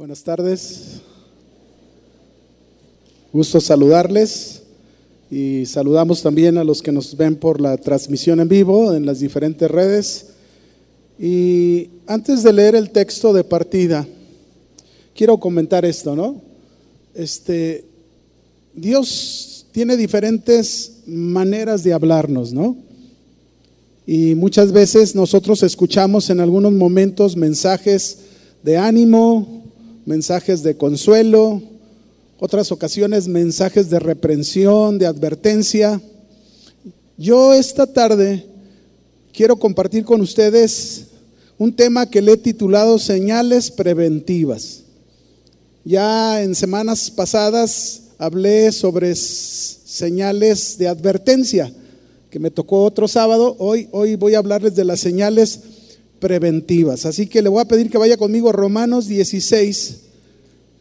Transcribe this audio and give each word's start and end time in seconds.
Buenas 0.00 0.22
tardes. 0.22 1.02
Gusto 3.34 3.60
saludarles 3.60 4.62
y 5.30 5.66
saludamos 5.66 6.22
también 6.22 6.56
a 6.56 6.64
los 6.64 6.80
que 6.80 6.90
nos 6.90 7.14
ven 7.14 7.36
por 7.36 7.60
la 7.60 7.76
transmisión 7.76 8.40
en 8.40 8.48
vivo 8.48 8.94
en 8.94 9.04
las 9.04 9.20
diferentes 9.20 9.70
redes. 9.70 10.28
Y 11.18 11.90
antes 12.06 12.42
de 12.42 12.50
leer 12.50 12.76
el 12.76 12.88
texto 12.88 13.34
de 13.34 13.44
partida, 13.44 14.08
quiero 15.14 15.38
comentar 15.38 15.84
esto, 15.84 16.16
¿no? 16.16 16.40
Este 17.12 17.84
Dios 18.72 19.66
tiene 19.70 19.98
diferentes 19.98 21.02
maneras 21.04 21.84
de 21.84 21.92
hablarnos, 21.92 22.54
¿no? 22.54 22.74
Y 24.06 24.34
muchas 24.34 24.72
veces 24.72 25.14
nosotros 25.14 25.62
escuchamos 25.62 26.30
en 26.30 26.40
algunos 26.40 26.72
momentos 26.72 27.36
mensajes 27.36 28.20
de 28.62 28.78
ánimo, 28.78 29.59
mensajes 30.10 30.64
de 30.64 30.76
consuelo, 30.76 31.62
otras 32.40 32.72
ocasiones 32.72 33.28
mensajes 33.28 33.90
de 33.90 34.00
reprensión, 34.00 34.98
de 34.98 35.06
advertencia. 35.06 36.00
Yo 37.16 37.54
esta 37.54 37.86
tarde 37.86 38.44
quiero 39.32 39.54
compartir 39.54 40.04
con 40.04 40.20
ustedes 40.20 41.04
un 41.58 41.72
tema 41.72 42.10
que 42.10 42.20
le 42.20 42.32
he 42.32 42.36
titulado 42.36 42.98
Señales 42.98 43.70
Preventivas. 43.70 44.82
Ya 45.84 46.42
en 46.42 46.56
semanas 46.56 47.08
pasadas 47.08 48.02
hablé 48.18 48.72
sobre 48.72 49.14
señales 49.14 50.76
de 50.76 50.88
advertencia, 50.88 51.72
que 52.30 52.40
me 52.40 52.50
tocó 52.50 52.82
otro 52.82 53.06
sábado. 53.06 53.54
Hoy, 53.60 53.88
hoy 53.92 54.16
voy 54.16 54.34
a 54.34 54.38
hablarles 54.38 54.74
de 54.74 54.84
las 54.84 54.98
señales 54.98 55.60
preventivas. 56.20 57.06
Así 57.06 57.26
que 57.26 57.42
le 57.42 57.48
voy 57.48 57.60
a 57.60 57.68
pedir 57.68 57.90
que 57.90 57.98
vaya 57.98 58.16
conmigo 58.16 58.50
a 58.50 58.52
Romanos 58.52 59.08
16, 59.08 59.96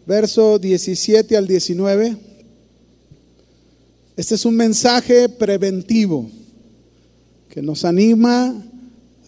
verso 0.05 0.59
17 0.59 1.35
al 1.35 1.47
19. 1.47 2.17
Este 4.16 4.36
es 4.36 4.45
un 4.45 4.55
mensaje 4.55 5.30
preventivo 5.30 6.30
que 7.50 7.61
nos 7.61 7.86
anima 7.86 8.63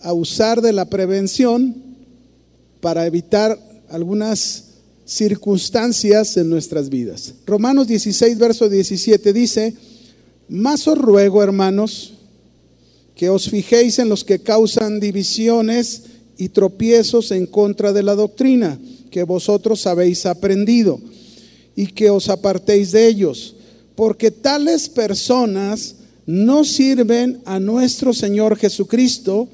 a 0.02 0.14
usar 0.14 0.62
de 0.62 0.74
la 0.74 0.86
prevención 0.86 1.76
para 2.82 3.06
evitar 3.06 3.58
algunas 3.90 4.66
circunstancias 5.06 6.38
en 6.38 6.50
nuestras 6.50 6.90
vidas. 6.90 7.34
Romanos 7.46 7.88
16, 7.88 8.38
verso 8.38 8.70
17 8.70 9.34
dice, 9.34 9.76
más 10.48 10.88
os 10.88 10.98
ruego, 10.98 11.42
hermanos, 11.42 12.14
que 13.16 13.30
os 13.30 13.50
fijéis 13.50 14.00
en 14.00 14.10
los 14.10 14.24
que 14.24 14.40
causan 14.40 15.00
divisiones 15.00 16.04
y 16.38 16.50
tropiezos 16.50 17.32
en 17.32 17.46
contra 17.46 17.94
de 17.94 18.04
la 18.04 18.16
doctrina 18.16 18.80
que 19.10 19.24
vosotros 19.24 19.86
habéis 19.88 20.26
aprendido 20.26 21.00
y 21.76 21.88
que 21.88 22.10
os 22.10 22.30
apartéis 22.30 22.92
de 22.92 23.08
ellos, 23.08 23.56
porque 23.96 24.32
tales 24.32 24.90
personas 24.90 25.96
no 26.26 26.64
sirven 26.64 27.42
a 27.46 27.60
nuestro 27.60 28.14
Señor 28.14 28.58
Jesucristo, 28.58 29.48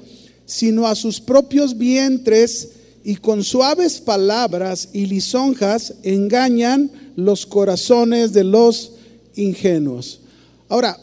sino 0.46 0.86
a 0.86 0.94
sus 0.94 1.20
propios 1.20 1.76
vientres 1.76 2.70
y 3.04 3.16
con 3.16 3.42
suaves 3.44 4.00
palabras 4.00 4.90
y 4.92 5.06
lisonjas 5.06 5.94
engañan 6.02 6.90
los 7.16 7.46
corazones 7.46 8.32
de 8.32 8.44
los 8.44 8.92
ingenuos. 9.34 10.20
Ahora, 10.68 10.98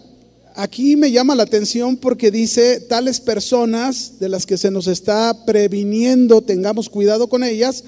aquí 0.56 0.96
me 0.96 1.12
llama 1.12 1.36
la 1.36 1.44
atención 1.44 1.98
porque 1.98 2.32
dice, 2.32 2.80
tales 2.80 3.20
personas 3.20 4.20
de 4.20 4.30
las 4.30 4.46
que 4.46 4.58
se 4.58 4.72
nos 4.72 4.88
está 4.88 5.46
previniendo, 5.46 6.42
tengamos 6.42 6.90
cuidado 6.90 7.28
con 7.28 7.44
ellas, 7.44 7.84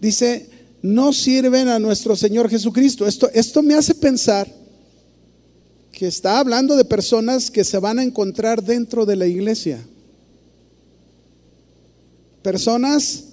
dice, 0.00 0.48
no 0.82 1.12
sirven 1.12 1.68
a 1.68 1.78
nuestro 1.78 2.16
Señor 2.16 2.48
Jesucristo. 2.48 3.06
Esto, 3.06 3.30
esto 3.32 3.62
me 3.62 3.74
hace 3.74 3.94
pensar 3.94 4.52
que 5.92 6.06
está 6.08 6.38
hablando 6.38 6.76
de 6.76 6.84
personas 6.84 7.50
que 7.50 7.64
se 7.64 7.78
van 7.78 7.98
a 7.98 8.02
encontrar 8.02 8.62
dentro 8.62 9.06
de 9.06 9.16
la 9.16 9.26
iglesia. 9.26 9.86
Personas 12.42 13.24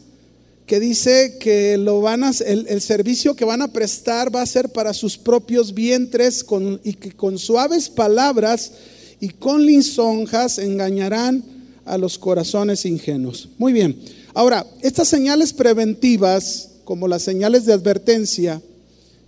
que 0.69 0.79
dice 0.79 1.39
que 1.39 1.77
lo 1.77 1.99
van 1.99 2.23
a, 2.23 2.29
el, 2.45 2.79
servicio 2.79 3.35
que 3.35 3.43
van 3.43 3.63
a 3.63 3.73
prestar 3.73 4.33
va 4.33 4.43
a 4.43 4.45
ser 4.45 4.69
para 4.69 4.93
sus 4.93 5.17
propios 5.17 5.73
vientres 5.73 6.45
y 6.83 6.93
que 6.93 7.11
con 7.11 7.39
suaves 7.39 7.89
palabras 7.89 8.73
y 9.19 9.29
con 9.29 9.65
lisonjas 9.65 10.59
engañarán 10.59 11.43
a 11.85 11.97
los 11.97 12.19
corazones 12.19 12.85
ingenuos. 12.85 13.49
Muy 13.57 13.73
bien. 13.73 13.99
Ahora, 14.35 14.63
estas 14.83 15.07
señales 15.07 15.53
preventivas, 15.53 16.69
como 16.83 17.07
las 17.07 17.23
señales 17.23 17.65
de 17.65 17.73
advertencia, 17.73 18.61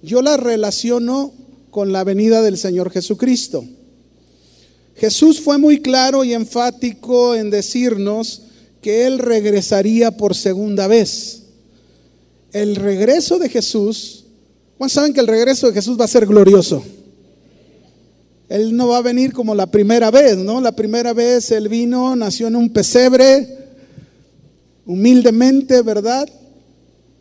yo 0.04 0.22
las 0.22 0.40
relaciono 0.40 1.34
con 1.72 1.92
la 1.92 2.04
venida 2.04 2.44
del 2.44 2.60
Señor 2.60 2.92
Jesucristo. 2.92 3.66
Jesús 4.96 5.42
fue 5.42 5.58
muy 5.58 5.82
claro 5.82 6.24
y 6.24 6.34
enfático 6.34 7.34
en 7.34 7.50
decirnos 7.50 8.44
que 8.82 9.06
Él 9.06 9.20
regresaría 9.20 10.12
por 10.12 10.36
segunda 10.36 10.88
vez. 10.88 11.44
El 12.52 12.76
regreso 12.76 13.40
de 13.40 13.48
Jesús, 13.48 14.26
¿cuántos 14.78 14.94
saben 14.94 15.14
que 15.14 15.20
el 15.20 15.28
regreso 15.28 15.68
de 15.68 15.74
Jesús 15.74 16.00
va 16.00 16.06
a 16.06 16.10
ser 16.10 16.26
glorioso? 16.26 16.84
Él 18.50 18.76
no 18.76 18.90
va 18.90 18.98
a 18.98 19.02
venir 19.02 19.32
como 19.32 19.56
la 19.56 19.68
primera 19.68 20.12
vez, 20.12 20.36
¿no? 20.36 20.60
La 20.60 20.74
primera 20.74 21.14
vez 21.14 21.52
Él 21.52 21.70
vino, 21.70 22.14
nació 22.18 22.48
en 22.48 22.58
un 22.58 22.70
pesebre, 22.70 23.48
humildemente, 24.86 25.82
¿verdad? 25.82 26.28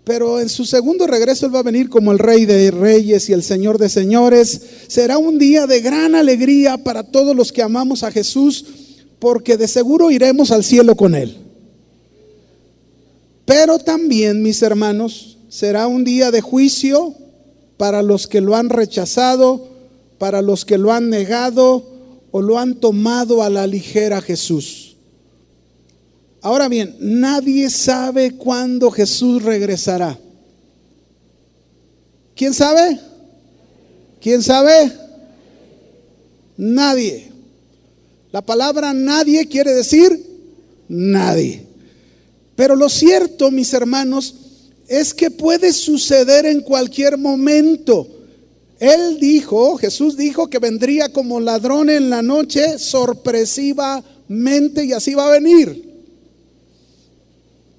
Pero 0.03 0.41
en 0.41 0.49
su 0.49 0.65
segundo 0.65 1.07
regreso 1.07 1.47
Él 1.47 1.55
va 1.55 1.61
a 1.61 1.63
venir 1.63 1.89
como 1.89 2.11
el 2.11 2.19
Rey 2.19 2.47
de 2.47 2.73
Reyes 2.73 3.29
y 3.29 3.33
el 3.33 3.45
Señor 3.45 3.79
de 3.79 3.89
Señores. 3.89 4.61
Será 4.89 5.19
un 5.19 5.39
día 5.39 5.69
de 5.69 5.81
gran 5.81 6.17
alegría 6.17 6.79
para 6.79 7.05
todos 7.05 7.37
los 7.37 7.53
que 7.53 7.63
amamos 7.63 8.03
a 8.03 8.11
Jesús, 8.11 8.65
porque 9.21 9.57
de 9.57 9.69
seguro 9.69 10.11
iremos 10.11 10.51
al 10.51 10.65
cielo 10.65 10.97
con 10.97 11.15
Él. 11.15 11.50
Pero 13.51 13.81
también, 13.81 14.45
mis 14.45 14.63
hermanos, 14.63 15.37
será 15.49 15.89
un 15.89 16.05
día 16.05 16.31
de 16.31 16.41
juicio 16.41 17.17
para 17.79 18.01
los 18.01 18.29
que 18.29 18.41
lo 18.41 18.55
han 18.55 18.69
rechazado, 18.69 19.67
para 20.19 20.41
los 20.41 20.65
que 20.65 20.79
lo 20.79 20.93
han 20.93 21.11
negado 21.11 21.85
o 22.31 22.43
lo 22.43 22.61
han 22.61 22.77
tomado 22.77 23.43
a 23.43 23.51
la 23.51 23.67
ligera 23.67 24.23
Jesús. 24.23 24.95
Ahora 26.43 26.69
bien, 26.69 26.95
nadie 27.01 27.71
sabe 27.71 28.37
cuándo 28.37 28.89
Jesús 28.93 29.43
regresará. 29.43 30.17
¿Quién 32.37 32.55
sabe? 32.55 33.01
¿Quién 34.21 34.45
sabe? 34.45 34.93
Nadie. 36.57 37.33
La 38.31 38.43
palabra 38.43 38.95
nadie 38.95 39.49
quiere 39.49 39.73
decir 39.73 40.25
nadie. 40.89 41.70
Pero 42.61 42.77
lo 42.77 42.91
cierto, 42.91 43.51
mis 43.51 43.73
hermanos, 43.73 44.35
es 44.87 45.15
que 45.15 45.31
puede 45.31 45.73
suceder 45.73 46.45
en 46.45 46.61
cualquier 46.61 47.17
momento. 47.17 48.07
Él 48.79 49.19
dijo, 49.19 49.79
Jesús 49.79 50.15
dijo 50.15 50.51
que 50.51 50.59
vendría 50.59 51.11
como 51.11 51.41
ladrón 51.41 51.89
en 51.89 52.11
la 52.11 52.21
noche 52.21 52.79
sorpresivamente 52.79 54.85
y 54.85 54.93
así 54.93 55.15
va 55.15 55.29
a 55.29 55.31
venir. 55.31 56.03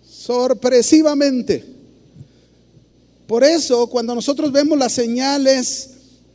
Sorpresivamente. 0.10 1.64
Por 3.28 3.44
eso, 3.44 3.86
cuando 3.86 4.16
nosotros 4.16 4.52
vemos 4.52 4.80
las 4.80 4.94
señales 4.94 5.92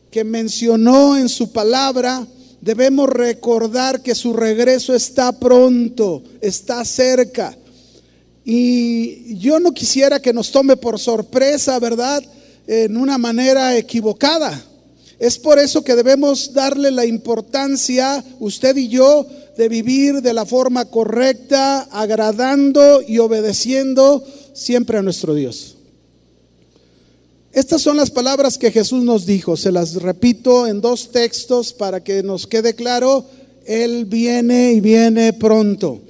que 0.08 0.22
mencionó 0.22 1.16
en 1.16 1.28
su 1.28 1.50
palabra, 1.50 2.24
debemos 2.60 3.08
recordar 3.08 4.04
que 4.04 4.14
su 4.14 4.34
regreso 4.34 4.94
está 4.94 5.32
pronto, 5.32 6.22
está 6.40 6.84
cerca. 6.84 7.58
Y 8.48 9.36
yo 9.38 9.58
no 9.58 9.72
quisiera 9.72 10.22
que 10.22 10.32
nos 10.32 10.52
tome 10.52 10.76
por 10.76 11.00
sorpresa, 11.00 11.80
¿verdad? 11.80 12.22
En 12.68 12.96
una 12.96 13.18
manera 13.18 13.76
equivocada. 13.76 14.64
Es 15.18 15.36
por 15.36 15.58
eso 15.58 15.82
que 15.82 15.96
debemos 15.96 16.52
darle 16.52 16.92
la 16.92 17.04
importancia, 17.04 18.24
usted 18.38 18.76
y 18.76 18.86
yo, 18.86 19.26
de 19.56 19.68
vivir 19.68 20.22
de 20.22 20.32
la 20.32 20.46
forma 20.46 20.84
correcta, 20.84 21.88
agradando 21.90 23.02
y 23.02 23.18
obedeciendo 23.18 24.22
siempre 24.54 24.98
a 24.98 25.02
nuestro 25.02 25.34
Dios. 25.34 25.74
Estas 27.52 27.82
son 27.82 27.96
las 27.96 28.12
palabras 28.12 28.58
que 28.58 28.70
Jesús 28.70 29.02
nos 29.02 29.26
dijo. 29.26 29.56
Se 29.56 29.72
las 29.72 29.94
repito 29.94 30.68
en 30.68 30.80
dos 30.80 31.10
textos 31.10 31.72
para 31.72 32.04
que 32.04 32.22
nos 32.22 32.46
quede 32.46 32.76
claro. 32.76 33.24
Él 33.64 34.04
viene 34.04 34.72
y 34.74 34.80
viene 34.80 35.32
pronto. 35.32 36.02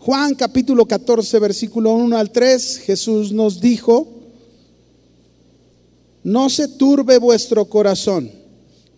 Juan 0.00 0.34
capítulo 0.34 0.86
14, 0.86 1.38
versículo 1.38 1.92
1 1.92 2.16
al 2.16 2.30
3, 2.30 2.78
Jesús 2.78 3.32
nos 3.32 3.60
dijo, 3.60 4.08
no 6.24 6.50
se 6.50 6.68
turbe 6.68 7.18
vuestro 7.18 7.64
corazón, 7.66 8.30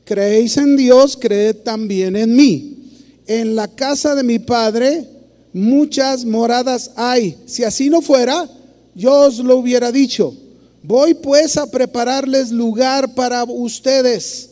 creéis 0.04 0.56
en 0.56 0.76
Dios, 0.76 1.16
creed 1.20 1.56
también 1.56 2.16
en 2.16 2.34
mí. 2.34 2.78
En 3.26 3.54
la 3.54 3.68
casa 3.68 4.14
de 4.14 4.22
mi 4.22 4.38
Padre 4.38 5.06
muchas 5.52 6.24
moradas 6.24 6.92
hay. 6.96 7.36
Si 7.46 7.62
así 7.62 7.90
no 7.90 8.00
fuera, 8.00 8.48
yo 8.94 9.26
os 9.26 9.38
lo 9.38 9.58
hubiera 9.58 9.92
dicho, 9.92 10.34
Voy 10.82 11.14
pues 11.14 11.56
a 11.56 11.70
prepararles 11.70 12.50
lugar 12.50 13.14
para 13.14 13.44
ustedes. 13.44 14.50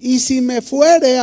Y 0.00 0.18
si 0.18 0.40
me 0.40 0.60
fuere 0.60 1.18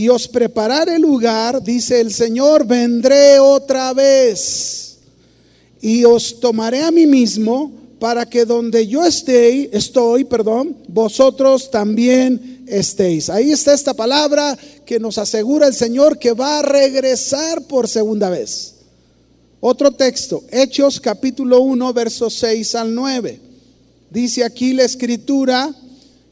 y 0.00 0.08
os 0.08 0.26
preparare 0.28 0.98
lugar, 0.98 1.62
dice 1.62 2.00
el 2.00 2.10
Señor, 2.10 2.66
vendré 2.66 3.38
otra 3.38 3.92
vez 3.92 4.96
y 5.82 6.06
os 6.06 6.40
tomaré 6.40 6.80
a 6.80 6.90
mí 6.90 7.06
mismo 7.06 7.70
para 7.98 8.24
que 8.24 8.46
donde 8.46 8.86
yo 8.86 9.04
esté, 9.04 9.76
estoy, 9.76 10.24
perdón, 10.24 10.74
vosotros 10.88 11.70
también 11.70 12.64
estéis. 12.66 13.28
Ahí 13.28 13.52
está 13.52 13.74
esta 13.74 13.92
palabra 13.92 14.56
que 14.86 14.98
nos 14.98 15.18
asegura 15.18 15.66
el 15.66 15.74
Señor 15.74 16.18
que 16.18 16.32
va 16.32 16.60
a 16.60 16.62
regresar 16.62 17.66
por 17.66 17.86
segunda 17.86 18.30
vez. 18.30 18.76
Otro 19.60 19.90
texto, 19.90 20.42
Hechos 20.50 20.98
capítulo 20.98 21.60
1, 21.60 21.92
versos 21.92 22.32
6 22.36 22.74
al 22.74 22.94
9. 22.94 23.38
Dice 24.08 24.44
aquí 24.44 24.72
la 24.72 24.84
escritura, 24.84 25.70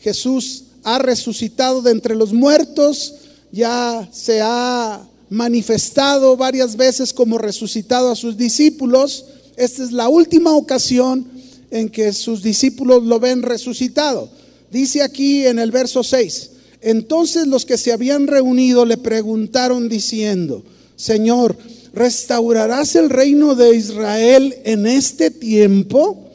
Jesús 0.01 0.65
ha 0.85 0.99
resucitado 1.01 1.83
de 1.83 1.91
entre 1.91 2.15
los 2.17 2.33
muertos, 2.33 3.13
ya 3.53 4.09
se 4.13 4.41
ha 4.43 5.07
manifestado 5.31 6.37
varias 6.37 6.77
veces 6.77 7.13
como 7.13 7.39
resucitado 7.39 8.11
a 8.11 8.17
sus 8.17 8.37
discípulos. 8.37 9.25
Esta 9.57 9.85
es 9.85 9.93
la 9.93 10.09
última 10.09 10.55
ocasión 10.55 11.27
en 11.71 11.89
que 11.89 12.13
sus 12.13 12.43
discípulos 12.43 13.03
lo 13.05 13.21
ven 13.21 13.43
resucitado. 13.43 14.31
Dice 14.71 15.03
aquí 15.03 15.47
en 15.47 15.59
el 15.59 15.71
verso 15.71 16.03
6, 16.03 16.51
entonces 16.81 17.47
los 17.47 17.65
que 17.65 17.79
se 17.79 17.93
habían 17.93 18.27
reunido 18.27 18.85
le 18.85 18.97
preguntaron 18.97 19.89
diciendo, 19.89 20.63
Señor, 20.97 21.57
¿restaurarás 21.93 22.95
el 22.97 23.11
reino 23.11 23.55
de 23.55 23.77
Israel 23.77 24.55
en 24.65 24.87
este 24.87 25.31
tiempo? 25.31 26.29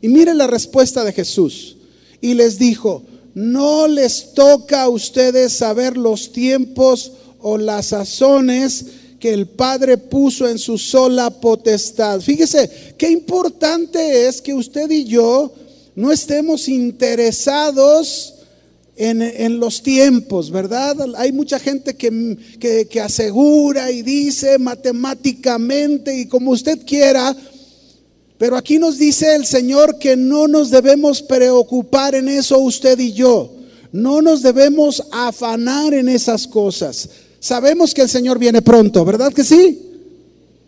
Y 0.00 0.08
mire 0.08 0.34
la 0.34 0.46
respuesta 0.46 1.04
de 1.04 1.12
Jesús. 1.12 1.76
Y 2.20 2.34
les 2.34 2.58
dijo, 2.58 3.02
no 3.34 3.86
les 3.86 4.34
toca 4.34 4.82
a 4.82 4.88
ustedes 4.88 5.52
saber 5.52 5.96
los 5.96 6.32
tiempos 6.32 7.12
o 7.40 7.56
las 7.58 7.86
sazones 7.86 8.86
que 9.18 9.32
el 9.32 9.46
Padre 9.46 9.98
puso 9.98 10.48
en 10.48 10.58
su 10.58 10.78
sola 10.78 11.30
potestad. 11.30 12.20
Fíjese, 12.20 12.94
qué 12.96 13.10
importante 13.10 14.26
es 14.26 14.40
que 14.40 14.54
usted 14.54 14.90
y 14.90 15.04
yo 15.04 15.52
no 15.94 16.10
estemos 16.10 16.68
interesados 16.68 18.34
en, 18.96 19.58
los 19.58 19.82
tiempos, 19.82 20.50
¿verdad? 20.50 20.96
Hay 21.16 21.32
mucha 21.32 21.58
gente 21.58 21.96
que, 21.96 22.36
que 22.90 23.00
asegura 23.00 23.90
y 23.90 24.02
dice 24.02 24.58
matemáticamente 24.58 26.18
y 26.18 26.26
como 26.26 26.50
usted 26.50 26.84
quiera, 26.84 27.34
pero 28.40 28.56
aquí 28.56 28.78
nos 28.78 28.96
dice 28.96 29.34
el 29.34 29.44
Señor 29.44 29.98
que 29.98 30.16
no 30.16 30.48
nos 30.48 30.70
debemos 30.70 31.20
preocupar 31.20 32.14
en 32.14 32.26
eso 32.26 32.58
usted 32.58 32.98
y 32.98 33.12
yo. 33.12 33.52
No 33.92 34.22
nos 34.22 34.40
debemos 34.40 35.04
afanar 35.12 35.92
en 35.92 36.08
esas 36.08 36.46
cosas. 36.46 37.10
Sabemos 37.38 37.92
que 37.92 38.00
el 38.00 38.08
Señor 38.08 38.38
viene 38.38 38.62
pronto, 38.62 39.04
¿verdad 39.04 39.30
que 39.30 39.44
sí? 39.44 39.78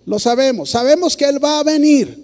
Lo 0.04 0.18
sabemos. 0.18 0.68
Sabemos 0.68 1.16
que 1.16 1.24
Él 1.24 1.42
va 1.42 1.60
a 1.60 1.62
venir. 1.62 2.14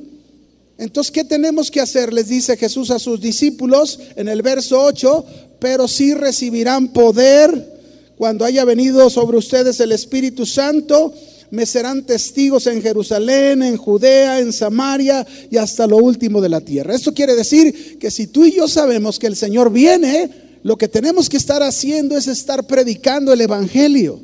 Entonces, 0.77 1.11
¿qué 1.11 1.25
tenemos 1.25 1.71
que 1.71 1.81
hacer? 1.81 2.13
Les 2.13 2.29
dice 2.29 2.59
Jesús 2.59 2.91
a 2.91 2.99
sus 2.99 3.19
discípulos 3.19 3.99
en 4.17 4.29
el 4.29 4.43
verso 4.43 4.83
8, 4.83 5.25
pero 5.61 5.89
sí 5.89 6.13
recibirán 6.13 6.89
poder 6.89 7.79
cuando 8.19 8.45
haya 8.45 8.67
venido 8.67 9.09
sobre 9.09 9.39
ustedes 9.39 9.81
el 9.81 9.93
Espíritu 9.93 10.45
Santo. 10.45 11.15
Me 11.51 11.65
serán 11.65 12.05
testigos 12.05 12.67
en 12.67 12.83
Jerusalén, 12.83 13.63
en 13.63 13.77
Judea, 13.77 14.39
en 14.41 14.53
Samaria 14.53 15.27
y 15.51 15.57
hasta 15.57 15.87
lo 15.87 15.97
último 15.97 16.41
de 16.41 16.51
la 16.51 16.61
tierra. 16.61 16.95
Esto 16.95 17.15
quiere 17.15 17.35
decir 17.35 17.99
que 17.99 18.11
si 18.11 18.27
tú 18.27 18.45
y 18.45 18.53
yo 18.53 18.69
sabemos 18.69 19.19
que 19.19 19.27
el 19.27 19.37
Señor 19.37 19.73
viene, 19.73 20.31
lo 20.63 20.77
que 20.77 20.89
tenemos 20.89 21.29
que 21.29 21.37
estar 21.37 21.63
haciendo 21.63 22.17
es 22.17 22.27
estar 22.27 22.67
predicando 22.67 23.33
el 23.33 23.41
Evangelio, 23.41 24.21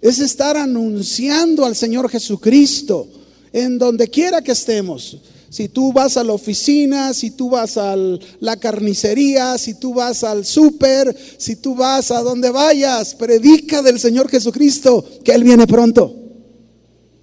es 0.00 0.20
estar 0.20 0.56
anunciando 0.56 1.64
al 1.64 1.74
Señor 1.74 2.08
Jesucristo 2.08 3.08
en 3.52 3.78
donde 3.78 4.08
quiera 4.08 4.42
que 4.42 4.52
estemos. 4.52 5.18
Si 5.48 5.68
tú 5.68 5.92
vas 5.92 6.16
a 6.16 6.24
la 6.24 6.32
oficina, 6.32 7.14
si 7.14 7.30
tú 7.30 7.50
vas 7.50 7.76
a 7.78 7.96
la 8.40 8.56
carnicería, 8.56 9.56
si 9.58 9.74
tú 9.74 9.94
vas 9.94 10.22
al 10.22 10.44
súper, 10.44 11.16
si 11.38 11.56
tú 11.56 11.74
vas 11.74 12.10
a 12.10 12.20
donde 12.20 12.50
vayas, 12.50 13.14
predica 13.14 13.80
del 13.80 13.98
Señor 13.98 14.28
Jesucristo, 14.28 15.04
que 15.24 15.32
Él 15.32 15.44
viene 15.44 15.66
pronto. 15.66 16.25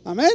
Amén. 0.03 0.33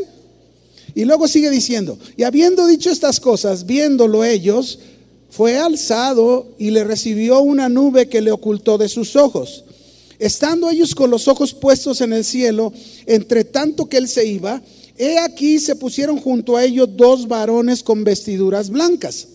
Y 0.95 1.05
luego 1.05 1.29
sigue 1.29 1.51
diciendo, 1.51 1.99
y 2.17 2.23
habiendo 2.23 2.67
dicho 2.67 2.91
estas 2.91 3.21
cosas, 3.21 3.67
viéndolo 3.67 4.25
ellos, 4.25 4.79
fue 5.31 5.59
alzado 5.59 6.55
y 6.59 6.71
le 6.71 6.85
recibió 6.85 7.41
una 7.41 7.69
nube 7.69 8.09
que 8.09 8.21
le 8.21 8.33
ocultó 8.33 8.79
de 8.79 8.89
sus 8.89 9.15
ojos. 9.15 9.65
Estando 10.19 10.69
ellos 10.69 10.95
con 10.95 11.11
los 11.11 11.29
ojos 11.29 11.55
puestos 11.55 12.01
en 12.01 12.13
el 12.13 12.25
cielo, 12.25 12.73
entre 13.07 13.45
tanto 13.45 13.89
que 13.89 13.99
él 13.99 14.09
se 14.09 14.27
iba, 14.27 14.63
He 14.99 15.17
aquí 15.17 15.61
se 15.61 15.77
pusieron 15.77 16.19
junto 16.19 16.57
a 16.57 16.65
ellos 16.65 16.89
dos 16.97 17.29
varones 17.29 17.85
con 17.85 18.03
vestiduras 18.03 18.69
blancas, 18.69 19.29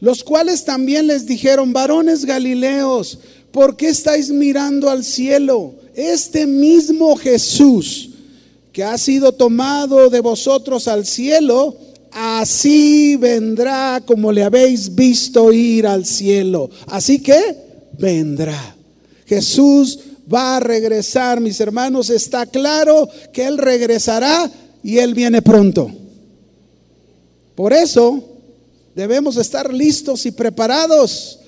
los 0.00 0.22
cuales 0.22 0.64
también 0.64 1.08
les 1.08 1.26
dijeron, 1.26 1.72
varones 1.72 2.24
galileos, 2.24 3.18
¿por 3.50 3.76
qué 3.76 3.88
estáis 3.88 4.30
mirando 4.30 4.88
al 4.88 5.04
cielo? 5.04 5.74
Este 5.96 6.46
mismo 6.46 7.16
Jesús 7.16 8.07
que 8.78 8.84
ha 8.84 8.96
sido 8.96 9.32
tomado 9.32 10.08
de 10.08 10.20
vosotros 10.20 10.86
al 10.86 11.04
cielo, 11.04 11.76
así 12.12 13.16
vendrá 13.16 14.00
como 14.06 14.30
le 14.30 14.44
habéis 14.44 14.94
visto 14.94 15.52
ir 15.52 15.84
al 15.84 16.06
cielo. 16.06 16.70
Así 16.86 17.18
que 17.18 17.56
vendrá. 17.98 18.76
Jesús 19.26 19.98
va 20.32 20.58
a 20.58 20.60
regresar, 20.60 21.40
mis 21.40 21.58
hermanos. 21.58 22.08
Está 22.08 22.46
claro 22.46 23.08
que 23.32 23.46
Él 23.48 23.58
regresará 23.58 24.48
y 24.84 24.98
Él 24.98 25.12
viene 25.12 25.42
pronto. 25.42 25.90
Por 27.56 27.72
eso 27.72 28.22
debemos 28.94 29.38
estar 29.38 29.74
listos 29.74 30.24
y 30.24 30.30
preparados. 30.30 31.40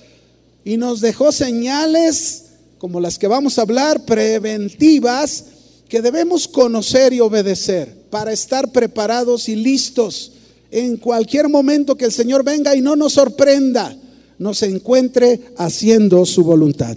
Y 0.65 0.75
nos 0.75 0.99
dejó 0.99 1.31
señales 1.31 2.47
como 2.77 2.99
las 2.99 3.17
que 3.17 3.27
vamos 3.27 3.57
a 3.57 3.61
hablar, 3.61 4.03
preventivas, 4.03 5.45
que 5.91 6.01
debemos 6.01 6.47
conocer 6.47 7.11
y 7.11 7.19
obedecer 7.19 7.93
para 8.09 8.31
estar 8.31 8.71
preparados 8.71 9.49
y 9.49 9.57
listos 9.57 10.31
en 10.71 10.95
cualquier 10.95 11.49
momento 11.49 11.97
que 11.97 12.05
el 12.05 12.13
Señor 12.13 12.45
venga 12.45 12.73
y 12.73 12.81
no 12.81 12.95
nos 12.95 13.11
sorprenda, 13.11 13.93
nos 14.39 14.63
encuentre 14.63 15.41
haciendo 15.57 16.25
su 16.25 16.45
voluntad. 16.45 16.95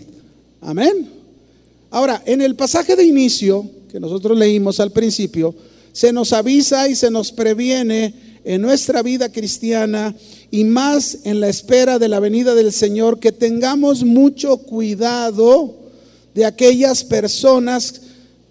Amén. 0.60 1.08
Ahora, 1.90 2.22
en 2.24 2.40
el 2.40 2.54
pasaje 2.54 2.94
de 2.94 3.02
inicio 3.02 3.68
que 3.90 3.98
nosotros 3.98 4.38
leímos 4.38 4.78
al 4.78 4.92
principio, 4.92 5.56
se 5.92 6.12
nos 6.12 6.32
avisa 6.32 6.88
y 6.88 6.94
se 6.94 7.10
nos 7.10 7.32
previene 7.32 8.14
en 8.44 8.62
nuestra 8.62 9.02
vida 9.02 9.32
cristiana 9.32 10.14
y 10.52 10.62
más 10.62 11.18
en 11.24 11.40
la 11.40 11.48
espera 11.48 11.98
de 11.98 12.06
la 12.06 12.20
venida 12.20 12.54
del 12.54 12.72
Señor 12.72 13.18
que 13.18 13.32
tengamos 13.32 14.04
mucho 14.04 14.58
cuidado 14.58 15.74
de 16.32 16.44
aquellas 16.44 17.02
personas 17.02 18.03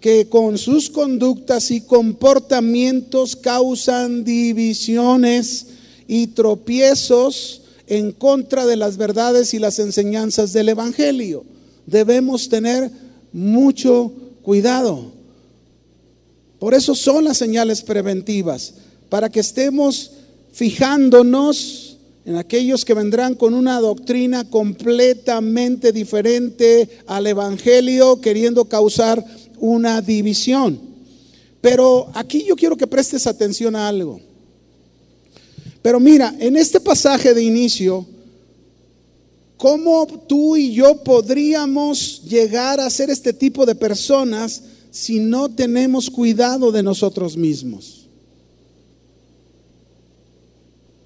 que 0.04 0.28
con 0.28 0.58
sus 0.58 0.90
conductas 0.90 1.70
y 1.70 1.80
comportamientos 1.80 3.36
causan 3.36 4.22
divisiones 4.22 5.68
y 6.06 6.26
tropiezos 6.26 7.62
en 7.86 8.12
contra 8.12 8.66
de 8.66 8.76
las 8.76 8.98
verdades 8.98 9.54
y 9.54 9.58
las 9.58 9.78
enseñanzas 9.78 10.52
del 10.52 10.68
Evangelio. 10.68 11.46
Debemos 11.86 12.50
tener 12.50 12.90
mucho 13.32 14.12
cuidado. 14.42 15.10
Por 16.58 16.74
eso 16.74 16.94
son 16.94 17.24
las 17.24 17.38
señales 17.38 17.80
preventivas, 17.80 18.74
para 19.08 19.30
que 19.30 19.40
estemos 19.40 20.10
fijándonos 20.52 21.96
en 22.26 22.36
aquellos 22.36 22.84
que 22.84 22.92
vendrán 22.92 23.34
con 23.34 23.54
una 23.54 23.80
doctrina 23.80 24.50
completamente 24.50 25.92
diferente 25.92 26.90
al 27.06 27.26
Evangelio, 27.26 28.20
queriendo 28.20 28.66
causar 28.66 29.24
una 29.64 30.00
división. 30.00 30.78
Pero 31.60 32.10
aquí 32.14 32.44
yo 32.44 32.56
quiero 32.56 32.76
que 32.76 32.86
prestes 32.86 33.26
atención 33.26 33.74
a 33.74 33.88
algo. 33.88 34.20
Pero 35.82 35.98
mira, 35.98 36.34
en 36.38 36.56
este 36.56 36.80
pasaje 36.80 37.32
de 37.32 37.42
inicio, 37.42 38.06
¿Cómo 39.56 40.06
tú 40.28 40.56
y 40.56 40.74
yo 40.74 41.02
podríamos 41.02 42.22
llegar 42.24 42.80
a 42.80 42.90
ser 42.90 43.08
este 43.08 43.32
tipo 43.32 43.64
de 43.64 43.74
personas 43.74 44.62
si 44.90 45.20
no 45.20 45.48
tenemos 45.48 46.10
cuidado 46.10 46.70
de 46.72 46.82
nosotros 46.82 47.34
mismos? 47.36 48.06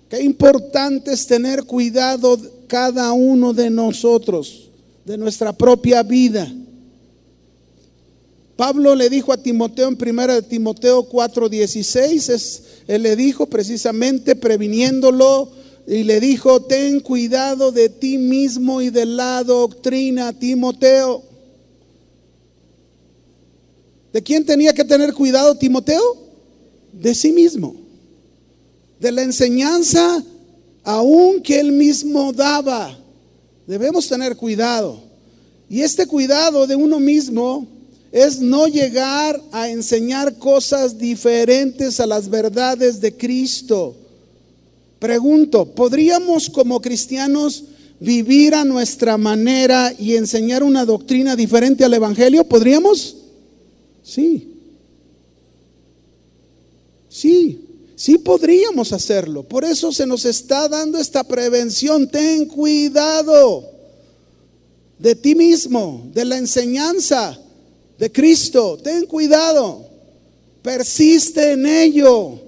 Qué 0.08 0.22
importante 0.22 1.12
es 1.12 1.26
tener 1.26 1.64
cuidado 1.64 2.36
cada 2.66 3.12
uno 3.12 3.52
de 3.52 3.68
nosotros, 3.68 4.70
de 5.04 5.18
nuestra 5.18 5.52
propia 5.52 6.02
vida. 6.02 6.50
Pablo 8.58 8.96
le 8.96 9.08
dijo 9.08 9.32
a 9.32 9.36
Timoteo 9.36 9.86
en 9.86 9.96
1 9.96 10.42
Timoteo 10.42 11.08
4:16, 11.08 12.62
él 12.88 13.04
le 13.04 13.14
dijo 13.14 13.46
precisamente 13.46 14.34
previniéndolo 14.34 15.48
y 15.86 16.02
le 16.02 16.18
dijo, 16.18 16.62
ten 16.62 16.98
cuidado 16.98 17.70
de 17.70 17.88
ti 17.88 18.18
mismo 18.18 18.82
y 18.82 18.90
de 18.90 19.06
la 19.06 19.44
doctrina, 19.44 20.32
Timoteo. 20.32 21.22
¿De 24.12 24.24
quién 24.24 24.44
tenía 24.44 24.72
que 24.72 24.84
tener 24.84 25.14
cuidado 25.14 25.54
Timoteo? 25.54 26.16
De 26.92 27.14
sí 27.14 27.30
mismo. 27.30 27.76
De 28.98 29.12
la 29.12 29.22
enseñanza 29.22 30.24
aún 30.82 31.42
que 31.42 31.60
él 31.60 31.70
mismo 31.70 32.32
daba. 32.32 32.98
Debemos 33.68 34.08
tener 34.08 34.36
cuidado. 34.36 35.00
Y 35.70 35.82
este 35.82 36.08
cuidado 36.08 36.66
de 36.66 36.74
uno 36.74 36.98
mismo 36.98 37.77
es 38.10 38.40
no 38.40 38.66
llegar 38.66 39.40
a 39.52 39.68
enseñar 39.68 40.38
cosas 40.38 40.98
diferentes 40.98 42.00
a 42.00 42.06
las 42.06 42.28
verdades 42.28 43.00
de 43.00 43.14
Cristo. 43.14 43.94
Pregunto, 44.98 45.66
¿podríamos 45.66 46.48
como 46.48 46.80
cristianos 46.80 47.64
vivir 48.00 48.54
a 48.54 48.64
nuestra 48.64 49.18
manera 49.18 49.92
y 49.98 50.14
enseñar 50.14 50.62
una 50.62 50.84
doctrina 50.84 51.36
diferente 51.36 51.84
al 51.84 51.94
Evangelio? 51.94 52.44
¿Podríamos? 52.44 53.16
Sí. 54.02 54.54
Sí, 57.10 57.60
sí 57.94 58.16
podríamos 58.16 58.92
hacerlo. 58.92 59.42
Por 59.42 59.64
eso 59.64 59.92
se 59.92 60.06
nos 60.06 60.24
está 60.24 60.68
dando 60.68 60.98
esta 60.98 61.24
prevención. 61.24 62.08
Ten 62.08 62.46
cuidado 62.46 63.70
de 64.98 65.14
ti 65.14 65.34
mismo, 65.34 66.08
de 66.14 66.24
la 66.24 66.38
enseñanza 66.38 67.38
de 67.98 68.12
Cristo. 68.12 68.78
Ten 68.82 69.06
cuidado. 69.06 69.86
Persiste 70.62 71.52
en 71.52 71.66
ello 71.66 72.40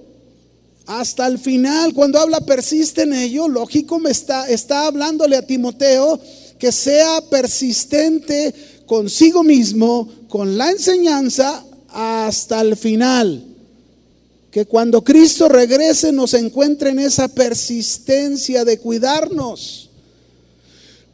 hasta 0.85 1.27
el 1.27 1.39
final. 1.39 1.93
Cuando 1.93 2.19
habla 2.19 2.41
persiste 2.41 3.03
en 3.03 3.13
ello, 3.13 3.47
lógico 3.47 3.99
me 3.99 4.11
está, 4.11 4.49
está 4.49 4.87
hablándole 4.87 5.35
a 5.35 5.45
Timoteo 5.45 6.19
que 6.59 6.71
sea 6.71 7.21
persistente 7.21 8.53
consigo 8.85 9.43
mismo, 9.43 10.07
con 10.27 10.57
la 10.57 10.69
enseñanza 10.69 11.65
hasta 11.87 12.61
el 12.61 12.75
final. 12.75 13.45
Que 14.51 14.65
cuando 14.65 15.03
Cristo 15.03 15.47
regrese 15.47 16.11
nos 16.11 16.33
encuentre 16.33 16.89
en 16.89 16.99
esa 16.99 17.29
persistencia 17.29 18.65
de 18.65 18.77
cuidarnos. 18.79 19.90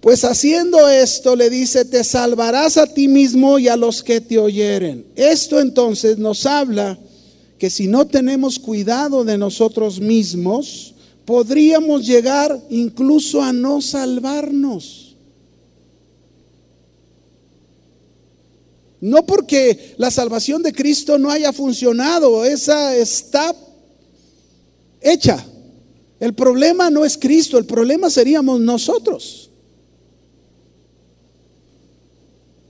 Pues 0.02 0.24
haciendo 0.24 0.88
esto 0.88 1.36
le 1.36 1.50
dice, 1.50 1.84
te 1.84 2.04
salvarás 2.04 2.78
a 2.78 2.88
ti 2.88 3.08
mismo 3.08 3.58
y 3.58 3.68
a 3.68 3.76
los 3.76 4.04
que 4.04 4.22
te 4.22 4.38
oyeren. 4.38 5.06
Esto 5.16 5.60
entonces 5.60 6.18
nos 6.18 6.46
habla 6.46 6.98
que 7.58 7.70
si 7.70 7.88
no 7.88 8.06
tenemos 8.06 8.60
cuidado 8.60 9.24
de 9.24 9.38
nosotros 9.38 10.00
mismos, 10.00 10.94
podríamos 11.26 12.06
llegar 12.06 12.58
incluso 12.70 13.42
a 13.42 13.52
no 13.52 13.82
salvarnos. 13.82 15.16
No 19.00 19.26
porque 19.26 19.96
la 19.98 20.10
salvación 20.12 20.64
de 20.64 20.74
Cristo 20.74 21.18
no 21.18 21.30
haya 21.30 21.54
funcionado, 21.54 22.46
esa 22.46 22.96
está 22.96 23.56
hecha. 25.02 25.44
El 26.20 26.34
problema 26.34 26.90
no 26.90 27.06
es 27.06 27.18
Cristo, 27.18 27.58
el 27.58 27.66
problema 27.66 28.10
seríamos 28.10 28.60
nosotros. 28.60 29.47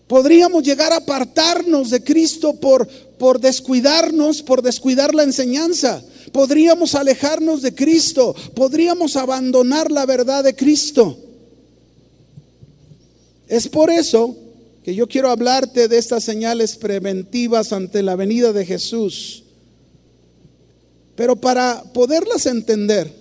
Podríamos 0.07 0.63
llegar 0.63 0.93
a 0.93 0.97
apartarnos 0.97 1.89
de 1.89 2.01
Cristo 2.01 2.53
por, 2.53 2.87
por 2.87 3.41
descuidarnos, 3.41 4.41
por 4.41 4.61
descuidar 4.61 5.13
la 5.13 5.23
enseñanza. 5.23 6.01
Podríamos 6.31 6.95
alejarnos 6.95 7.61
de 7.61 7.75
Cristo, 7.75 8.33
podríamos 8.55 9.17
abandonar 9.17 9.91
la 9.91 10.05
verdad 10.05 10.45
de 10.45 10.55
Cristo. 10.55 11.17
Es 13.47 13.67
por 13.67 13.89
eso 13.89 14.35
que 14.83 14.95
yo 14.95 15.07
quiero 15.07 15.29
hablarte 15.29 15.89
de 15.89 15.97
estas 15.97 16.23
señales 16.23 16.77
preventivas 16.77 17.73
ante 17.73 18.01
la 18.01 18.15
venida 18.15 18.53
de 18.53 18.65
Jesús. 18.65 19.43
Pero 21.17 21.35
para 21.35 21.83
poderlas 21.93 22.45
entender, 22.45 23.11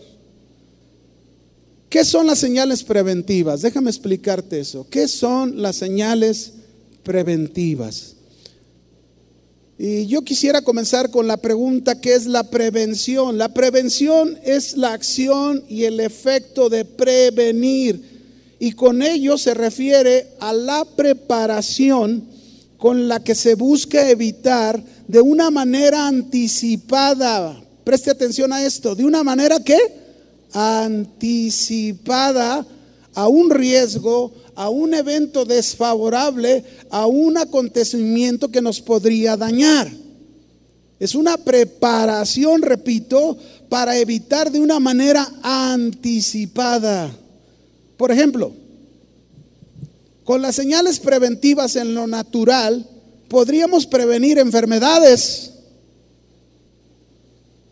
¿qué 1.89 2.05
son 2.05 2.29
las 2.29 2.39
señales 2.39 2.85
preventivas? 2.85 3.63
Déjame 3.63 3.91
explicarte 3.91 4.61
eso. 4.61 4.87
¿Qué 4.89 5.09
son 5.09 5.61
las 5.61 5.75
señales 5.75 6.37
preventivas? 6.37 6.66
Y 9.79 10.07
yo 10.07 10.23
quisiera 10.23 10.63
comenzar 10.63 11.11
con 11.11 11.27
la 11.27 11.37
pregunta, 11.37 12.01
¿qué 12.01 12.15
es 12.15 12.25
la 12.27 12.51
prevención? 12.51 13.37
La 13.37 13.51
prevención 13.51 14.39
es 14.43 14.75
la 14.77 14.95
acción 14.95 15.65
y 15.69 15.85
el 15.85 16.01
efecto 16.01 16.71
de 16.71 16.87
prevenir. 16.87 18.17
Y 18.59 18.73
con 18.73 19.03
ello 19.03 19.37
se 19.37 19.53
refiere 19.53 20.29
a 20.41 20.55
la 20.55 20.83
preparación 20.85 22.25
con 22.79 23.07
la 23.07 23.23
que 23.23 23.35
se 23.35 23.55
busca 23.55 24.09
evitar 24.09 24.83
de 25.07 25.21
una 25.21 25.51
manera 25.51 26.07
anticipada. 26.07 27.63
Preste 27.85 28.11
atención 28.11 28.55
a 28.55 28.65
esto, 28.65 28.95
de 28.95 29.05
una 29.05 29.23
manera 29.23 29.61
que 29.61 29.77
anticipada 30.53 32.67
a 33.15 33.29
un 33.29 33.51
riesgo, 33.51 34.33
a 34.57 34.71
un 34.71 34.95
evento 34.95 35.45
desfavorable, 35.45 36.65
a 36.91 37.07
un 37.07 37.37
acontecimiento 37.37 38.51
que 38.51 38.63
nos 38.63 38.81
podría 38.81 39.37
dañar. 39.37 39.89
Es 40.99 41.15
una 41.15 41.37
preparación, 41.37 42.63
repito, 42.63 43.37
para 43.69 43.99
evitar 43.99 44.51
de 44.51 44.59
una 44.59 44.81
manera 44.81 45.31
anticipada. 45.43 47.15
Por 47.99 48.11
ejemplo, 48.11 48.53
con 50.25 50.41
las 50.41 50.57
señales 50.57 51.01
preventivas 51.01 51.77
en 51.77 51.95
lo 51.95 52.07
natural, 52.07 52.89
podríamos 53.29 53.87
prevenir 53.87 54.39
enfermedades. 54.39 55.53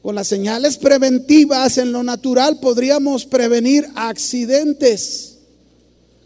Con 0.03 0.14
las 0.14 0.29
señales 0.29 0.76
preventivas 0.76 1.79
en 1.79 1.93
lo 1.93 2.03
natural 2.03 2.61
podríamos 2.61 3.25
prevenir 3.25 3.88
accidentes 3.95 5.34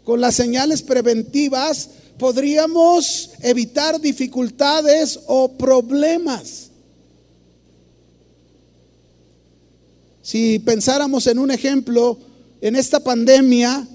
con 0.09 0.21
las 0.21 0.33
señales 0.33 0.81
preventivas 0.81 1.87
podríamos 2.17 3.29
evitar 3.43 4.01
dificultades 4.01 5.19
o 5.27 5.51
problemas. 5.51 6.71
Si 10.23 10.57
pensáramos 10.57 11.27
en 11.27 11.37
un 11.37 11.51
ejemplo, 11.51 12.17
en 12.59 12.75
esta 12.75 12.99
pandemia 12.99 13.87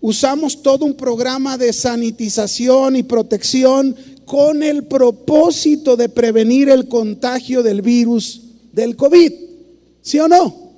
usamos 0.00 0.62
todo 0.62 0.86
un 0.86 0.94
programa 0.94 1.58
de 1.58 1.74
sanitización 1.74 2.96
y 2.96 3.02
protección 3.02 3.94
con 4.24 4.62
el 4.62 4.84
propósito 4.84 5.94
de 5.94 6.08
prevenir 6.08 6.70
el 6.70 6.88
contagio 6.88 7.62
del 7.62 7.82
virus 7.82 8.40
del 8.72 8.96
COVID. 8.96 9.30
¿Sí 10.00 10.18
o 10.20 10.26
no? 10.26 10.72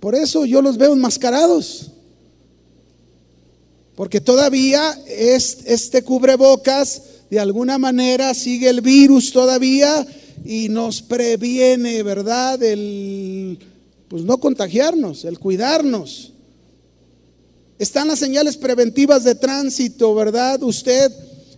Por 0.00 0.16
eso 0.16 0.44
yo 0.44 0.60
los 0.60 0.76
veo 0.76 0.92
enmascarados. 0.92 1.92
Porque 3.98 4.20
todavía 4.20 4.96
es, 5.08 5.58
este 5.64 6.04
cubrebocas 6.04 7.02
de 7.30 7.40
alguna 7.40 7.78
manera 7.78 8.32
sigue 8.32 8.68
el 8.68 8.80
virus 8.80 9.32
todavía 9.32 10.06
y 10.44 10.68
nos 10.68 11.02
previene, 11.02 12.04
¿verdad? 12.04 12.62
El 12.62 13.58
pues 14.06 14.22
no 14.22 14.38
contagiarnos, 14.38 15.24
el 15.24 15.40
cuidarnos. 15.40 16.32
Están 17.80 18.06
las 18.06 18.20
señales 18.20 18.56
preventivas 18.56 19.24
de 19.24 19.34
tránsito, 19.34 20.14
¿verdad? 20.14 20.62
Usted, 20.62 21.10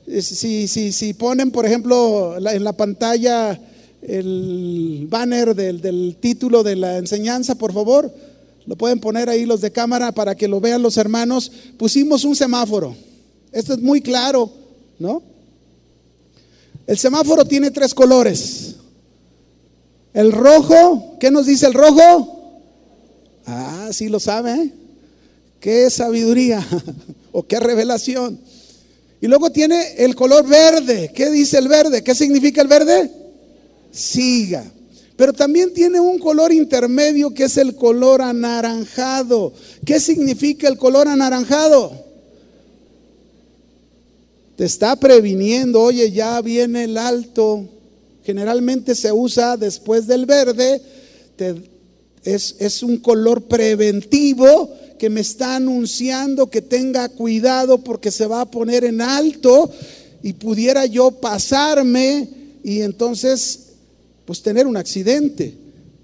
eh, 0.06 0.22
si, 0.22 0.66
si, 0.66 0.92
si 0.92 1.12
ponen, 1.12 1.50
por 1.50 1.66
ejemplo, 1.66 2.38
en 2.38 2.64
la 2.64 2.72
pantalla 2.72 3.60
el 4.00 5.06
banner 5.10 5.54
del, 5.54 5.82
del 5.82 6.16
título 6.18 6.62
de 6.62 6.76
la 6.76 6.96
enseñanza, 6.96 7.56
por 7.56 7.74
favor 7.74 8.10
lo 8.66 8.76
pueden 8.76 9.00
poner 9.00 9.28
ahí 9.28 9.46
los 9.46 9.60
de 9.60 9.72
cámara 9.72 10.12
para 10.12 10.34
que 10.34 10.48
lo 10.48 10.60
vean 10.60 10.82
los 10.82 10.96
hermanos. 10.96 11.50
Pusimos 11.78 12.24
un 12.24 12.36
semáforo. 12.36 12.94
Esto 13.52 13.74
es 13.74 13.80
muy 13.80 14.00
claro, 14.00 14.50
¿no? 14.98 15.22
El 16.86 16.98
semáforo 16.98 17.44
tiene 17.44 17.70
tres 17.70 17.94
colores. 17.94 18.76
El 20.12 20.32
rojo, 20.32 21.16
¿qué 21.20 21.30
nos 21.30 21.46
dice 21.46 21.66
el 21.66 21.74
rojo? 21.74 22.60
Ah, 23.46 23.88
sí 23.92 24.08
lo 24.08 24.20
sabe. 24.20 24.52
¿eh? 24.52 24.72
Qué 25.60 25.90
sabiduría 25.90 26.66
o 27.32 27.46
qué 27.46 27.60
revelación. 27.60 28.40
Y 29.20 29.26
luego 29.26 29.50
tiene 29.50 29.94
el 29.98 30.14
color 30.14 30.46
verde. 30.46 31.12
¿Qué 31.14 31.30
dice 31.30 31.58
el 31.58 31.68
verde? 31.68 32.02
¿Qué 32.02 32.14
significa 32.14 32.62
el 32.62 32.68
verde? 32.68 33.10
Siga. 33.92 34.64
Pero 35.20 35.34
también 35.34 35.74
tiene 35.74 36.00
un 36.00 36.18
color 36.18 36.50
intermedio 36.50 37.34
que 37.34 37.44
es 37.44 37.58
el 37.58 37.74
color 37.74 38.22
anaranjado. 38.22 39.52
¿Qué 39.84 40.00
significa 40.00 40.66
el 40.66 40.78
color 40.78 41.08
anaranjado? 41.08 41.92
Te 44.56 44.64
está 44.64 44.96
previniendo, 44.96 45.82
oye, 45.82 46.10
ya 46.10 46.40
viene 46.40 46.84
el 46.84 46.96
alto. 46.96 47.68
Generalmente 48.24 48.94
se 48.94 49.12
usa 49.12 49.58
después 49.58 50.06
del 50.06 50.24
verde. 50.24 50.80
Es, 52.24 52.56
es 52.58 52.82
un 52.82 52.96
color 52.96 53.42
preventivo 53.42 54.70
que 54.98 55.10
me 55.10 55.20
está 55.20 55.56
anunciando 55.56 56.48
que 56.48 56.62
tenga 56.62 57.10
cuidado 57.10 57.76
porque 57.84 58.10
se 58.10 58.24
va 58.24 58.40
a 58.40 58.50
poner 58.50 58.84
en 58.84 59.02
alto 59.02 59.70
y 60.22 60.32
pudiera 60.32 60.86
yo 60.86 61.10
pasarme 61.10 62.26
y 62.64 62.80
entonces 62.80 63.66
pues 64.30 64.42
tener 64.42 64.64
un 64.68 64.76
accidente. 64.76 65.52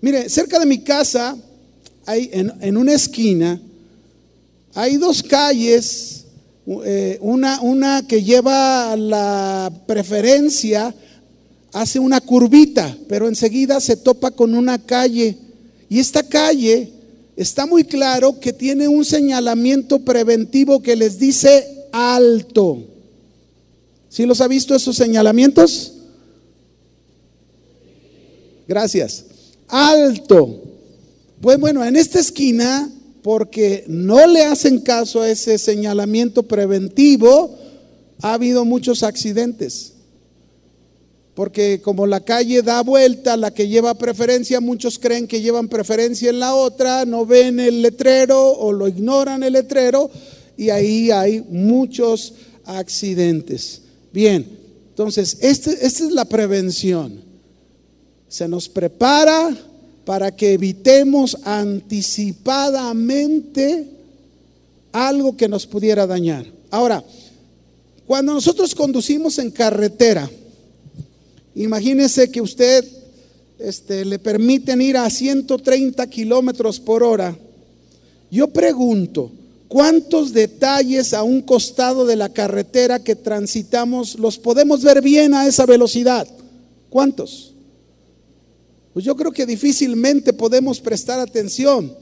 Mire, 0.01 0.29
cerca 0.29 0.59
de 0.59 0.67
mi 0.67 0.79
casa, 0.79 1.37
hay 2.05 2.29
en, 2.33 2.53
en 2.61 2.77
una 2.77 2.93
esquina, 2.93 3.63
hay 4.75 4.97
dos 4.97 5.23
calles, 5.23 6.25
eh, 6.85 7.19
una, 7.21 7.61
una 7.61 8.05
que 8.05 8.25
lleva 8.25 8.97
la 8.97 9.73
preferencia, 9.87 10.93
hace 11.73 12.01
una 12.01 12.21
curvita, 12.21 12.99
pero 13.09 13.29
enseguida 13.29 13.79
se 13.79 13.97
topa 13.97 14.33
con 14.33 14.57
una 14.57 14.77
calle. 14.85 15.39
Y 15.89 16.01
esta 16.01 16.25
calle 16.25 16.91
está 17.37 17.65
muy 17.65 17.85
claro 17.85 18.41
que 18.41 18.53
tiene 18.53 18.89
un 18.89 19.05
señalamiento 19.05 20.01
preventivo 20.01 20.83
que 20.83 20.97
les 20.97 21.21
dice 21.21 21.87
alto. 21.93 22.83
¿Sí 24.09 24.27
los 24.27 24.41
ha 24.41 24.49
visto 24.49 24.75
esos 24.75 24.97
señalamientos? 24.97 25.96
Gracias. 28.67 29.25
Alto. 29.69 30.63
Pues 31.41 31.59
bueno, 31.59 31.85
en 31.85 31.97
esta 31.97 32.21
esquina, 32.21 32.91
porque 33.23 33.85
no 33.89 34.27
le 34.27 34.45
hacen 34.45 34.81
caso 34.81 35.21
a 35.21 35.31
ese 35.31 35.59
señalamiento 35.59 36.43
preventivo, 36.45 37.57
ha 38.23 38.35
habido 38.35 38.65
muchos 38.65 39.03
accidentes 39.03 39.93
porque 41.37 41.83
como 41.83 42.07
la 42.07 42.21
calle 42.21 42.63
da 42.63 42.81
vuelta, 42.81 43.37
la 43.37 43.53
que 43.53 43.69
lleva 43.69 43.93
preferencia, 43.93 44.59
muchos 44.59 44.99
creen 44.99 45.29
que 45.29 45.43
llevan 45.43 45.69
preferencia 45.69 46.31
en 46.31 46.41
la 46.41 46.55
otra, 46.55 47.05
no 47.05 47.27
ven 47.27 47.61
el 47.61 47.83
letrero 47.83 48.53
o 48.53 48.73
lo 48.73 48.89
ignoran 48.89 49.43
el 49.43 49.53
letrero 49.53 50.11
y 50.57 50.71
ahí 50.71 51.11
hay 51.11 51.45
muchos 51.51 52.33
accidentes. 52.65 53.83
Bien, 54.15 54.49
entonces, 54.89 55.37
este, 55.43 55.73
esta 55.73 56.05
es 56.07 56.11
la 56.11 56.25
prevención. 56.25 57.26
Se 58.29 58.49
nos 58.49 58.69
prepara 58.69 59.57
para 60.05 60.35
que 60.35 60.55
evitemos 60.55 61.39
anticipadamente 61.45 63.87
algo 64.93 65.37
que 65.37 65.49
nos 65.49 65.67
pudiera 65.67 66.07
dañar. 66.07 66.47
Ahora, 66.71 67.05
cuando 68.07 68.35
nosotros 68.35 68.75
conducimos 68.75 69.39
en 69.39 69.51
carretera, 69.51 70.31
Imagínese 71.57 72.31
que 72.31 72.43
usted 72.43 72.85
este, 73.59 74.05
le 74.05 74.19
permiten 74.19 74.83
ir 74.83 74.99
a 74.99 75.09
130 75.09 76.07
kilómetros 76.09 76.79
por 76.79 77.03
hora. 77.03 77.35
Yo 78.31 78.49
pregunto, 78.49 79.33
¿cuántos 79.67 80.35
detalles 80.35 81.15
a 81.15 81.23
un 81.23 81.41
costado 81.41 82.05
de 82.05 82.17
la 82.17 82.29
carretera 82.29 83.03
que 83.03 83.17
transitamos 83.17 84.19
los 84.19 84.37
podemos 84.37 84.83
ver 84.83 85.01
bien 85.01 85.33
a 85.33 85.47
esa 85.47 85.65
velocidad? 85.65 86.29
¿Cuántos? 86.91 87.55
Pues 88.97 89.05
yo 89.05 89.15
creo 89.15 89.31
que 89.31 89.45
difícilmente 89.45 90.33
podemos 90.33 90.81
prestar 90.81 91.21
atención. 91.21 91.95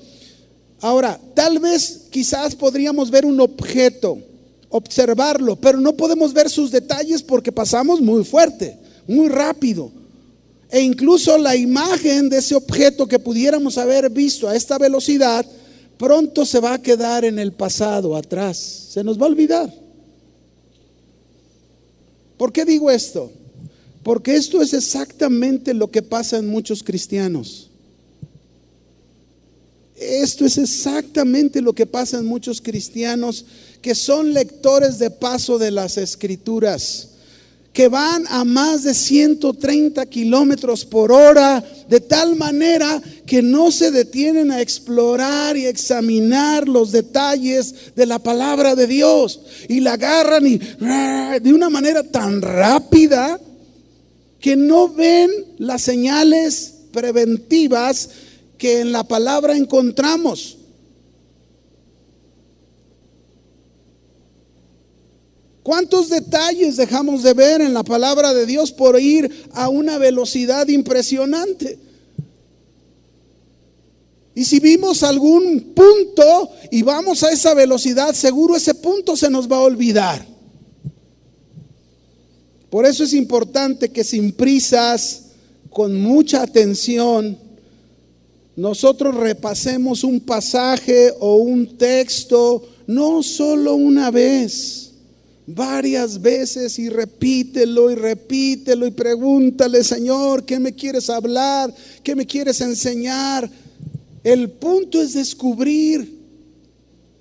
Ahora, 0.80 1.20
tal 1.34 1.58
vez 1.58 2.02
quizás 2.08 2.54
podríamos 2.54 3.10
ver 3.10 3.26
un 3.26 3.40
objeto, 3.40 4.16
observarlo, 4.68 5.56
pero 5.56 5.80
no 5.80 5.96
podemos 5.96 6.32
ver 6.32 6.48
sus 6.48 6.70
detalles 6.70 7.20
porque 7.20 7.50
pasamos 7.50 8.00
muy 8.00 8.22
fuerte 8.22 8.78
muy 9.08 9.28
rápido. 9.28 9.90
E 10.70 10.82
incluso 10.82 11.36
la 11.36 11.56
imagen 11.56 12.28
de 12.28 12.38
ese 12.38 12.54
objeto 12.54 13.08
que 13.08 13.18
pudiéramos 13.18 13.76
haber 13.76 14.08
visto 14.08 14.48
a 14.48 14.54
esta 14.54 14.78
velocidad, 14.78 15.44
pronto 15.98 16.46
se 16.46 16.60
va 16.60 16.74
a 16.74 16.80
quedar 16.80 17.24
en 17.24 17.40
el 17.40 17.50
pasado, 17.54 18.14
atrás. 18.14 18.56
Se 18.56 19.02
nos 19.02 19.20
va 19.20 19.24
a 19.24 19.30
olvidar. 19.30 19.74
¿Por 22.36 22.52
qué 22.52 22.64
digo 22.64 22.88
esto? 22.88 23.32
Porque 24.04 24.36
esto 24.36 24.62
es 24.62 24.74
exactamente 24.74 25.74
lo 25.74 25.90
que 25.90 26.02
pasa 26.02 26.36
en 26.36 26.46
muchos 26.46 26.82
cristianos. 26.82 27.70
Esto 29.96 30.44
es 30.44 30.58
exactamente 30.58 31.62
lo 31.62 31.72
que 31.72 31.86
pasa 31.86 32.18
en 32.18 32.26
muchos 32.26 32.60
cristianos 32.60 33.46
que 33.80 33.94
son 33.94 34.34
lectores 34.34 34.98
de 34.98 35.10
paso 35.10 35.58
de 35.58 35.70
las 35.70 35.96
escrituras 35.96 37.08
que 37.72 37.88
van 37.88 38.24
a 38.28 38.44
más 38.44 38.84
de 38.84 38.94
130 38.94 40.06
kilómetros 40.06 40.84
por 40.84 41.10
hora, 41.10 41.62
de 41.88 42.00
tal 42.00 42.36
manera 42.36 43.02
que 43.26 43.42
no 43.42 43.72
se 43.72 43.90
detienen 43.90 44.52
a 44.52 44.60
explorar 44.60 45.56
y 45.56 45.66
examinar 45.66 46.68
los 46.68 46.92
detalles 46.92 47.74
de 47.96 48.06
la 48.06 48.20
palabra 48.20 48.76
de 48.76 48.86
Dios. 48.86 49.40
Y 49.68 49.80
la 49.80 49.94
agarran 49.94 50.46
y 50.46 50.58
de 50.58 51.52
una 51.52 51.68
manera 51.68 52.04
tan 52.04 52.40
rápida 52.40 53.40
que 54.44 54.56
no 54.56 54.90
ven 54.90 55.30
las 55.56 55.80
señales 55.80 56.74
preventivas 56.92 58.10
que 58.58 58.80
en 58.80 58.92
la 58.92 59.02
palabra 59.02 59.56
encontramos. 59.56 60.58
¿Cuántos 65.62 66.10
detalles 66.10 66.76
dejamos 66.76 67.22
de 67.22 67.32
ver 67.32 67.62
en 67.62 67.72
la 67.72 67.84
palabra 67.84 68.34
de 68.34 68.44
Dios 68.44 68.70
por 68.70 69.00
ir 69.00 69.48
a 69.54 69.70
una 69.70 69.96
velocidad 69.96 70.68
impresionante? 70.68 71.78
Y 74.34 74.44
si 74.44 74.60
vimos 74.60 75.02
algún 75.04 75.72
punto 75.74 76.50
y 76.70 76.82
vamos 76.82 77.22
a 77.22 77.32
esa 77.32 77.54
velocidad, 77.54 78.12
seguro 78.12 78.56
ese 78.56 78.74
punto 78.74 79.16
se 79.16 79.30
nos 79.30 79.50
va 79.50 79.56
a 79.56 79.60
olvidar. 79.60 80.33
Por 82.74 82.84
eso 82.86 83.04
es 83.04 83.14
importante 83.14 83.90
que 83.90 84.02
sin 84.02 84.32
prisas, 84.32 85.26
con 85.70 85.94
mucha 85.94 86.42
atención, 86.42 87.38
nosotros 88.56 89.14
repasemos 89.14 90.02
un 90.02 90.18
pasaje 90.18 91.14
o 91.20 91.36
un 91.36 91.78
texto, 91.78 92.66
no 92.88 93.22
solo 93.22 93.76
una 93.76 94.10
vez 94.10 94.90
varias 95.46 96.20
veces 96.20 96.76
y 96.80 96.88
repítelo 96.88 97.92
y 97.92 97.94
repítelo 97.94 98.88
y 98.88 98.90
pregúntale, 98.90 99.84
Señor, 99.84 100.44
¿qué 100.44 100.58
me 100.58 100.74
quieres 100.74 101.08
hablar? 101.08 101.72
¿Qué 102.02 102.16
me 102.16 102.26
quieres 102.26 102.60
enseñar? 102.60 103.48
El 104.24 104.50
punto 104.50 105.00
es 105.00 105.12
descubrir, 105.14 106.12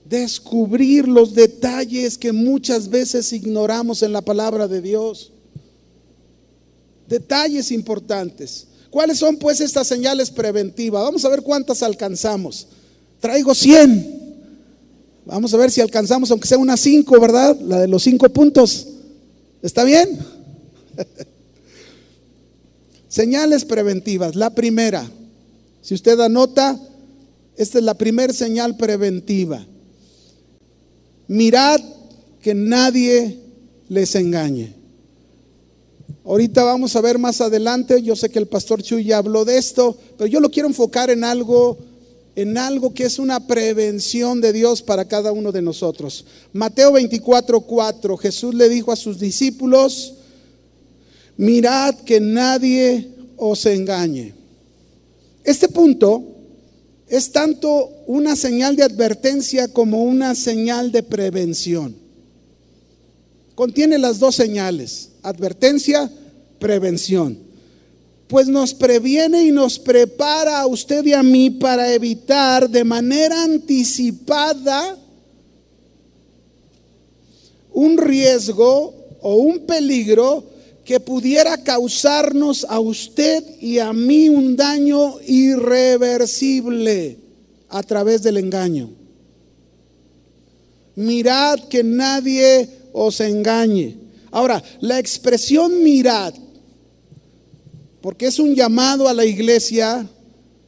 descubrir 0.03 1.07
los 1.07 1.35
detalles 1.35 2.17
que 2.17 2.31
muchas 2.31 2.89
veces 2.89 3.31
ignoramos 3.33 4.01
en 4.01 4.13
la 4.13 4.21
palabra 4.21 4.67
de 4.67 4.81
Dios. 4.81 5.29
Detalles 7.07 7.71
importantes. 7.71 8.67
¿Cuáles 8.89 9.17
son 9.17 9.37
pues 9.37 9.59
estas 9.59 9.87
señales 9.87 10.29
preventivas? 10.29 11.03
Vamos 11.03 11.25
a 11.25 11.29
ver 11.29 11.41
cuántas 11.41 11.81
alcanzamos. 11.81 12.67
Traigo 13.19 13.55
100. 13.55 14.23
Vamos 15.25 15.53
a 15.53 15.57
ver 15.57 15.71
si 15.71 15.81
alcanzamos, 15.81 16.29
aunque 16.31 16.47
sea 16.47 16.57
una 16.57 16.77
5, 16.77 17.19
¿verdad? 17.19 17.59
La 17.61 17.79
de 17.79 17.87
los 17.87 18.03
cinco 18.03 18.27
puntos. 18.29 18.87
¿Está 19.61 19.83
bien? 19.83 20.19
Señales 23.07 23.63
preventivas. 23.63 24.35
La 24.35 24.53
primera, 24.53 25.09
si 25.81 25.93
usted 25.93 26.19
anota, 26.19 26.79
esta 27.55 27.77
es 27.77 27.83
la 27.83 27.93
primera 27.93 28.33
señal 28.33 28.75
preventiva. 28.75 29.65
Mirad 31.27 31.79
que 32.41 32.53
nadie 32.53 33.39
les 33.87 34.15
engañe. 34.15 34.82
Ahorita 36.25 36.63
vamos 36.63 36.95
a 36.95 37.01
ver 37.01 37.17
más 37.17 37.41
adelante, 37.41 38.01
yo 38.01 38.15
sé 38.15 38.29
que 38.29 38.39
el 38.39 38.47
pastor 38.47 38.81
Chuy 38.81 39.05
ya 39.05 39.17
habló 39.17 39.43
de 39.45 39.57
esto, 39.57 39.97
pero 40.17 40.27
yo 40.27 40.39
lo 40.39 40.49
quiero 40.49 40.67
enfocar 40.67 41.09
en 41.09 41.23
algo 41.23 41.77
en 42.35 42.57
algo 42.57 42.93
que 42.93 43.05
es 43.05 43.19
una 43.19 43.45
prevención 43.45 44.41
de 44.41 44.53
Dios 44.53 44.81
para 44.81 45.05
cada 45.05 45.31
uno 45.31 45.51
de 45.51 45.61
nosotros. 45.61 46.25
Mateo 46.51 46.93
24, 46.93 47.61
4, 47.61 48.17
Jesús 48.17 48.55
le 48.55 48.69
dijo 48.69 48.91
a 48.91 48.95
sus 48.95 49.19
discípulos, 49.19 50.15
mirad 51.37 51.93
que 51.95 52.19
nadie 52.19 53.09
os 53.37 53.65
engañe. 53.65 54.33
Este 55.43 55.67
punto 55.67 56.23
es 57.07 57.31
tanto 57.31 57.91
una 58.07 58.35
señal 58.35 58.75
de 58.75 58.83
advertencia 58.83 59.67
como 59.67 60.03
una 60.03 60.33
señal 60.33 60.91
de 60.91 61.03
prevención. 61.03 61.95
Contiene 63.53 63.99
las 63.99 64.17
dos 64.17 64.35
señales, 64.35 65.09
advertencia, 65.23 66.11
prevención 66.59 67.53
pues 68.33 68.47
nos 68.47 68.73
previene 68.73 69.43
y 69.43 69.51
nos 69.51 69.77
prepara 69.77 70.61
a 70.61 70.65
usted 70.65 71.05
y 71.05 71.13
a 71.13 71.21
mí 71.21 71.51
para 71.51 71.93
evitar 71.93 72.67
de 72.67 72.83
manera 72.83 73.43
anticipada 73.43 74.97
un 77.71 77.95
riesgo 77.95 78.95
o 79.21 79.35
un 79.35 79.67
peligro 79.67 80.45
que 80.83 80.99
pudiera 80.99 81.63
causarnos 81.63 82.65
a 82.67 82.79
usted 82.79 83.43
y 83.61 83.77
a 83.77 83.93
mí 83.93 84.29
un 84.29 84.55
daño 84.55 85.19
irreversible 85.27 87.17
a 87.69 87.83
través 87.83 88.23
del 88.23 88.37
engaño. 88.37 88.89
Mirad 90.95 91.59
que 91.69 91.83
nadie 91.83 92.67
os 92.91 93.19
engañe. 93.19 93.95
Ahora, 94.33 94.63
la 94.81 94.97
expresión 94.97 95.83
mirad, 95.83 96.33
porque 98.01 98.25
es 98.25 98.39
un 98.39 98.55
llamado 98.55 99.07
a 99.07 99.13
la 99.13 99.25
iglesia, 99.25 100.09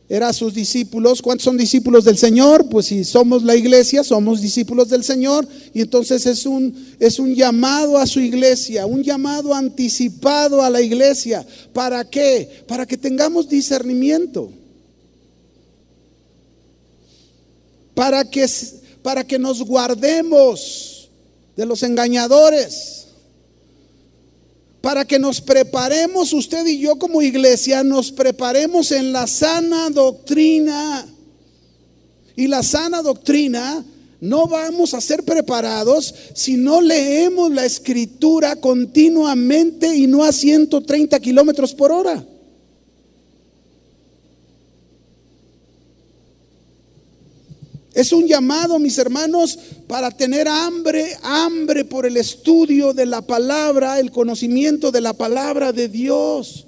era 0.08 0.30
a 0.30 0.34
sus 0.34 0.54
discípulos. 0.54 1.20
¿Cuántos 1.20 1.46
son 1.46 1.58
discípulos 1.58 2.06
del 2.06 2.16
Señor? 2.16 2.70
Pues 2.70 2.86
si 2.86 3.04
somos 3.04 3.42
la 3.42 3.56
iglesia, 3.56 4.04
somos 4.04 4.40
discípulos 4.40 4.90
del 4.90 5.04
Señor. 5.04 5.48
Y 5.74 5.82
entonces 5.82 6.28
es 6.28 6.46
un, 6.46 6.96
es 7.00 7.18
un 7.18 7.34
llamado 7.34 7.98
a 7.98 8.06
su 8.06 8.20
iglesia, 8.20 8.86
un 8.86 9.02
llamado 9.02 9.52
anticipado 9.52 10.62
a 10.62 10.70
la 10.70 10.80
iglesia. 10.80 11.44
¿Para 11.74 12.08
qué? 12.08 12.64
Para 12.68 12.86
que 12.86 12.98
tengamos 12.98 13.50
discernimiento. 13.50 14.52
Para 17.96 18.30
que, 18.30 18.46
para 19.02 19.26
que 19.26 19.40
nos 19.40 19.64
guardemos 19.64 21.10
de 21.58 21.66
los 21.66 21.82
engañadores 21.82 23.05
para 24.86 25.04
que 25.04 25.18
nos 25.18 25.42
preparemos, 25.42 26.32
usted 26.32 26.64
y 26.68 26.78
yo 26.78 27.00
como 27.00 27.24
iglesia, 27.24 27.84
nos 27.84 28.12
preparemos 28.12 28.92
en 28.92 29.14
la 29.14 29.26
sana 29.26 29.90
doctrina. 29.90 31.08
Y 32.36 32.46
la 32.46 32.62
sana 32.62 33.02
doctrina 33.02 33.84
no 34.22 34.46
vamos 34.46 34.94
a 34.94 35.02
ser 35.02 35.24
preparados 35.24 36.14
si 36.36 36.56
no 36.56 36.82
leemos 36.82 37.52
la 37.52 37.66
escritura 37.66 38.58
continuamente 38.58 39.96
y 39.96 40.06
no 40.06 40.24
a 40.24 40.32
130 40.32 41.20
kilómetros 41.20 41.74
por 41.74 41.92
hora. 41.92 42.24
Es 47.96 48.12
un 48.12 48.28
llamado, 48.28 48.78
mis 48.78 48.98
hermanos, 48.98 49.58
para 49.88 50.12
tener 50.12 50.50
hambre, 50.50 51.18
hambre 51.24 51.86
por 51.86 52.06
el 52.06 52.18
estudio 52.18 52.94
de 52.94 53.06
la 53.06 53.22
palabra, 53.22 54.02
el 54.02 54.12
conocimiento 54.12 54.92
de 54.92 55.00
la 55.00 55.14
palabra 55.14 55.72
de 55.72 55.88
Dios. 55.88 56.68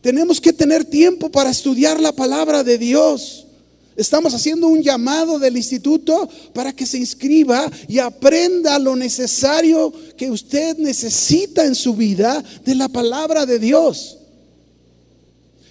Tenemos 0.00 0.40
que 0.40 0.52
tener 0.52 0.84
tiempo 0.84 1.30
para 1.30 1.50
estudiar 1.50 1.98
la 1.98 2.12
palabra 2.12 2.62
de 2.62 2.78
Dios. 2.78 3.48
Estamos 3.96 4.32
haciendo 4.34 4.68
un 4.68 4.82
llamado 4.82 5.40
del 5.40 5.56
instituto 5.56 6.28
para 6.52 6.72
que 6.72 6.86
se 6.86 6.98
inscriba 6.98 7.68
y 7.88 7.98
aprenda 7.98 8.78
lo 8.78 8.94
necesario 8.94 9.92
que 10.16 10.30
usted 10.30 10.78
necesita 10.78 11.64
en 11.64 11.74
su 11.74 11.94
vida 11.94 12.44
de 12.64 12.76
la 12.76 12.88
palabra 12.88 13.46
de 13.46 13.58
Dios 13.58 14.17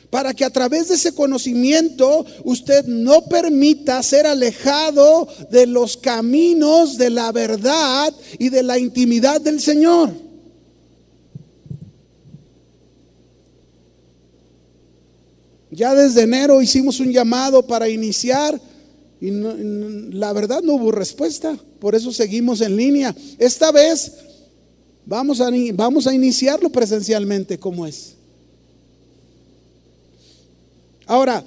para 0.10 0.34
que 0.34 0.46
a 0.46 0.50
través 0.50 0.88
de 0.88 0.96
ese 0.96 1.14
conocimiento 1.14 2.26
usted 2.44 2.86
no 2.86 3.26
permita 3.26 4.02
ser 4.04 4.26
alejado 4.26 5.28
de 5.50 5.68
los 5.68 5.98
caminos 5.98 6.98
de 6.98 7.10
la 7.10 7.32
verdad 7.32 8.14
y 8.40 8.50
de 8.50 8.64
la 8.64 8.80
intimidad 8.80 9.42
del 9.42 9.60
Señor. 9.60 10.12
Ya 15.70 15.94
desde 15.94 16.22
enero 16.22 16.62
hicimos 16.62 17.00
un 17.00 17.12
llamado 17.12 17.68
para 17.68 17.90
iniciar 17.90 18.60
y 19.20 19.32
la 19.32 20.32
verdad 20.32 20.62
no 20.62 20.76
hubo 20.76 20.92
respuesta, 20.92 21.58
por 21.80 21.96
eso 21.96 22.12
seguimos 22.12 22.62
en 22.62 22.78
línea. 22.78 23.16
Esta 23.38 23.72
vez 23.72 24.14
vamos 25.06 25.42
a, 25.42 25.50
vamos 25.74 26.08
a 26.08 26.14
iniciarlo 26.14 26.70
presencialmente 26.70 27.60
como 27.60 27.86
es. 27.86 28.17
Ahora, 31.08 31.44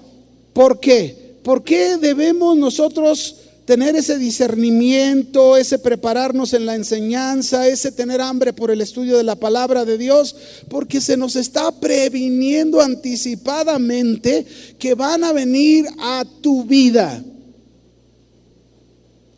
¿por 0.55 0.81
qué? 0.81 1.37
¿Por 1.43 1.63
qué 1.63 1.99
debemos 1.99 2.57
nosotros 2.57 3.37
tener 3.67 3.95
ese 3.95 4.19
discernimiento, 4.19 5.57
ese 5.57 5.79
prepararnos 5.79 6.55
en 6.55 6.67
la 6.67 6.75
enseñanza, 6.75 7.69
ese 7.69 7.93
tener 7.93 8.21
hambre 8.21 8.53
por 8.53 8.71
el 8.71 8.81
estudio 8.81 9.17
de 9.17 9.23
la 9.23 9.37
palabra 9.37 9.85
de 9.85 9.99
Dios? 9.99 10.35
Porque 10.69 11.01
se 11.01 11.17
nos 11.17 11.37
está 11.37 11.71
previniendo 11.73 12.81
anticipadamente 12.81 14.47
que 14.79 14.95
van 14.95 15.25
a 15.25 15.33
venir 15.33 15.87
a 15.99 16.25
tu 16.41 16.65
vida 16.65 17.23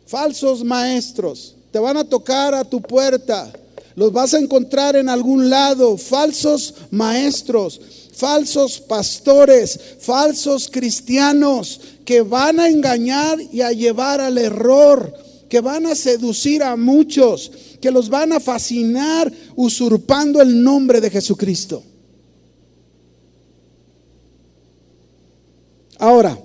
falsos 0.05 0.63
maestros, 0.63 1.55
te 1.71 1.79
van 1.79 1.97
a 1.97 2.03
tocar 2.03 2.53
a 2.53 2.63
tu 2.63 2.79
puerta, 2.81 3.51
los 3.95 4.13
vas 4.13 4.35
a 4.35 4.39
encontrar 4.39 4.95
en 4.95 5.09
algún 5.09 5.49
lado, 5.49 5.97
falsos 5.97 6.75
maestros 6.91 7.81
falsos 8.13 8.79
pastores, 8.79 9.79
falsos 9.99 10.69
cristianos 10.71 11.81
que 12.05 12.21
van 12.21 12.59
a 12.59 12.69
engañar 12.69 13.39
y 13.51 13.61
a 13.61 13.71
llevar 13.71 14.21
al 14.21 14.37
error, 14.37 15.13
que 15.49 15.59
van 15.59 15.85
a 15.87 15.95
seducir 15.95 16.63
a 16.63 16.75
muchos, 16.75 17.51
que 17.81 17.91
los 17.91 18.09
van 18.09 18.31
a 18.31 18.39
fascinar 18.39 19.31
usurpando 19.55 20.41
el 20.41 20.63
nombre 20.63 21.01
de 21.01 21.09
Jesucristo. 21.09 21.83
Ahora, 25.97 26.37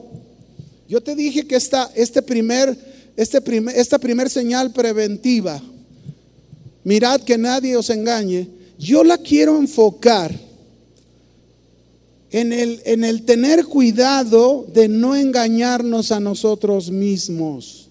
yo 0.88 1.02
te 1.02 1.14
dije 1.14 1.46
que 1.46 1.56
esta, 1.56 1.90
este 1.94 2.22
primer, 2.22 2.76
este 3.16 3.42
esta 3.74 3.98
primer 3.98 4.30
señal 4.30 4.72
preventiva, 4.72 5.60
mirad 6.84 7.20
que 7.20 7.36
nadie 7.36 7.76
os 7.76 7.90
engañe, 7.90 8.48
yo 8.78 9.02
la 9.02 9.18
quiero 9.18 9.58
enfocar 9.58 10.47
en 12.30 12.52
el, 12.52 12.82
en 12.84 13.04
el 13.04 13.24
tener 13.24 13.64
cuidado 13.64 14.66
de 14.72 14.88
no 14.88 15.16
engañarnos 15.16 16.12
a 16.12 16.20
nosotros 16.20 16.90
mismos. 16.90 17.88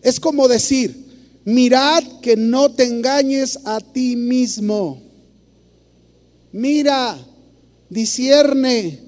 Es 0.00 0.18
como 0.18 0.48
decir, 0.48 0.96
mirad 1.44 2.02
que 2.20 2.36
no 2.36 2.72
te 2.72 2.84
engañes 2.84 3.58
a 3.64 3.80
ti 3.80 4.16
mismo. 4.16 5.00
Mira, 6.50 7.16
discierne, 7.88 8.98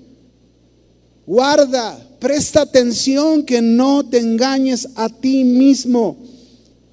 guarda, 1.27 1.99
presta 2.21 2.63
atención 2.63 3.45
que 3.45 3.61
no 3.61 4.09
te 4.09 4.19
engañes 4.19 4.89
a 4.95 5.09
ti 5.09 5.45
mismo. 5.45 6.17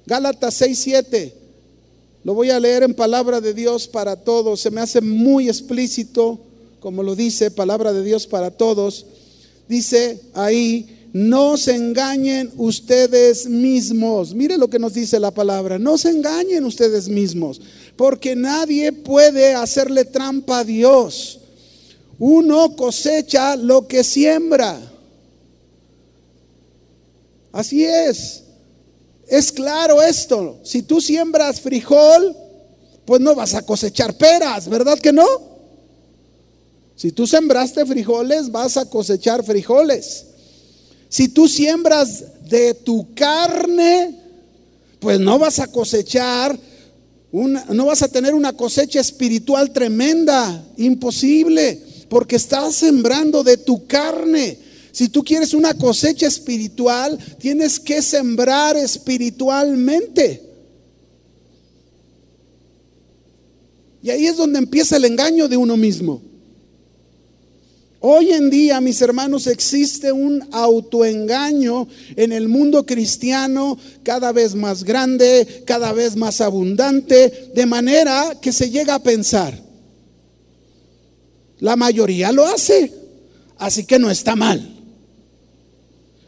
Gálatas 0.06 0.54
6, 0.54 0.78
7. 0.78 1.34
Lo 2.24 2.34
voy 2.34 2.50
a 2.50 2.60
leer 2.60 2.82
en 2.82 2.94
palabra 2.94 3.40
de 3.40 3.54
Dios 3.54 3.88
para 3.88 4.16
todos. 4.16 4.60
Se 4.60 4.70
me 4.70 4.80
hace 4.80 5.00
muy 5.00 5.48
explícito, 5.48 6.38
como 6.80 7.02
lo 7.02 7.16
dice, 7.16 7.50
palabra 7.50 7.92
de 7.92 8.02
Dios 8.02 8.26
para 8.26 8.50
todos. 8.50 9.06
Dice 9.68 10.20
ahí, 10.34 11.08
no 11.12 11.56
se 11.56 11.74
engañen 11.74 12.52
ustedes 12.56 13.46
mismos. 13.46 14.34
Mire 14.34 14.56
lo 14.56 14.68
que 14.68 14.78
nos 14.78 14.94
dice 14.94 15.20
la 15.20 15.30
palabra. 15.30 15.78
No 15.78 15.98
se 15.98 16.10
engañen 16.10 16.64
ustedes 16.64 17.08
mismos, 17.08 17.60
porque 17.96 18.34
nadie 18.34 18.92
puede 18.92 19.54
hacerle 19.54 20.04
trampa 20.04 20.60
a 20.60 20.64
Dios. 20.64 21.40
Uno 22.18 22.76
cosecha 22.76 23.56
lo 23.56 23.86
que 23.86 24.04
siembra. 24.04 24.80
Así 27.50 27.84
es. 27.84 28.44
Es 29.32 29.50
claro 29.50 30.02
esto. 30.02 30.58
Si 30.62 30.82
tú 30.82 31.00
siembras 31.00 31.58
frijol, 31.58 32.36
pues 33.06 33.18
no 33.22 33.34
vas 33.34 33.54
a 33.54 33.62
cosechar 33.62 34.14
peras, 34.18 34.68
¿verdad 34.68 34.98
que 34.98 35.10
no? 35.10 35.24
Si 36.96 37.12
tú 37.12 37.26
sembraste 37.26 37.86
frijoles, 37.86 38.52
vas 38.52 38.76
a 38.76 38.84
cosechar 38.84 39.42
frijoles. 39.42 40.26
Si 41.08 41.28
tú 41.28 41.48
siembras 41.48 42.24
de 42.46 42.74
tu 42.74 43.14
carne, 43.14 44.20
pues 45.00 45.18
no 45.18 45.38
vas 45.38 45.60
a 45.60 45.66
cosechar, 45.68 46.58
una, 47.30 47.64
no 47.70 47.86
vas 47.86 48.02
a 48.02 48.08
tener 48.08 48.34
una 48.34 48.52
cosecha 48.52 49.00
espiritual 49.00 49.72
tremenda, 49.72 50.62
imposible, 50.76 51.80
porque 52.10 52.36
estás 52.36 52.74
sembrando 52.74 53.42
de 53.42 53.56
tu 53.56 53.86
carne. 53.86 54.58
Si 54.92 55.08
tú 55.08 55.24
quieres 55.24 55.54
una 55.54 55.72
cosecha 55.72 56.26
espiritual, 56.26 57.18
tienes 57.38 57.80
que 57.80 58.02
sembrar 58.02 58.76
espiritualmente. 58.76 60.42
Y 64.02 64.10
ahí 64.10 64.26
es 64.26 64.36
donde 64.36 64.58
empieza 64.58 64.96
el 64.96 65.06
engaño 65.06 65.48
de 65.48 65.56
uno 65.56 65.78
mismo. 65.78 66.20
Hoy 68.00 68.32
en 68.32 68.50
día, 68.50 68.80
mis 68.80 69.00
hermanos, 69.00 69.46
existe 69.46 70.10
un 70.10 70.44
autoengaño 70.50 71.86
en 72.16 72.32
el 72.32 72.48
mundo 72.48 72.84
cristiano 72.84 73.78
cada 74.02 74.32
vez 74.32 74.56
más 74.56 74.82
grande, 74.82 75.62
cada 75.64 75.92
vez 75.92 76.16
más 76.16 76.40
abundante, 76.40 77.52
de 77.54 77.64
manera 77.64 78.36
que 78.42 78.52
se 78.52 78.70
llega 78.70 78.96
a 78.96 79.02
pensar, 79.02 79.56
la 81.60 81.76
mayoría 81.76 82.32
lo 82.32 82.44
hace, 82.44 82.92
así 83.56 83.84
que 83.84 84.00
no 84.00 84.10
está 84.10 84.34
mal. 84.34 84.71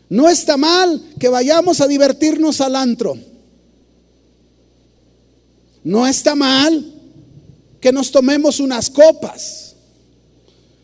No 0.08 0.28
está 0.28 0.56
mal 0.56 1.02
que 1.18 1.28
vayamos 1.28 1.80
a 1.80 1.88
divertirnos 1.88 2.60
al 2.60 2.76
antro. 2.76 3.16
No 5.82 6.06
está 6.06 6.34
mal 6.34 6.92
que 7.80 7.92
nos 7.92 8.10
tomemos 8.10 8.60
unas 8.60 8.90
copas. 8.90 9.76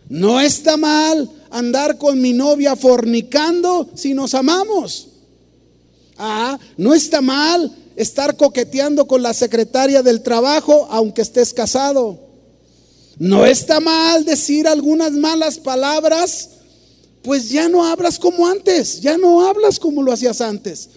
No 0.08 0.40
está 0.40 0.76
mal 0.76 1.30
andar 1.50 1.98
con 1.98 2.20
mi 2.20 2.32
novia 2.32 2.76
fornicando 2.76 3.88
si 3.94 4.12
nos 4.12 4.34
amamos. 4.34 5.08
Ah, 6.18 6.58
no 6.76 6.94
está 6.94 7.20
mal 7.20 7.74
estar 7.96 8.36
coqueteando 8.36 9.06
con 9.06 9.22
la 9.22 9.32
secretaria 9.32 10.02
del 10.02 10.22
trabajo 10.22 10.88
aunque 10.90 11.22
estés 11.22 11.54
casado. 11.54 12.18
No 13.18 13.46
está 13.46 13.80
mal 13.80 14.24
decir 14.24 14.66
algunas 14.66 15.12
malas 15.12 15.58
palabras, 15.58 16.50
pues 17.22 17.50
ya 17.50 17.68
no 17.68 17.84
hablas 17.84 18.18
como 18.18 18.46
antes, 18.46 19.00
ya 19.00 19.18
no 19.18 19.46
hablas 19.46 19.78
como 19.78 20.02
lo 20.02 20.12
hacías 20.12 20.40
antes. 20.40 20.88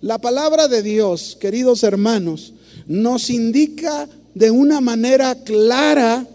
La 0.00 0.18
palabra 0.18 0.68
de 0.68 0.82
Dios, 0.82 1.36
queridos 1.38 1.82
hermanos, 1.82 2.54
nos 2.86 3.30
indica 3.30 4.08
de 4.34 4.50
una 4.50 4.80
manera 4.80 5.34
clara 5.44 6.26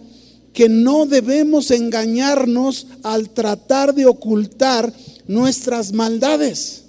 que 0.53 0.69
no 0.69 1.05
debemos 1.05 1.71
engañarnos 1.71 2.87
al 3.03 3.29
tratar 3.29 3.93
de 3.93 4.05
ocultar 4.05 4.91
nuestras 5.27 5.91
maldades, 5.91 6.83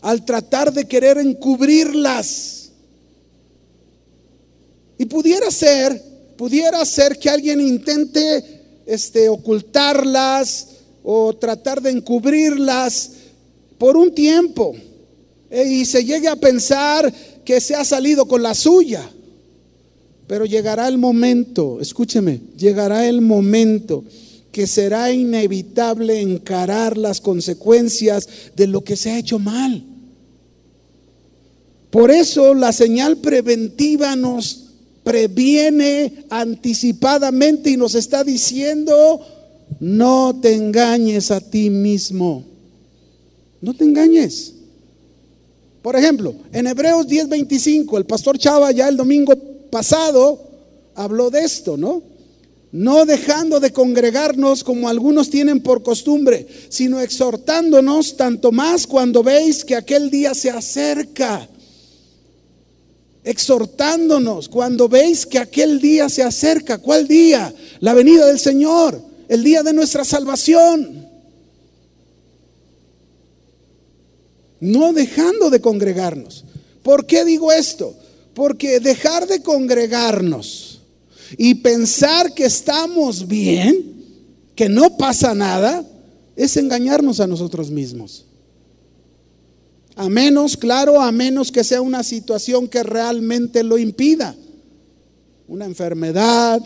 al 0.00 0.24
tratar 0.24 0.72
de 0.72 0.86
querer 0.86 1.18
encubrirlas. 1.18 2.70
Y 4.96 5.06
pudiera 5.06 5.50
ser, 5.50 6.00
pudiera 6.36 6.84
ser 6.84 7.18
que 7.18 7.28
alguien 7.28 7.60
intente 7.60 8.51
este, 8.86 9.28
ocultarlas 9.28 10.68
o 11.02 11.34
tratar 11.34 11.80
de 11.80 11.90
encubrirlas 11.90 13.10
por 13.78 13.96
un 13.96 14.14
tiempo 14.14 14.74
eh, 15.50 15.66
y 15.68 15.84
se 15.84 16.04
llegue 16.04 16.28
a 16.28 16.36
pensar 16.36 17.12
que 17.44 17.60
se 17.60 17.74
ha 17.74 17.84
salido 17.84 18.26
con 18.26 18.42
la 18.42 18.54
suya. 18.54 19.08
Pero 20.26 20.46
llegará 20.46 20.88
el 20.88 20.98
momento, 20.98 21.78
escúcheme, 21.80 22.40
llegará 22.56 23.06
el 23.06 23.20
momento 23.20 24.04
que 24.52 24.66
será 24.66 25.10
inevitable 25.12 26.20
encarar 26.20 26.96
las 26.96 27.20
consecuencias 27.20 28.28
de 28.54 28.66
lo 28.66 28.84
que 28.84 28.96
se 28.96 29.10
ha 29.10 29.18
hecho 29.18 29.38
mal. 29.38 29.84
Por 31.90 32.10
eso 32.10 32.54
la 32.54 32.72
señal 32.72 33.18
preventiva 33.18 34.14
nos 34.16 34.71
previene 35.02 36.24
anticipadamente 36.30 37.70
y 37.70 37.76
nos 37.76 37.94
está 37.94 38.24
diciendo, 38.24 39.20
no 39.80 40.38
te 40.40 40.54
engañes 40.54 41.30
a 41.30 41.40
ti 41.40 41.70
mismo. 41.70 42.44
No 43.60 43.74
te 43.74 43.84
engañes. 43.84 44.54
Por 45.82 45.96
ejemplo, 45.96 46.34
en 46.52 46.66
Hebreos 46.66 47.06
10:25, 47.08 47.98
el 47.98 48.06
pastor 48.06 48.38
Chava 48.38 48.70
ya 48.70 48.88
el 48.88 48.96
domingo 48.96 49.34
pasado 49.70 50.40
habló 50.94 51.30
de 51.30 51.40
esto, 51.40 51.76
¿no? 51.76 52.02
No 52.70 53.04
dejando 53.04 53.60
de 53.60 53.72
congregarnos 53.72 54.64
como 54.64 54.88
algunos 54.88 55.28
tienen 55.28 55.60
por 55.60 55.82
costumbre, 55.82 56.46
sino 56.68 57.00
exhortándonos 57.00 58.16
tanto 58.16 58.50
más 58.52 58.86
cuando 58.86 59.22
veis 59.22 59.64
que 59.64 59.76
aquel 59.76 60.10
día 60.10 60.34
se 60.34 60.50
acerca. 60.50 61.48
Exhortándonos 63.32 64.48
cuando 64.48 64.88
veis 64.88 65.26
que 65.26 65.38
aquel 65.38 65.80
día 65.80 66.08
se 66.08 66.22
acerca. 66.22 66.78
¿Cuál 66.78 67.08
día? 67.08 67.52
La 67.80 67.94
venida 67.94 68.26
del 68.26 68.38
Señor, 68.38 69.02
el 69.28 69.42
día 69.42 69.62
de 69.62 69.72
nuestra 69.72 70.04
salvación. 70.04 71.02
no 74.62 74.92
dejando 74.92 75.50
de 75.50 75.60
congregarnos. 75.60 76.44
¿Por 76.84 77.04
qué 77.04 77.24
digo 77.24 77.50
esto? 77.50 77.96
Porque 78.32 78.78
dejar 78.78 79.26
de 79.26 79.42
congregarnos 79.42 80.80
y 81.36 81.56
pensar 81.56 82.32
que 82.32 82.44
estamos 82.44 83.26
bien, 83.26 84.04
que 84.54 84.68
no 84.68 84.96
pasa 84.96 85.34
nada, 85.34 85.84
es 86.36 86.56
engañarnos 86.56 87.18
a 87.18 87.26
nosotros 87.26 87.72
mismos. 87.72 88.24
A 89.96 90.08
menos, 90.08 90.56
claro, 90.56 91.00
a 91.00 91.12
menos 91.12 91.52
que 91.52 91.64
sea 91.64 91.80
una 91.80 92.02
situación 92.02 92.68
que 92.68 92.82
realmente 92.82 93.62
lo 93.62 93.78
impida. 93.78 94.34
Una 95.48 95.66
enfermedad. 95.66 96.60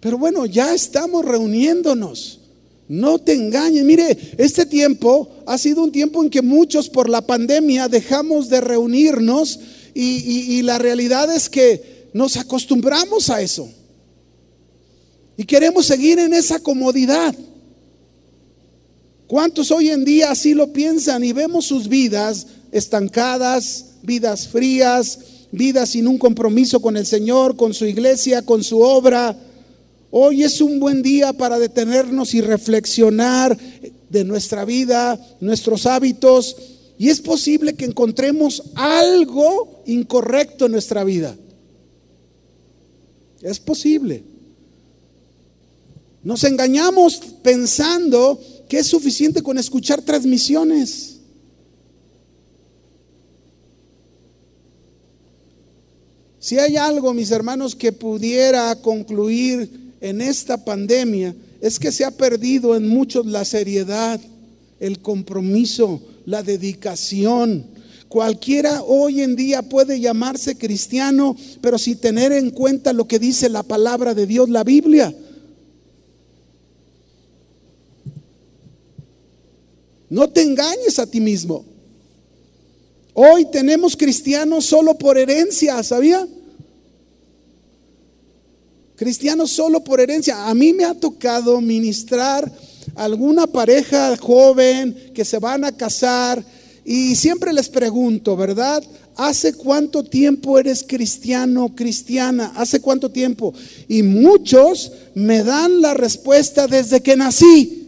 Pero 0.00 0.18
bueno, 0.18 0.46
ya 0.46 0.74
estamos 0.74 1.24
reuniéndonos. 1.24 2.40
No 2.88 3.18
te 3.18 3.34
engañes. 3.34 3.84
Mire, 3.84 4.16
este 4.38 4.64
tiempo 4.64 5.28
ha 5.46 5.58
sido 5.58 5.82
un 5.82 5.92
tiempo 5.92 6.22
en 6.22 6.30
que 6.30 6.42
muchos 6.42 6.88
por 6.88 7.08
la 7.08 7.20
pandemia 7.20 7.88
dejamos 7.88 8.48
de 8.48 8.60
reunirnos 8.60 9.60
y, 9.94 10.62
la 10.62 10.78
realidad 10.78 11.34
es 11.34 11.48
que 11.48 12.08
nos 12.12 12.36
acostumbramos 12.36 13.30
a 13.30 13.42
eso. 13.42 13.68
Y 15.36 15.44
queremos 15.44 15.86
seguir 15.86 16.18
en 16.18 16.34
esa 16.34 16.60
comodidad. 16.60 17.34
¿Cuántos 19.28 19.70
hoy 19.70 19.90
en 19.90 20.06
día 20.06 20.30
así 20.30 20.54
lo 20.54 20.72
piensan 20.72 21.22
y 21.22 21.34
vemos 21.34 21.66
sus 21.66 21.86
vidas 21.86 22.46
estancadas, 22.72 23.96
vidas 24.02 24.48
frías, 24.48 25.18
vidas 25.52 25.90
sin 25.90 26.08
un 26.08 26.16
compromiso 26.16 26.80
con 26.80 26.96
el 26.96 27.04
Señor, 27.04 27.54
con 27.54 27.74
su 27.74 27.84
iglesia, 27.84 28.40
con 28.40 28.64
su 28.64 28.80
obra? 28.80 29.36
Hoy 30.10 30.44
es 30.44 30.62
un 30.62 30.80
buen 30.80 31.02
día 31.02 31.34
para 31.34 31.58
detenernos 31.58 32.32
y 32.32 32.40
reflexionar 32.40 33.58
de 34.08 34.24
nuestra 34.24 34.64
vida, 34.64 35.20
nuestros 35.40 35.84
hábitos, 35.84 36.56
y 36.96 37.10
es 37.10 37.20
posible 37.20 37.74
que 37.74 37.84
encontremos 37.84 38.62
algo 38.74 39.82
incorrecto 39.84 40.64
en 40.64 40.72
nuestra 40.72 41.04
vida. 41.04 41.36
Es 43.42 43.60
posible. 43.60 44.24
Nos 46.24 46.44
engañamos 46.44 47.20
pensando 47.42 48.40
que 48.68 48.78
es 48.78 48.86
suficiente 48.86 49.42
con 49.42 49.58
escuchar 49.58 50.02
transmisiones. 50.02 51.16
Si 56.38 56.58
hay 56.58 56.76
algo, 56.76 57.12
mis 57.12 57.30
hermanos, 57.30 57.74
que 57.74 57.92
pudiera 57.92 58.74
concluir 58.76 59.92
en 60.00 60.20
esta 60.20 60.64
pandemia 60.64 61.34
es 61.60 61.78
que 61.78 61.90
se 61.90 62.04
ha 62.04 62.10
perdido 62.10 62.76
en 62.76 62.86
muchos 62.86 63.26
la 63.26 63.44
seriedad, 63.44 64.20
el 64.78 65.00
compromiso, 65.00 66.00
la 66.24 66.42
dedicación. 66.42 67.66
Cualquiera 68.08 68.82
hoy 68.82 69.22
en 69.22 69.34
día 69.34 69.62
puede 69.62 70.00
llamarse 70.00 70.56
cristiano, 70.56 71.36
pero 71.60 71.78
sin 71.78 71.98
tener 71.98 72.32
en 72.32 72.50
cuenta 72.50 72.92
lo 72.92 73.08
que 73.08 73.18
dice 73.18 73.48
la 73.48 73.62
palabra 73.62 74.14
de 74.14 74.26
Dios, 74.26 74.48
la 74.48 74.64
Biblia. 74.64 75.14
No 80.10 80.28
te 80.28 80.42
engañes 80.42 80.98
a 80.98 81.06
ti 81.06 81.20
mismo. 81.20 81.64
Hoy 83.14 83.46
tenemos 83.50 83.96
cristianos 83.96 84.64
solo 84.66 84.96
por 84.96 85.18
herencia, 85.18 85.82
¿sabía? 85.82 86.26
cristianos 88.98 89.52
solo 89.52 89.82
por 89.82 90.00
herencia. 90.00 90.48
A 90.48 90.54
mí 90.54 90.72
me 90.72 90.84
ha 90.84 90.92
tocado 90.92 91.60
ministrar 91.60 92.50
alguna 92.96 93.46
pareja 93.46 94.16
joven 94.16 95.12
que 95.14 95.24
se 95.24 95.38
van 95.38 95.64
a 95.64 95.72
casar 95.72 96.44
y 96.84 97.14
siempre 97.14 97.52
les 97.52 97.68
pregunto, 97.68 98.36
¿verdad? 98.36 98.82
¿Hace 99.14 99.54
cuánto 99.54 100.02
tiempo 100.02 100.58
eres 100.58 100.84
cristiano, 100.86 101.74
cristiana? 101.76 102.52
¿Hace 102.56 102.80
cuánto 102.80 103.10
tiempo? 103.10 103.54
Y 103.86 104.02
muchos 104.02 104.90
me 105.14 105.44
dan 105.44 105.80
la 105.80 105.94
respuesta 105.94 106.66
desde 106.66 107.00
que 107.00 107.16
nací. 107.16 107.87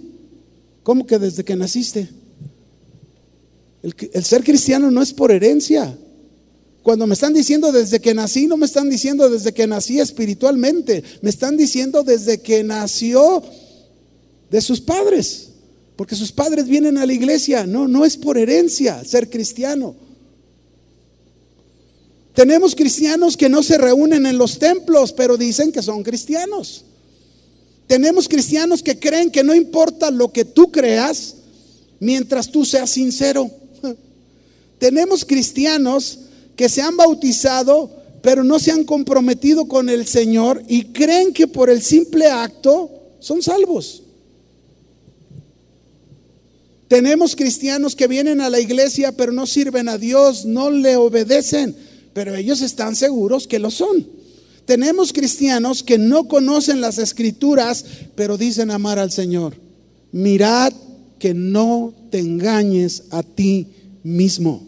¿Cómo 0.83 1.07
que 1.07 1.19
desde 1.19 1.45
que 1.45 1.57
naciste? 1.57 2.09
El, 3.83 3.95
el 4.13 4.25
ser 4.25 4.45
cristiano 4.45 4.91
no 4.91 5.03
es 5.03 5.13
por 5.13 5.31
herencia. 5.31 5.97
Cuando 6.83 7.07
me 7.07 7.15
están 7.15 7.35
diciendo 7.35 7.73
desde 7.73 8.01
que 8.01 8.15
nací, 8.15 8.47
no 8.47 8.57
me 8.57 8.67
están 8.67 8.89
diciendo 8.89 9.29
desde 9.29 9.53
que 9.53 9.67
nací 9.67 10.01
espiritualmente, 10.01 11.05
me 11.21 11.31
están 11.31 11.57
diciendo 11.57 12.03
desde 12.03 12.41
que 12.41 12.65
nació 12.65 13.43
de 14.51 14.61
sus 14.61 14.81
padres, 14.81 15.49
porque 15.97 16.17
sus 16.17 16.33
padres 16.33 16.67
vienen 16.67 16.97
a 16.97 17.05
la 17.05 17.13
iglesia, 17.13 17.67
no, 17.67 17.87
no 17.87 18.05
es 18.05 18.17
por 18.17 18.39
herencia 18.39 19.05
ser 19.05 19.29
cristiano. 19.29 19.95
Tenemos 22.35 22.75
cristianos 22.75 23.37
que 23.37 23.49
no 23.49 23.63
se 23.63 23.77
reúnen 23.77 24.25
en 24.25 24.39
los 24.39 24.59
templos, 24.59 25.13
pero 25.13 25.37
dicen 25.37 25.73
que 25.73 25.83
son 25.83 26.03
cristianos. 26.03 26.85
Tenemos 27.91 28.29
cristianos 28.29 28.85
que 28.85 29.01
creen 29.01 29.33
que 29.33 29.43
no 29.43 29.53
importa 29.53 30.13
lo 30.13 30.33
que 30.33 30.45
tú 30.45 30.71
creas, 30.71 31.35
mientras 31.99 32.49
tú 32.49 32.65
seas 32.65 32.89
sincero. 32.89 33.51
Tenemos 34.79 35.25
cristianos 35.25 36.21
que 36.55 36.69
se 36.69 36.83
han 36.83 36.97
bautizado, 36.97 37.91
pero 38.23 38.45
no 38.45 38.61
se 38.61 38.71
han 38.71 38.85
comprometido 38.85 39.67
con 39.67 39.89
el 39.89 40.07
Señor 40.07 40.63
y 40.69 40.85
creen 40.93 41.33
que 41.33 41.49
por 41.49 41.69
el 41.69 41.83
simple 41.83 42.27
acto 42.27 42.93
son 43.19 43.43
salvos. 43.43 44.05
Tenemos 46.87 47.35
cristianos 47.35 47.97
que 47.97 48.07
vienen 48.07 48.41
a 48.41 48.51
la 48.51 48.61
iglesia 48.61 49.17
pero 49.17 49.33
no 49.33 49.49
sirven 49.49 49.89
a 49.89 49.99
Dios, 49.99 50.45
no 50.45 50.71
le 50.71 50.95
obedecen, 50.95 51.75
pero 52.13 52.37
ellos 52.37 52.61
están 52.61 52.95
seguros 52.95 53.49
que 53.49 53.59
lo 53.59 53.73
son. 53.73 54.20
Tenemos 54.71 55.13
cristianos 55.13 55.83
que 55.83 55.99
no 55.99 56.29
conocen 56.29 56.81
las 56.81 56.99
escrituras 56.99 57.85
pero 58.15 58.39
dicen 58.39 58.71
amar 58.71 59.01
al 59.01 59.11
Señor. 59.11 59.57
Mirad 60.13 60.73
que 61.19 61.35
no 61.35 61.93
te 62.09 62.21
engañes 62.21 63.03
a 63.11 63.25
ti 63.25 63.67
mismo. 64.05 64.65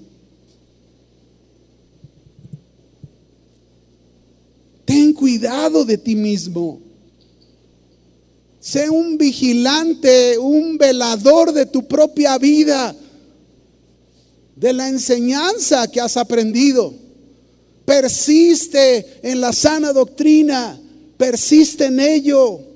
Ten 4.85 5.13
cuidado 5.13 5.85
de 5.85 5.97
ti 5.97 6.17
mismo. 6.17 6.81
Sé 8.59 8.91
un 8.91 9.17
vigilante, 9.17 10.37
un 10.37 10.79
velador 10.79 11.53
de 11.53 11.65
tu 11.65 11.87
propia 11.87 12.39
vida, 12.39 12.93
de 14.57 14.73
la 14.73 14.89
enseñanza 14.89 15.87
que 15.87 16.01
has 16.01 16.17
aprendido. 16.17 17.02
Persiste 17.85 19.21
en 19.23 19.41
la 19.41 19.53
sana 19.53 19.93
doctrina, 19.93 20.79
persiste 21.17 21.87
en 21.87 22.01
ello 22.01 22.73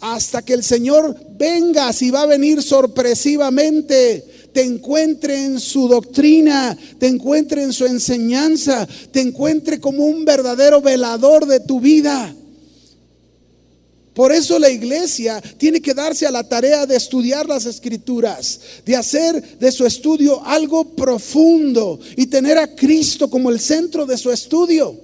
hasta 0.00 0.42
que 0.42 0.52
el 0.52 0.62
Señor 0.62 1.16
venga, 1.38 1.90
si 1.94 2.10
va 2.10 2.22
a 2.22 2.26
venir 2.26 2.62
sorpresivamente, 2.62 4.22
te 4.52 4.60
encuentre 4.62 5.44
en 5.44 5.58
su 5.58 5.88
doctrina, 5.88 6.76
te 6.98 7.06
encuentre 7.06 7.62
en 7.62 7.72
su 7.72 7.86
enseñanza, 7.86 8.86
te 9.10 9.22
encuentre 9.22 9.80
como 9.80 10.04
un 10.04 10.26
verdadero 10.26 10.82
velador 10.82 11.46
de 11.46 11.60
tu 11.60 11.80
vida. 11.80 12.34
Por 14.14 14.30
eso 14.30 14.60
la 14.60 14.70
iglesia 14.70 15.40
tiene 15.58 15.82
que 15.82 15.92
darse 15.92 16.24
a 16.24 16.30
la 16.30 16.48
tarea 16.48 16.86
de 16.86 16.94
estudiar 16.94 17.48
las 17.48 17.66
escrituras, 17.66 18.60
de 18.86 18.94
hacer 18.94 19.58
de 19.58 19.72
su 19.72 19.84
estudio 19.84 20.44
algo 20.44 20.94
profundo 20.94 21.98
y 22.16 22.26
tener 22.26 22.56
a 22.56 22.76
Cristo 22.76 23.28
como 23.28 23.50
el 23.50 23.58
centro 23.58 24.06
de 24.06 24.16
su 24.16 24.30
estudio. 24.30 24.96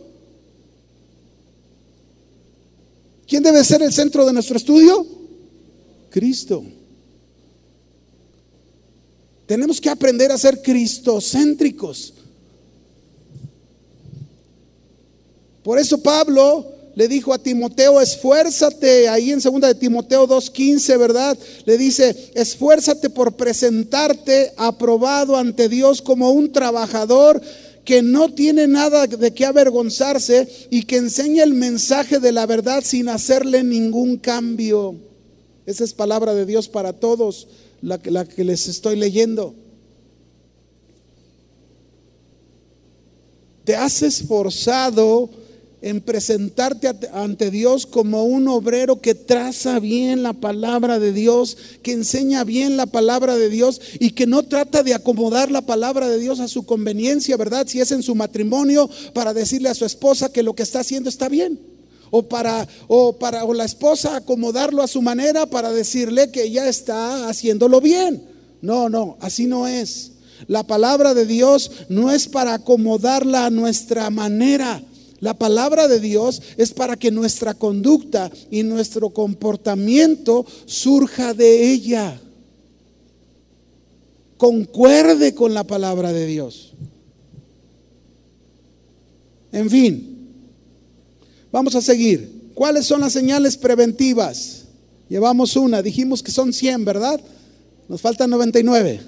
¿Quién 3.27 3.43
debe 3.43 3.65
ser 3.65 3.83
el 3.83 3.93
centro 3.93 4.25
de 4.25 4.33
nuestro 4.33 4.57
estudio? 4.57 5.05
Cristo. 6.09 6.65
Tenemos 9.47 9.81
que 9.81 9.89
aprender 9.89 10.31
a 10.31 10.39
ser 10.39 10.63
cristocéntricos. 10.63 12.15
Por 15.65 15.81
eso 15.81 16.01
Pablo 16.01 16.80
le 17.01 17.09
dijo 17.09 17.33
a 17.33 17.39
Timoteo, 17.39 17.99
esfuérzate, 17.99 19.09
ahí 19.09 19.31
en 19.31 19.41
2 19.41 19.59
de 19.63 19.75
Timoteo 19.75 20.29
2.15, 20.29 20.99
¿verdad? 20.99 21.39
Le 21.65 21.79
dice, 21.79 22.15
esfuérzate 22.35 23.09
por 23.09 23.37
presentarte 23.37 24.53
aprobado 24.59 25.35
ante 25.39 25.71
Dios 25.71 26.03
como 26.03 26.31
un 26.31 26.53
trabajador 26.53 27.41
que 27.87 28.03
no 28.03 28.35
tiene 28.35 28.67
nada 28.67 29.07
de 29.07 29.33
qué 29.33 29.47
avergonzarse 29.47 30.47
y 30.69 30.83
que 30.83 30.99
enseña 30.99 31.43
el 31.43 31.55
mensaje 31.55 32.19
de 32.19 32.33
la 32.33 32.45
verdad 32.45 32.83
sin 32.85 33.09
hacerle 33.09 33.65
ningún 33.65 34.19
cambio. 34.19 34.95
Esa 35.65 35.85
es 35.85 35.95
palabra 35.95 36.35
de 36.35 36.45
Dios 36.45 36.69
para 36.69 36.93
todos, 36.93 37.49
la, 37.81 37.99
la 38.05 38.27
que 38.27 38.45
les 38.45 38.69
estoy 38.69 38.97
leyendo. 38.97 39.55
Te 43.65 43.75
has 43.75 44.03
esforzado 44.03 45.40
en 45.83 46.01
presentarte 46.01 46.91
ante 47.13 47.51
Dios 47.51 47.87
como 47.87 48.25
un 48.25 48.49
obrero 48.49 49.01
que 49.01 49.15
traza 49.15 49.79
bien 49.79 50.23
la 50.23 50.35
palabra 50.35 50.99
de 50.99 51.13
Dios, 51.13 51.57
que 51.83 51.93
enseña 51.93 52.45
bien 52.45 52.77
la 52.77 52.87
palabra 52.87 53.37
de 53.37 53.49
Dios 53.49 53.81
y 53.99 54.11
que 54.11 54.27
no 54.27 54.43
trata 54.43 54.83
de 54.83 54.95
acomodar 54.95 55.51
la 55.51 55.63
palabra 55.63 56.09
de 56.09 56.19
Dios 56.19 56.41
a 56.41 56.49
su 56.49 56.65
conveniencia, 56.65 57.37
¿verdad? 57.37 57.67
Si 57.67 57.81
es 57.81 57.93
en 57.93 58.03
su 58.03 58.15
matrimonio 58.15 58.91
para 59.15 59.33
decirle 59.33 59.71
a 59.71 59.75
su 59.75 59.85
esposa 59.85 60.33
que 60.33 60.43
lo 60.43 60.55
que 60.55 60.63
está 60.63 60.81
haciendo 60.81 61.09
está 61.09 61.29
bien. 61.29 61.59
O 62.13 62.25
para, 62.25 62.67
o 62.89 63.17
para 63.17 63.45
o 63.45 63.55
la 63.55 63.65
esposa 63.65 64.17
acomodarlo 64.17 64.83
a 64.83 64.89
su 64.89 65.01
manera 65.01 65.47
para 65.47 65.71
decirle 65.71 66.31
que 66.31 66.51
ya 66.51 66.69
está 66.69 67.29
haciéndolo 67.29 67.81
bien. 67.81 68.23
No, 68.63 68.89
no, 68.89 69.17
así 69.21 69.47
no 69.47 69.67
es. 69.67 70.13
La 70.49 70.65
palabra 70.65 71.15
de 71.15 71.27
Dios 71.27 71.71
no 71.89 72.11
es 72.11 72.27
para 72.27 72.55
acomodarla 72.55 73.47
a 73.47 73.51
nuestra 73.51 74.11
manera. 74.11 74.83
La 75.21 75.35
palabra 75.35 75.87
de 75.87 76.01
Dios 76.01 76.41
es 76.57 76.73
para 76.73 76.97
que 76.97 77.11
nuestra 77.11 77.55
conducta 77.55 78.31
y 78.51 78.63
nuestro 78.63 79.11
comportamiento 79.11 80.47
surja 80.65 81.35
de 81.35 81.73
ella. 81.73 82.21
Concuerde 84.39 85.35
con 85.35 85.53
la 85.53 85.65
palabra 85.65 86.13
de 86.15 86.27
Dios. 86.27 86.73
En 89.53 89.69
fin, 89.69 90.29
vamos 91.53 91.75
a 91.75 91.83
seguir. 91.83 92.51
¿Cuáles 92.55 92.87
son 92.87 93.03
las 93.03 93.13
señales 93.13 93.59
preventivas? 93.59 94.65
Llevamos 95.11 95.57
una, 95.57 95.83
dijimos 95.83 96.23
que 96.23 96.31
son 96.31 96.53
100, 96.53 96.85
¿verdad? 96.85 97.21
Nos 97.89 98.01
faltan 98.01 98.31
99. 98.31 99.01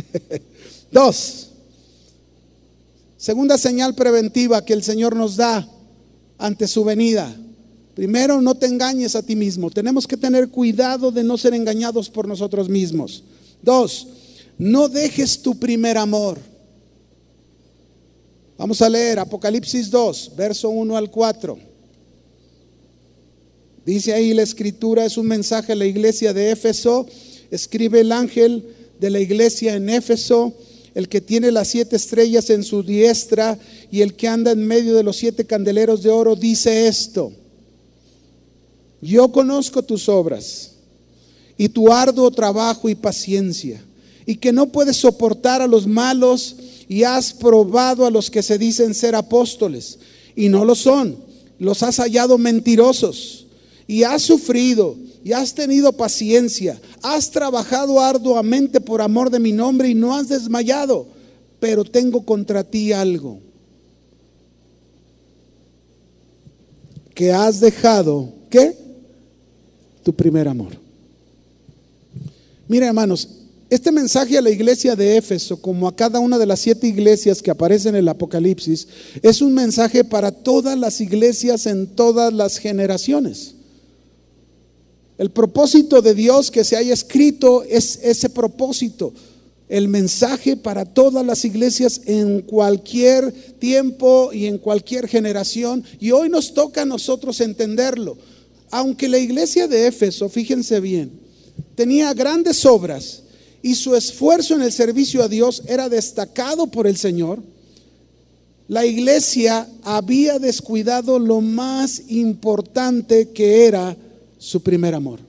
Dos, 0.90 1.49
Segunda 3.20 3.58
señal 3.58 3.94
preventiva 3.94 4.64
que 4.64 4.72
el 4.72 4.82
Señor 4.82 5.14
nos 5.14 5.36
da 5.36 5.68
ante 6.38 6.66
su 6.66 6.84
venida. 6.84 7.30
Primero, 7.92 8.40
no 8.40 8.54
te 8.54 8.64
engañes 8.64 9.14
a 9.14 9.22
ti 9.22 9.36
mismo. 9.36 9.70
Tenemos 9.70 10.06
que 10.06 10.16
tener 10.16 10.48
cuidado 10.48 11.12
de 11.12 11.22
no 11.22 11.36
ser 11.36 11.52
engañados 11.52 12.08
por 12.08 12.26
nosotros 12.26 12.70
mismos. 12.70 13.22
Dos, 13.60 14.08
no 14.56 14.88
dejes 14.88 15.42
tu 15.42 15.54
primer 15.58 15.98
amor. 15.98 16.38
Vamos 18.56 18.80
a 18.80 18.88
leer 18.88 19.18
Apocalipsis 19.18 19.90
2, 19.90 20.32
verso 20.34 20.70
1 20.70 20.96
al 20.96 21.10
4. 21.10 21.58
Dice 23.84 24.14
ahí 24.14 24.32
la 24.32 24.44
escritura, 24.44 25.04
es 25.04 25.18
un 25.18 25.26
mensaje 25.26 25.72
a 25.72 25.76
la 25.76 25.84
iglesia 25.84 26.32
de 26.32 26.52
Éfeso. 26.52 27.06
Escribe 27.50 28.00
el 28.00 28.12
ángel 28.12 28.64
de 28.98 29.10
la 29.10 29.20
iglesia 29.20 29.74
en 29.74 29.90
Éfeso 29.90 30.54
el 30.94 31.08
que 31.08 31.20
tiene 31.20 31.50
las 31.50 31.68
siete 31.68 31.96
estrellas 31.96 32.50
en 32.50 32.64
su 32.64 32.82
diestra 32.82 33.58
y 33.90 34.00
el 34.00 34.14
que 34.14 34.28
anda 34.28 34.50
en 34.50 34.66
medio 34.66 34.94
de 34.94 35.02
los 35.02 35.16
siete 35.16 35.44
candeleros 35.44 36.02
de 36.02 36.10
oro, 36.10 36.36
dice 36.36 36.86
esto, 36.88 37.32
yo 39.00 39.30
conozco 39.30 39.82
tus 39.82 40.08
obras 40.08 40.72
y 41.56 41.68
tu 41.68 41.92
arduo 41.92 42.30
trabajo 42.30 42.88
y 42.88 42.94
paciencia, 42.94 43.82
y 44.26 44.36
que 44.36 44.52
no 44.52 44.66
puedes 44.70 44.96
soportar 44.96 45.62
a 45.62 45.66
los 45.66 45.86
malos 45.86 46.56
y 46.88 47.04
has 47.04 47.32
probado 47.32 48.06
a 48.06 48.10
los 48.10 48.30
que 48.30 48.42
se 48.42 48.58
dicen 48.58 48.94
ser 48.94 49.14
apóstoles 49.14 49.98
y 50.36 50.48
no 50.48 50.64
lo 50.64 50.74
son, 50.74 51.16
los 51.58 51.82
has 51.82 51.96
hallado 51.96 52.38
mentirosos 52.38 53.46
y 53.86 54.02
has 54.02 54.22
sufrido 54.22 54.96
y 55.24 55.32
has 55.32 55.54
tenido 55.54 55.92
paciencia, 55.92 56.80
has 57.02 57.30
trabajado 57.30 58.00
arduamente 58.00 58.80
por 58.80 59.02
amor 59.02 59.30
de 59.30 59.38
mi 59.38 59.52
nombre 59.52 59.88
y 59.88 59.94
no 59.94 60.14
has 60.14 60.28
desmayado, 60.28 61.06
pero 61.58 61.84
tengo 61.84 62.24
contra 62.24 62.64
ti 62.64 62.92
algo, 62.92 63.38
que 67.14 67.32
has 67.32 67.60
dejado, 67.60 68.32
¿qué? 68.48 68.76
Tu 70.02 70.14
primer 70.14 70.48
amor. 70.48 70.72
Mira 72.66 72.86
hermanos, 72.86 73.28
este 73.68 73.92
mensaje 73.92 74.36
a 74.36 74.42
la 74.42 74.50
iglesia 74.50 74.96
de 74.96 75.16
Éfeso, 75.16 75.60
como 75.60 75.86
a 75.86 75.94
cada 75.94 76.18
una 76.18 76.38
de 76.38 76.46
las 76.46 76.58
siete 76.58 76.88
iglesias 76.88 77.40
que 77.40 77.50
aparecen 77.50 77.94
en 77.94 78.00
el 78.00 78.08
Apocalipsis, 78.08 78.88
es 79.22 79.42
un 79.42 79.54
mensaje 79.54 80.02
para 80.02 80.32
todas 80.32 80.78
las 80.78 81.00
iglesias 81.00 81.66
en 81.66 81.86
todas 81.86 82.32
las 82.32 82.58
generaciones. 82.58 83.54
El 85.20 85.30
propósito 85.30 86.00
de 86.00 86.14
Dios 86.14 86.50
que 86.50 86.64
se 86.64 86.76
haya 86.76 86.94
escrito 86.94 87.62
es 87.64 87.98
ese 88.02 88.30
propósito, 88.30 89.12
el 89.68 89.86
mensaje 89.86 90.56
para 90.56 90.86
todas 90.86 91.26
las 91.26 91.44
iglesias 91.44 92.00
en 92.06 92.40
cualquier 92.40 93.30
tiempo 93.58 94.30
y 94.32 94.46
en 94.46 94.56
cualquier 94.56 95.06
generación. 95.06 95.84
Y 96.00 96.12
hoy 96.12 96.30
nos 96.30 96.54
toca 96.54 96.82
a 96.82 96.86
nosotros 96.86 97.42
entenderlo. 97.42 98.16
Aunque 98.70 99.10
la 99.10 99.18
iglesia 99.18 99.68
de 99.68 99.88
Éfeso, 99.88 100.30
fíjense 100.30 100.80
bien, 100.80 101.10
tenía 101.74 102.14
grandes 102.14 102.64
obras 102.64 103.24
y 103.60 103.74
su 103.74 103.94
esfuerzo 103.94 104.54
en 104.54 104.62
el 104.62 104.72
servicio 104.72 105.22
a 105.22 105.28
Dios 105.28 105.64
era 105.66 105.90
destacado 105.90 106.68
por 106.68 106.86
el 106.86 106.96
Señor, 106.96 107.42
la 108.68 108.86
iglesia 108.86 109.68
había 109.82 110.38
descuidado 110.38 111.18
lo 111.18 111.42
más 111.42 112.04
importante 112.08 113.28
que 113.28 113.66
era 113.66 113.98
su 114.40 114.60
primer 114.62 114.94
amor. 114.94 115.20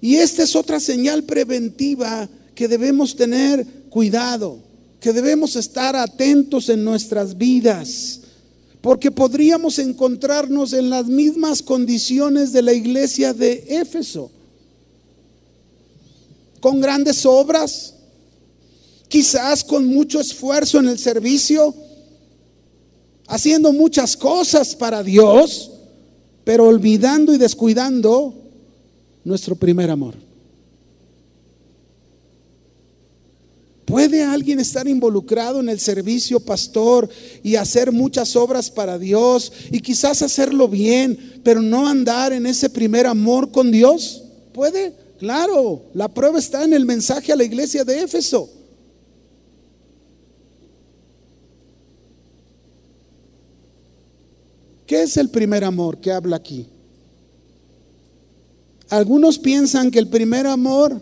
Y 0.00 0.16
esta 0.16 0.42
es 0.42 0.56
otra 0.56 0.80
señal 0.80 1.22
preventiva 1.22 2.28
que 2.54 2.66
debemos 2.66 3.14
tener 3.14 3.64
cuidado, 3.88 4.58
que 4.98 5.12
debemos 5.12 5.56
estar 5.56 5.94
atentos 5.94 6.68
en 6.68 6.84
nuestras 6.84 7.38
vidas, 7.38 8.20
porque 8.80 9.10
podríamos 9.10 9.78
encontrarnos 9.78 10.72
en 10.72 10.90
las 10.90 11.06
mismas 11.06 11.62
condiciones 11.62 12.52
de 12.52 12.62
la 12.62 12.72
iglesia 12.72 13.32
de 13.32 13.64
Éfeso. 13.68 14.30
con 16.60 16.78
grandes 16.78 17.24
obras, 17.24 17.94
quizás 19.08 19.64
con 19.64 19.86
mucho 19.86 20.20
esfuerzo 20.20 20.78
en 20.78 20.88
el 20.88 20.98
servicio, 20.98 21.74
haciendo 23.26 23.72
muchas 23.72 24.14
cosas 24.14 24.76
para 24.76 25.02
Dios, 25.02 25.70
pero 26.50 26.66
olvidando 26.66 27.32
y 27.32 27.38
descuidando 27.38 28.34
nuestro 29.22 29.54
primer 29.54 29.88
amor. 29.88 30.16
¿Puede 33.84 34.24
alguien 34.24 34.58
estar 34.58 34.88
involucrado 34.88 35.60
en 35.60 35.68
el 35.68 35.78
servicio 35.78 36.40
pastor 36.40 37.08
y 37.44 37.54
hacer 37.54 37.92
muchas 37.92 38.34
obras 38.34 38.68
para 38.68 38.98
Dios 38.98 39.52
y 39.70 39.78
quizás 39.78 40.22
hacerlo 40.22 40.66
bien, 40.66 41.40
pero 41.44 41.62
no 41.62 41.86
andar 41.86 42.32
en 42.32 42.44
ese 42.46 42.68
primer 42.68 43.06
amor 43.06 43.52
con 43.52 43.70
Dios? 43.70 44.24
¿Puede? 44.52 44.92
Claro, 45.20 45.84
la 45.94 46.08
prueba 46.08 46.40
está 46.40 46.64
en 46.64 46.72
el 46.72 46.84
mensaje 46.84 47.30
a 47.30 47.36
la 47.36 47.44
iglesia 47.44 47.84
de 47.84 48.02
Éfeso. 48.02 48.50
¿Qué 54.90 55.02
es 55.04 55.16
el 55.18 55.28
primer 55.28 55.62
amor 55.62 56.00
que 56.00 56.10
habla 56.10 56.34
aquí? 56.34 56.66
Algunos 58.88 59.38
piensan 59.38 59.88
que 59.88 60.00
el 60.00 60.08
primer 60.08 60.48
amor 60.48 61.00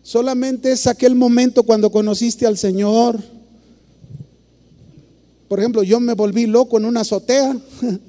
solamente 0.00 0.72
es 0.72 0.86
aquel 0.86 1.14
momento 1.14 1.64
cuando 1.64 1.92
conociste 1.92 2.46
al 2.46 2.56
Señor. 2.56 3.22
Por 5.46 5.58
ejemplo, 5.58 5.82
yo 5.82 6.00
me 6.00 6.14
volví 6.14 6.46
loco 6.46 6.78
en 6.78 6.86
una 6.86 7.00
azotea. 7.00 7.54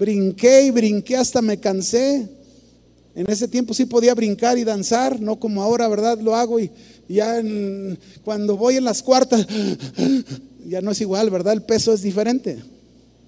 Brinqué 0.00 0.66
y 0.66 0.72
brinqué 0.72 1.16
hasta 1.16 1.40
me 1.40 1.60
cansé. 1.60 2.28
En 3.14 3.30
ese 3.30 3.46
tiempo 3.46 3.72
sí 3.72 3.86
podía 3.86 4.16
brincar 4.16 4.58
y 4.58 4.64
danzar, 4.64 5.20
no 5.20 5.38
como 5.38 5.62
ahora, 5.62 5.86
¿verdad? 5.86 6.18
Lo 6.18 6.34
hago 6.34 6.58
y 6.58 6.72
ya 7.08 7.40
cuando 8.24 8.56
voy 8.56 8.78
en 8.78 8.84
las 8.84 9.00
cuartas, 9.00 9.46
ya 10.68 10.80
no 10.80 10.90
es 10.90 11.00
igual, 11.00 11.30
¿verdad? 11.30 11.52
El 11.52 11.62
peso 11.62 11.92
es 11.92 12.02
diferente. 12.02 12.58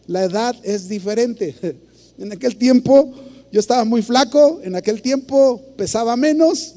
La 0.06 0.24
edad 0.24 0.56
es 0.62 0.88
diferente. 0.88 1.54
En 2.18 2.32
aquel 2.32 2.56
tiempo 2.56 3.12
yo 3.52 3.60
estaba 3.60 3.84
muy 3.84 4.00
flaco, 4.00 4.60
en 4.62 4.74
aquel 4.74 5.02
tiempo 5.02 5.60
pesaba 5.76 6.16
menos 6.16 6.72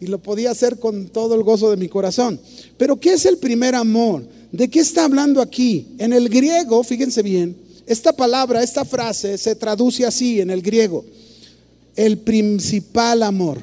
y 0.00 0.06
lo 0.06 0.18
podía 0.18 0.52
hacer 0.52 0.78
con 0.78 1.08
todo 1.08 1.34
el 1.34 1.42
gozo 1.42 1.70
de 1.70 1.76
mi 1.76 1.88
corazón. 1.88 2.38
Pero 2.76 2.94
¿qué 3.00 3.14
es 3.14 3.26
el 3.26 3.38
primer 3.38 3.74
amor? 3.74 4.24
¿De 4.52 4.70
qué 4.70 4.78
está 4.78 5.06
hablando 5.06 5.40
aquí? 5.40 5.96
En 5.98 6.12
el 6.12 6.28
griego, 6.28 6.84
fíjense 6.84 7.20
bien, 7.20 7.56
esta 7.86 8.12
palabra, 8.12 8.62
esta 8.62 8.84
frase 8.84 9.36
se 9.36 9.54
traduce 9.54 10.06
así 10.06 10.40
en 10.40 10.50
el 10.50 10.62
griego. 10.62 11.04
El 11.96 12.18
principal 12.18 13.22
amor. 13.22 13.58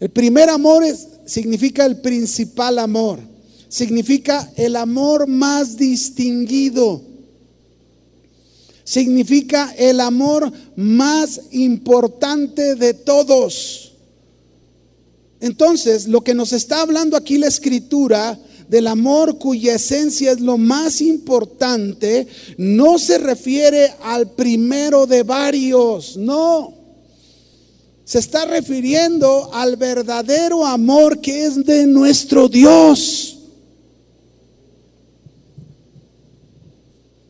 El 0.00 0.10
primer 0.10 0.50
amor 0.50 0.84
significa 1.24 1.86
el 1.86 2.00
principal 2.00 2.78
amor. 2.78 3.20
Significa 3.68 4.52
el 4.56 4.76
amor 4.76 5.26
más 5.26 5.76
distinguido. 5.76 7.02
Significa 8.84 9.74
el 9.78 10.00
amor 10.00 10.52
más 10.76 11.40
importante 11.50 12.74
de 12.74 12.94
todos. 12.94 13.92
Entonces, 15.40 16.06
lo 16.06 16.22
que 16.22 16.34
nos 16.34 16.52
está 16.52 16.82
hablando 16.82 17.16
aquí 17.16 17.38
la 17.38 17.48
escritura 17.48 18.38
del 18.68 18.86
amor 18.86 19.38
cuya 19.38 19.74
esencia 19.74 20.32
es 20.32 20.40
lo 20.40 20.56
más 20.58 21.00
importante, 21.00 22.26
no 22.56 22.98
se 22.98 23.18
refiere 23.18 23.92
al 24.02 24.30
primero 24.30 25.06
de 25.06 25.22
varios, 25.22 26.16
no. 26.16 26.72
Se 28.04 28.18
está 28.18 28.44
refiriendo 28.44 29.50
al 29.52 29.76
verdadero 29.76 30.64
amor 30.64 31.20
que 31.20 31.44
es 31.44 31.64
de 31.64 31.86
nuestro 31.86 32.48
Dios. 32.48 33.33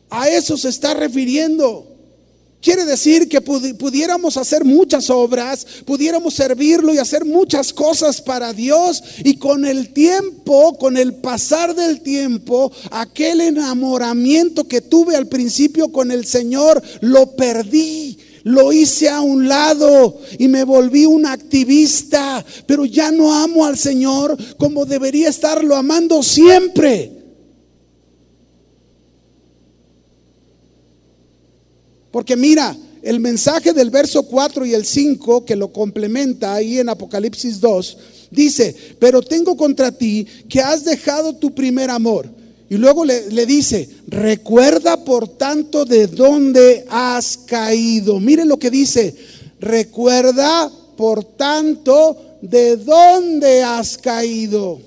A 0.09 0.29
eso 0.29 0.57
se 0.57 0.69
está 0.69 0.93
refiriendo. 0.93 1.95
Quiere 2.65 2.83
decir 2.83 3.29
que 3.29 3.41
pudiéramos 3.41 4.37
hacer 4.37 4.65
muchas 4.65 5.11
obras, 5.11 5.67
pudiéramos 5.85 6.33
servirlo 6.33 6.95
y 6.95 6.97
hacer 6.97 7.23
muchas 7.23 7.71
cosas 7.71 8.19
para 8.19 8.53
Dios 8.53 9.03
y 9.23 9.37
con 9.37 9.65
el 9.65 9.93
tiempo, 9.93 10.75
con 10.79 10.97
el 10.97 11.13
pasar 11.13 11.75
del 11.75 12.01
tiempo, 12.01 12.71
aquel 12.89 13.41
enamoramiento 13.41 14.67
que 14.67 14.81
tuve 14.81 15.15
al 15.15 15.27
principio 15.27 15.89
con 15.89 16.09
el 16.09 16.25
Señor, 16.25 16.81
lo 17.01 17.35
perdí. 17.35 18.17
Lo 18.41 18.71
hice 18.71 19.09
a 19.09 19.21
un 19.21 19.47
lado 19.47 20.19
y 20.37 20.47
me 20.47 20.63
volví 20.63 21.05
un 21.05 21.25
activista, 21.25 22.45
pero 22.67 22.85
ya 22.85 23.11
no 23.11 23.33
amo 23.33 23.65
al 23.65 23.75
Señor 23.75 24.37
como 24.57 24.85
debería 24.85 25.29
estarlo 25.29 25.75
amando 25.75 26.21
siempre. 26.21 27.14
Porque 32.15 32.37
mira, 32.37 32.73
el 33.01 33.19
mensaje 33.19 33.73
del 33.73 33.89
verso 33.89 34.23
4 34.23 34.65
y 34.65 34.73
el 34.73 34.85
5 34.85 35.43
que 35.43 35.57
lo 35.57 35.73
complementa 35.73 36.53
ahí 36.53 36.79
en 36.79 36.87
Apocalipsis 36.87 37.59
2, 37.59 37.97
dice, 38.31 38.73
pero 38.99 39.21
tengo 39.21 39.57
contra 39.57 39.91
ti 39.91 40.25
que 40.47 40.61
has 40.61 40.85
dejado 40.85 41.35
tu 41.35 41.53
primer 41.53 41.89
amor. 41.89 42.29
Y 42.69 42.75
luego 42.77 43.03
le, 43.03 43.45
dice, 43.45 43.89
recuerda 44.07 45.03
por 45.03 45.27
tanto 45.27 45.83
de 45.83 46.07
dónde 46.07 46.85
has 46.87 47.35
caído. 47.35 48.21
Mire 48.21 48.45
lo 48.45 48.57
que 48.57 48.71
dice, 48.71 49.13
recuerda 49.59 50.71
por 50.95 51.21
tanto 51.21 52.15
de 52.41 52.77
dónde 52.77 53.61
has 53.61 53.97
caído. 53.97 54.79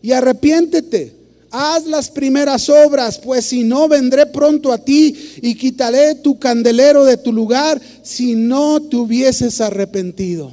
Y 0.00 0.12
arrepiéntete 0.12 1.15
haz 1.56 1.86
las 1.86 2.10
primeras 2.10 2.68
obras, 2.68 3.18
pues 3.18 3.46
si 3.46 3.64
no, 3.64 3.88
vendré 3.88 4.26
pronto 4.26 4.72
a 4.72 4.78
ti 4.78 5.16
y 5.40 5.54
quitaré 5.54 6.14
tu 6.16 6.38
candelero 6.38 7.04
de 7.04 7.16
tu 7.16 7.32
lugar 7.32 7.80
si 8.02 8.34
no 8.34 8.82
te 8.82 8.96
hubieses 8.96 9.62
arrepentido. 9.62 10.52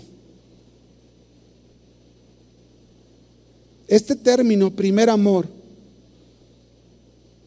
Este 3.87 4.15
término, 4.15 4.71
primer 4.71 5.09
amor, 5.09 5.47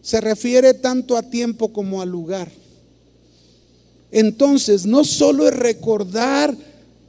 se 0.02 0.20
refiere 0.20 0.74
tanto 0.74 1.16
a 1.16 1.22
tiempo 1.22 1.72
como 1.72 2.02
a 2.02 2.06
lugar. 2.06 2.52
Entonces, 4.12 4.84
no 4.84 5.02
solo 5.02 5.48
es 5.48 5.56
recordar 5.56 6.54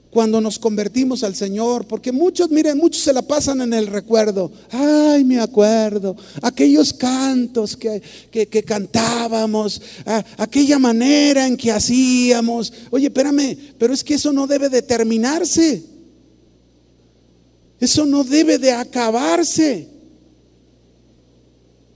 cuando 0.10 0.40
nos 0.40 0.58
convertimos 0.58 1.24
al 1.24 1.36
Señor, 1.36 1.86
porque 1.86 2.12
muchos, 2.12 2.50
miren, 2.50 2.78
muchos 2.78 3.04
se 3.04 3.14
la 3.14 3.22
pasan 3.22 3.62
en 3.62 3.74
el 3.74 3.88
recuerdo. 3.88 4.52
Ay, 4.72 5.24
me 5.24 5.40
acuerdo, 5.40 6.16
aquellos 6.42 6.94
cantos 6.94 7.76
que, 7.76 8.02
que, 8.32 8.64
cantábamos, 8.64 9.82
aquella 10.38 10.80
manera 10.80 11.46
en 11.46 11.58
que 11.58 11.72
hacíamos. 11.72 12.72
Oye, 12.90 13.08
espérame, 13.08 13.58
pero 13.78 13.94
es 13.94 14.04
que 14.04 14.16
eso 14.16 14.32
no 14.32 14.48
debe 14.48 14.70
de 14.70 14.82
terminarse. 14.82 15.84
Eso 17.80 18.06
no 18.06 18.24
debe 18.24 18.58
de 18.58 18.72
acabarse. 18.72 19.88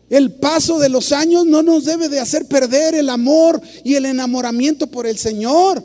El 0.09 0.33
paso 0.33 0.77
de 0.77 0.89
los 0.89 1.13
años 1.13 1.45
no 1.45 1.63
nos 1.63 1.85
debe 1.85 2.09
de 2.09 2.19
hacer 2.19 2.45
perder 2.45 2.95
el 2.95 3.09
amor 3.09 3.61
y 3.83 3.95
el 3.95 4.05
enamoramiento 4.05 4.87
por 4.87 5.07
el 5.07 5.17
Señor. 5.17 5.81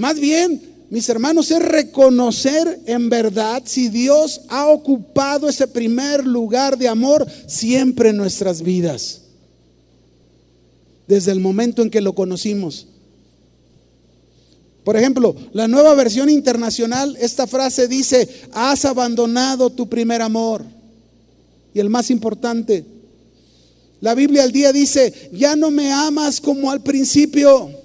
Más 0.00 0.18
bien, 0.18 0.62
mis 0.88 1.06
hermanos, 1.10 1.50
es 1.50 1.60
reconocer 1.60 2.80
en 2.86 3.10
verdad 3.10 3.62
si 3.66 3.90
Dios 3.90 4.40
ha 4.48 4.68
ocupado 4.68 5.46
ese 5.46 5.68
primer 5.68 6.26
lugar 6.26 6.78
de 6.78 6.88
amor 6.88 7.26
siempre 7.46 8.08
en 8.08 8.16
nuestras 8.16 8.62
vidas. 8.62 9.20
Desde 11.06 11.32
el 11.32 11.40
momento 11.40 11.82
en 11.82 11.90
que 11.90 12.00
lo 12.00 12.14
conocimos. 12.14 12.86
Por 14.82 14.96
ejemplo, 14.96 15.36
la 15.52 15.68
nueva 15.68 15.94
versión 15.94 16.30
internacional, 16.30 17.14
esta 17.20 17.46
frase 17.46 17.86
dice, 17.86 18.26
has 18.52 18.86
abandonado 18.86 19.68
tu 19.68 19.86
primer 19.86 20.22
amor. 20.22 20.64
Y 21.74 21.78
el 21.78 21.90
más 21.90 22.10
importante, 22.10 22.86
la 24.00 24.14
Biblia 24.14 24.44
al 24.44 24.50
día 24.50 24.72
dice, 24.72 25.28
ya 25.34 25.56
no 25.56 25.70
me 25.70 25.92
amas 25.92 26.40
como 26.40 26.70
al 26.70 26.82
principio. 26.82 27.79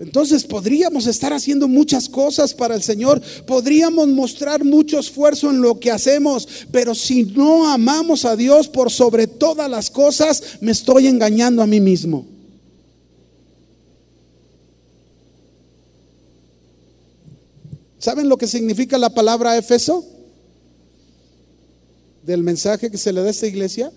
Entonces 0.00 0.44
podríamos 0.44 1.06
estar 1.06 1.32
haciendo 1.32 1.66
muchas 1.66 2.08
cosas 2.08 2.54
para 2.54 2.74
el 2.74 2.82
Señor, 2.82 3.20
podríamos 3.46 4.08
mostrar 4.08 4.64
mucho 4.64 4.98
esfuerzo 4.98 5.50
en 5.50 5.60
lo 5.60 5.80
que 5.80 5.90
hacemos, 5.90 6.48
pero 6.70 6.94
si 6.94 7.24
no 7.24 7.68
amamos 7.68 8.24
a 8.24 8.36
Dios 8.36 8.68
por 8.68 8.90
sobre 8.90 9.26
todas 9.26 9.68
las 9.68 9.90
cosas, 9.90 10.58
me 10.60 10.72
estoy 10.72 11.08
engañando 11.08 11.62
a 11.62 11.66
mí 11.66 11.80
mismo. 11.80 12.26
¿Saben 17.98 18.28
lo 18.28 18.38
que 18.38 18.46
significa 18.46 18.96
la 18.96 19.10
palabra 19.10 19.56
Efeso? 19.56 20.04
del 22.28 22.42
mensaje 22.42 22.90
que 22.90 22.98
se 22.98 23.10
le 23.10 23.22
da 23.22 23.28
a 23.28 23.30
esta 23.30 23.46
iglesia, 23.46 23.90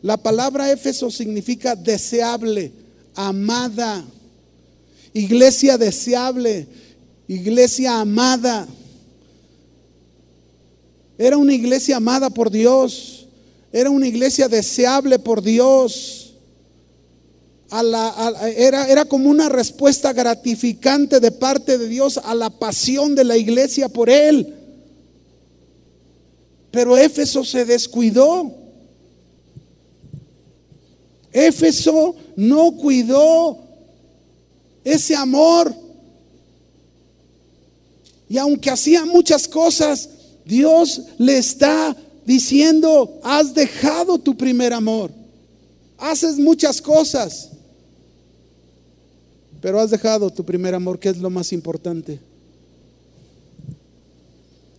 la 0.00 0.16
palabra 0.16 0.72
Éfeso 0.72 1.10
significa 1.10 1.76
deseable, 1.76 2.72
amada, 3.14 4.02
iglesia 5.14 5.78
deseable, 5.78 6.66
iglesia 7.26 8.00
amada. 8.00 8.68
Era 11.16 11.38
una 11.38 11.54
iglesia 11.54 11.96
amada 11.96 12.28
por 12.28 12.50
Dios, 12.50 13.26
era 13.72 13.88
una 13.88 14.06
iglesia 14.06 14.48
deseable 14.48 15.18
por 15.18 15.40
Dios 15.40 16.24
era, 18.56 18.88
era 18.88 19.04
como 19.04 19.28
una 19.28 19.48
respuesta 19.48 20.12
gratificante 20.12 21.18
de 21.18 21.32
parte 21.32 21.78
de 21.78 21.88
Dios 21.88 22.20
a 22.22 22.34
la 22.34 22.50
pasión 22.50 23.14
de 23.14 23.24
la 23.24 23.36
iglesia 23.36 23.88
por 23.88 24.08
él. 24.08 24.54
Pero 26.70 26.96
Éfeso 26.96 27.44
se 27.44 27.64
descuidó. 27.64 28.52
Éfeso 31.32 32.14
no 32.36 32.76
cuidó 32.76 33.63
ese 34.84 35.16
amor. 35.16 35.74
Y 38.28 38.38
aunque 38.38 38.70
hacía 38.70 39.04
muchas 39.04 39.48
cosas, 39.48 40.08
Dios 40.44 41.00
le 41.18 41.38
está 41.38 41.96
diciendo, 42.24 43.18
has 43.22 43.54
dejado 43.54 44.18
tu 44.18 44.36
primer 44.36 44.72
amor. 44.72 45.10
Haces 45.98 46.38
muchas 46.38 46.80
cosas 46.80 47.50
pero 49.64 49.80
has 49.80 49.88
dejado 49.88 50.28
tu 50.28 50.44
primer 50.44 50.74
amor, 50.74 50.98
que 50.98 51.08
es 51.08 51.16
lo 51.16 51.30
más 51.30 51.50
importante. 51.50 52.20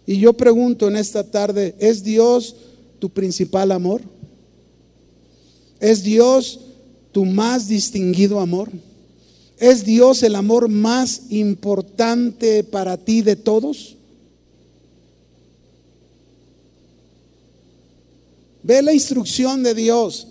Y 0.05 0.19
yo 0.19 0.31
pregunto 0.33 0.87
en 0.87 0.95
esta 0.95 1.23
tarde, 1.23 1.73
¿es 1.79 2.03
Dios 2.03 2.55
tu 2.99 3.09
principal 3.09 3.71
amor? 3.71 4.03
¿Es 5.79 6.03
Dios 6.03 6.59
tu 7.11 7.25
más 7.25 7.67
distinguido 7.67 8.39
amor? 8.39 8.69
¿Es 9.57 9.85
Dios 9.85 10.23
el 10.23 10.35
amor 10.35 10.67
más 10.69 11.23
importante 11.29 12.63
para 12.63 12.97
ti 12.97 13.21
de 13.21 13.35
todos? 13.35 13.95
Ve 18.63 18.81
la 18.81 18.93
instrucción 18.93 19.63
de 19.63 19.73
Dios. 19.73 20.27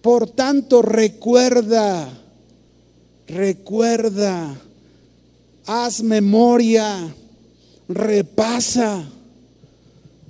Por 0.00 0.30
tanto, 0.30 0.80
recuerda 0.82 2.20
recuerda, 3.30 4.60
haz 5.66 6.02
memoria, 6.02 7.14
repasa 7.88 9.08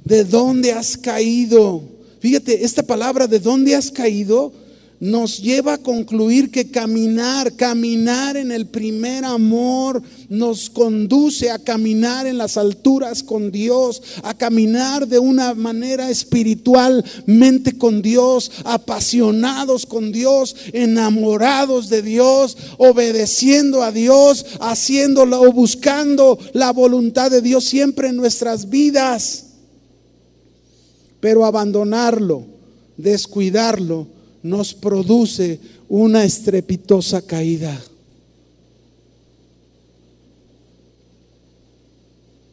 de 0.05 0.25
dónde 0.25 0.73
has 0.73 0.97
caído. 0.97 1.83
Fíjate, 2.21 2.65
esta 2.65 2.83
palabra 2.83 3.27
de 3.27 3.39
dónde 3.39 3.75
has 3.75 3.91
caído 3.91 4.53
nos 5.01 5.39
lleva 5.39 5.75
a 5.75 5.79
concluir 5.79 6.51
que 6.51 6.71
caminar, 6.71 7.57
caminar 7.57 8.37
en 8.37 8.53
el 8.53 8.67
primer 8.67 9.25
amor 9.25 10.03
nos 10.29 10.69
conduce 10.69 11.51
a 11.51 11.59
caminar 11.59 12.27
en 12.27 12.37
las 12.37 12.59
alturas 12.59 13.23
con 13.23 13.51
Dios, 13.51 14.03
a 14.23 14.35
caminar 14.35 15.09
de 15.09 15.19
una 15.19 15.55
manera 15.55 16.11
espiritualmente 16.11 17.79
con 17.79 18.03
Dios, 18.03 18.53
apasionados 18.65 19.87
con 19.87 20.13
Dios, 20.13 20.55
enamorados 20.75 21.89
de 21.89 22.03
Dios, 22.03 22.59
obedeciendo 22.77 23.83
a 23.83 23.93
Dios, 23.93 24.45
haciéndolo 24.61 25.41
o 25.41 25.51
buscando 25.51 26.39
la 26.53 26.75
voluntad 26.75 27.31
de 27.31 27.41
Dios 27.41 27.65
siempre 27.65 28.09
en 28.09 28.17
nuestras 28.17 28.69
vidas. 28.69 29.47
Pero 31.21 31.47
abandonarlo, 31.47 32.45
descuidarlo, 32.99 34.20
nos 34.43 34.75
produce 34.75 35.61
una 35.89 36.25
estrepitosa 36.25 37.23
caída. 37.23 37.81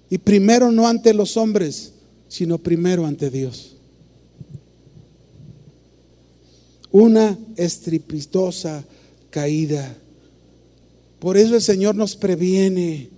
Y 0.10 0.18
primero 0.18 0.72
no 0.72 0.88
ante 0.88 1.14
los 1.14 1.36
hombres, 1.38 1.94
sino 2.28 2.58
primero 2.58 3.06
ante 3.06 3.30
Dios. 3.30 3.76
Una 6.92 7.38
estrepitosa 7.56 8.84
caída. 9.30 9.96
Por 11.20 11.38
eso 11.38 11.56
el 11.56 11.62
Señor 11.62 11.96
nos 11.96 12.16
previene 12.16 13.10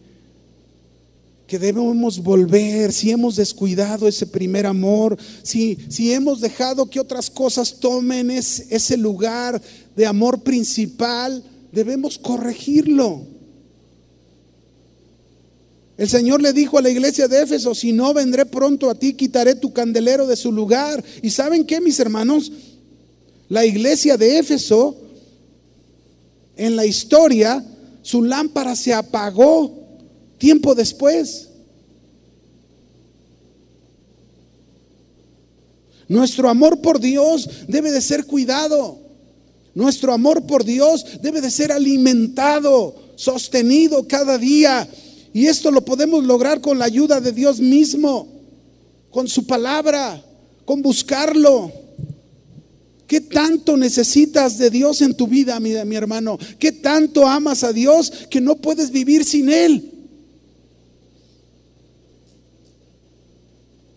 que 1.50 1.58
debemos 1.58 2.20
volver, 2.22 2.94
si 2.94 3.10
hemos 3.10 3.36
descuidado 3.36 4.08
ese 4.08 4.28
primer 4.28 4.68
amor, 4.68 5.18
si, 5.42 5.80
si 5.90 6.14
hemos 6.14 6.42
dejado 6.42 6.88
que 6.88 7.00
otras 7.00 7.28
cosas 7.28 7.80
tomen 7.80 8.30
ese 8.30 8.96
lugar 8.96 9.60
de 9.96 10.06
amor 10.06 10.44
principal, 10.44 11.44
debemos 11.72 12.20
corregirlo. 12.20 13.26
El 15.98 16.08
Señor 16.08 16.40
le 16.40 16.54
dijo 16.54 16.78
a 16.78 16.84
la 16.84 16.92
iglesia 16.92 17.28
de 17.28 17.42
Éfeso, 17.42 17.74
si 17.74 17.94
no 17.94 18.14
vendré 18.14 18.46
pronto 18.46 18.88
a 18.88 18.94
ti, 18.94 19.16
quitaré 19.16 19.56
tu 19.56 19.74
candelero 19.74 20.28
de 20.28 20.36
su 20.36 20.52
lugar. 20.52 21.04
¿Y 21.24 21.32
saben 21.32 21.66
qué, 21.66 21.82
mis 21.82 22.00
hermanos? 22.00 22.52
La 23.48 23.66
iglesia 23.66 24.18
de 24.18 24.38
Éfeso, 24.38 24.96
en 26.56 26.76
la 26.76 26.86
historia, 26.86 27.66
su 28.04 28.24
lámpara 28.24 28.76
se 28.76 28.94
apagó 28.94 29.79
tiempo 30.40 30.74
después. 30.74 31.50
Nuestro 36.08 36.50
amor 36.50 36.82
por 36.82 37.00
Dios 37.00 37.48
debe 37.68 37.92
de 37.92 38.02
ser 38.02 38.26
cuidado. 38.26 38.98
Nuestro 39.76 40.12
amor 40.12 40.48
por 40.48 40.66
Dios 40.66 41.06
debe 41.22 41.40
de 41.40 41.52
ser 41.52 41.72
alimentado, 41.72 42.96
sostenido 43.16 44.08
cada 44.08 44.40
día. 44.40 44.90
Y 45.32 45.46
esto 45.46 45.70
lo 45.70 45.86
podemos 45.86 46.24
lograr 46.24 46.62
con 46.62 46.80
la 46.80 46.86
ayuda 46.86 47.22
de 47.22 47.32
Dios 47.32 47.60
mismo, 47.60 48.28
con 49.12 49.28
su 49.28 49.46
palabra, 49.46 50.24
con 50.66 50.82
buscarlo. 50.82 51.72
¿Qué 53.06 53.22
tanto 53.22 53.78
necesitas 53.78 54.58
de 54.58 54.72
Dios 54.72 55.02
en 55.02 55.14
tu 55.14 55.28
vida, 55.28 55.60
mi, 55.60 55.74
mi 55.86 55.96
hermano? 55.96 56.40
¿Qué 56.58 56.72
tanto 56.72 57.28
amas 57.28 57.64
a 57.64 57.72
Dios 57.72 58.12
que 58.32 58.42
no 58.42 58.56
puedes 58.56 58.90
vivir 58.90 59.24
sin 59.24 59.50
Él? 59.50 59.99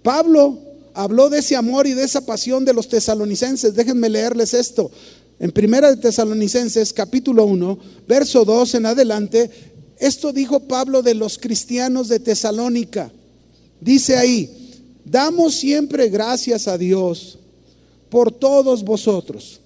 Pablo 0.03 0.59
habló 0.95 1.31
de 1.31 1.39
ese 1.39 1.57
amor 1.57 1.87
y 1.87 1.95
de 1.95 2.05
esa 2.05 2.25
pasión 2.25 2.65
de 2.65 2.75
los 2.75 2.89
tesalonicenses. 2.89 3.75
Déjenme 3.75 4.09
leerles 4.09 4.55
esto. 4.55 4.91
En 5.39 5.51
Primera 5.51 5.91
de 5.91 5.97
Tesalonicenses, 5.97 6.93
capítulo 6.93 7.45
1, 7.47 7.79
verso 8.07 8.45
2 8.45 8.75
en 8.77 8.87
adelante, 8.87 9.51
esto 9.99 10.33
dijo 10.33 10.61
Pablo 10.61 11.03
de 11.03 11.15
los 11.15 11.39
cristianos 11.39 12.09
de 12.09 12.21
Tesalónica. 12.21 13.11
Dice 13.81 14.17
ahí, 14.17 14.51
damos 15.05 15.55
siempre 15.55 16.09
gracias 16.09 16.69
a 16.69 16.79
Dios 16.79 17.39
por 18.09 18.31
todos 18.31 18.85
vosotros, 18.85 19.61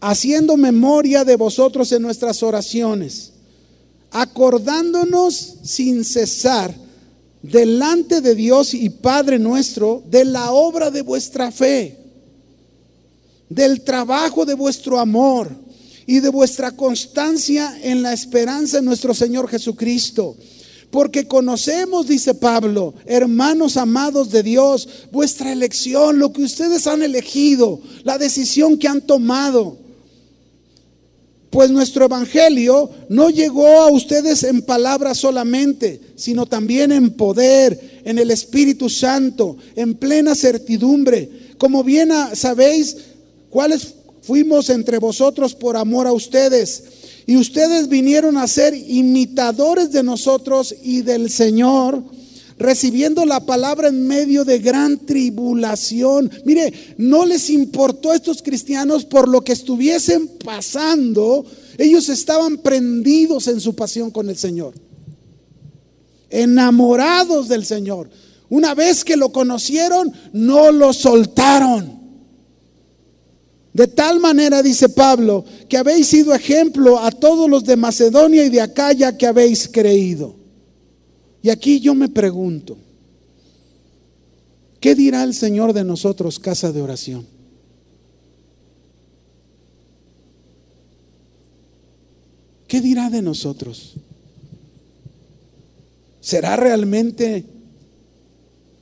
haciendo 0.00 0.56
memoria 0.56 1.24
de 1.24 1.36
vosotros 1.36 1.92
en 1.92 2.02
nuestras 2.02 2.42
oraciones, 2.42 3.32
acordándonos 4.10 5.56
sin 5.62 6.04
cesar 6.04 6.74
delante 7.42 8.20
de 8.20 8.34
Dios 8.34 8.74
y 8.74 8.90
Padre 8.90 9.38
nuestro 9.38 10.02
de 10.06 10.24
la 10.24 10.52
obra 10.52 10.90
de 10.90 11.02
vuestra 11.02 11.50
fe, 11.50 11.96
del 13.48 13.82
trabajo 13.82 14.44
de 14.44 14.54
vuestro 14.54 14.98
amor 14.98 15.50
y 16.06 16.20
de 16.20 16.28
vuestra 16.28 16.72
constancia 16.72 17.78
en 17.82 18.02
la 18.02 18.12
esperanza 18.12 18.78
en 18.78 18.84
nuestro 18.84 19.14
Señor 19.14 19.48
Jesucristo. 19.48 20.36
Porque 20.90 21.28
conocemos, 21.28 22.06
dice 22.06 22.34
Pablo, 22.34 22.94
hermanos 23.04 23.76
amados 23.76 24.30
de 24.30 24.42
Dios, 24.42 24.88
vuestra 25.12 25.52
elección, 25.52 26.18
lo 26.18 26.32
que 26.32 26.42
ustedes 26.42 26.86
han 26.86 27.02
elegido, 27.02 27.80
la 28.04 28.16
decisión 28.16 28.78
que 28.78 28.88
han 28.88 29.02
tomado 29.02 29.76
pues 31.50 31.70
nuestro 31.70 32.04
Evangelio 32.04 32.90
no 33.08 33.30
llegó 33.30 33.66
a 33.80 33.90
ustedes 33.90 34.42
en 34.42 34.62
palabras 34.62 35.18
solamente, 35.18 36.00
sino 36.14 36.44
también 36.46 36.92
en 36.92 37.10
poder, 37.10 38.00
en 38.04 38.18
el 38.18 38.30
Espíritu 38.30 38.90
Santo, 38.90 39.56
en 39.74 39.94
plena 39.94 40.34
certidumbre. 40.34 41.30
Como 41.56 41.82
bien 41.82 42.10
sabéis, 42.34 42.96
cuáles 43.48 43.94
fuimos 44.22 44.68
entre 44.68 44.98
vosotros 44.98 45.54
por 45.54 45.76
amor 45.76 46.06
a 46.06 46.12
ustedes. 46.12 46.84
Y 47.26 47.36
ustedes 47.36 47.88
vinieron 47.88 48.36
a 48.36 48.46
ser 48.46 48.74
imitadores 48.74 49.90
de 49.90 50.02
nosotros 50.02 50.74
y 50.82 51.00
del 51.00 51.30
Señor 51.30 52.02
recibiendo 52.58 53.24
la 53.24 53.46
palabra 53.46 53.88
en 53.88 54.06
medio 54.06 54.44
de 54.44 54.58
gran 54.58 54.98
tribulación. 54.98 56.30
Mire, 56.44 56.72
no 56.98 57.24
les 57.24 57.50
importó 57.50 58.10
a 58.10 58.16
estos 58.16 58.42
cristianos 58.42 59.04
por 59.04 59.28
lo 59.28 59.42
que 59.42 59.52
estuviesen 59.52 60.28
pasando, 60.44 61.44
ellos 61.78 62.08
estaban 62.08 62.58
prendidos 62.58 63.46
en 63.48 63.60
su 63.60 63.74
pasión 63.74 64.10
con 64.10 64.28
el 64.28 64.36
Señor, 64.36 64.74
enamorados 66.28 67.48
del 67.48 67.64
Señor. 67.64 68.10
Una 68.50 68.74
vez 68.74 69.04
que 69.04 69.16
lo 69.16 69.30
conocieron, 69.30 70.12
no 70.32 70.72
lo 70.72 70.92
soltaron. 70.92 71.98
De 73.72 73.86
tal 73.86 74.18
manera, 74.18 74.62
dice 74.62 74.88
Pablo, 74.88 75.44
que 75.68 75.76
habéis 75.76 76.08
sido 76.08 76.34
ejemplo 76.34 76.98
a 76.98 77.12
todos 77.12 77.48
los 77.48 77.62
de 77.64 77.76
Macedonia 77.76 78.44
y 78.44 78.48
de 78.48 78.60
Acaya 78.60 79.16
que 79.16 79.26
habéis 79.26 79.68
creído. 79.68 80.37
Y 81.42 81.50
aquí 81.50 81.80
yo 81.80 81.94
me 81.94 82.08
pregunto, 82.08 82.76
¿qué 84.80 84.94
dirá 84.94 85.22
el 85.22 85.34
Señor 85.34 85.72
de 85.72 85.84
nosotros, 85.84 86.38
casa 86.38 86.72
de 86.72 86.82
oración? 86.82 87.26
¿Qué 92.66 92.80
dirá 92.80 93.08
de 93.08 93.22
nosotros? 93.22 93.94
¿Será 96.20 96.56
realmente 96.56 97.44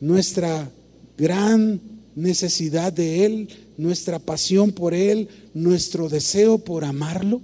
nuestra 0.01 0.69
gran 1.17 1.81
necesidad 2.17 2.93
de 2.93 3.25
Él, 3.25 3.49
nuestra 3.77 4.19
pasión 4.19 4.73
por 4.73 4.93
Él, 4.95 5.29
nuestro 5.55 6.09
deseo 6.09 6.59
por 6.59 6.85
amarlo? 6.85 7.41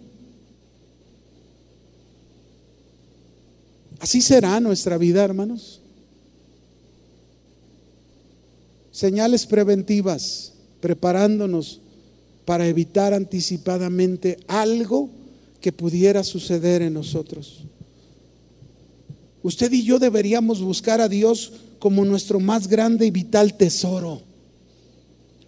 Así 4.02 4.20
será 4.20 4.58
nuestra 4.58 4.98
vida, 4.98 5.22
hermanos. 5.22 5.80
Señales 8.90 9.46
preventivas, 9.46 10.54
preparándonos 10.80 11.80
para 12.44 12.66
evitar 12.66 13.14
anticipadamente 13.14 14.38
algo 14.48 15.08
que 15.60 15.70
pudiera 15.70 16.24
suceder 16.24 16.82
en 16.82 16.94
nosotros. 16.94 17.62
Usted 19.44 19.70
y 19.70 19.84
yo 19.84 20.00
deberíamos 20.00 20.60
buscar 20.60 21.00
a 21.00 21.08
Dios 21.08 21.52
como 21.78 22.04
nuestro 22.04 22.40
más 22.40 22.66
grande 22.66 23.06
y 23.06 23.12
vital 23.12 23.56
tesoro. 23.56 24.20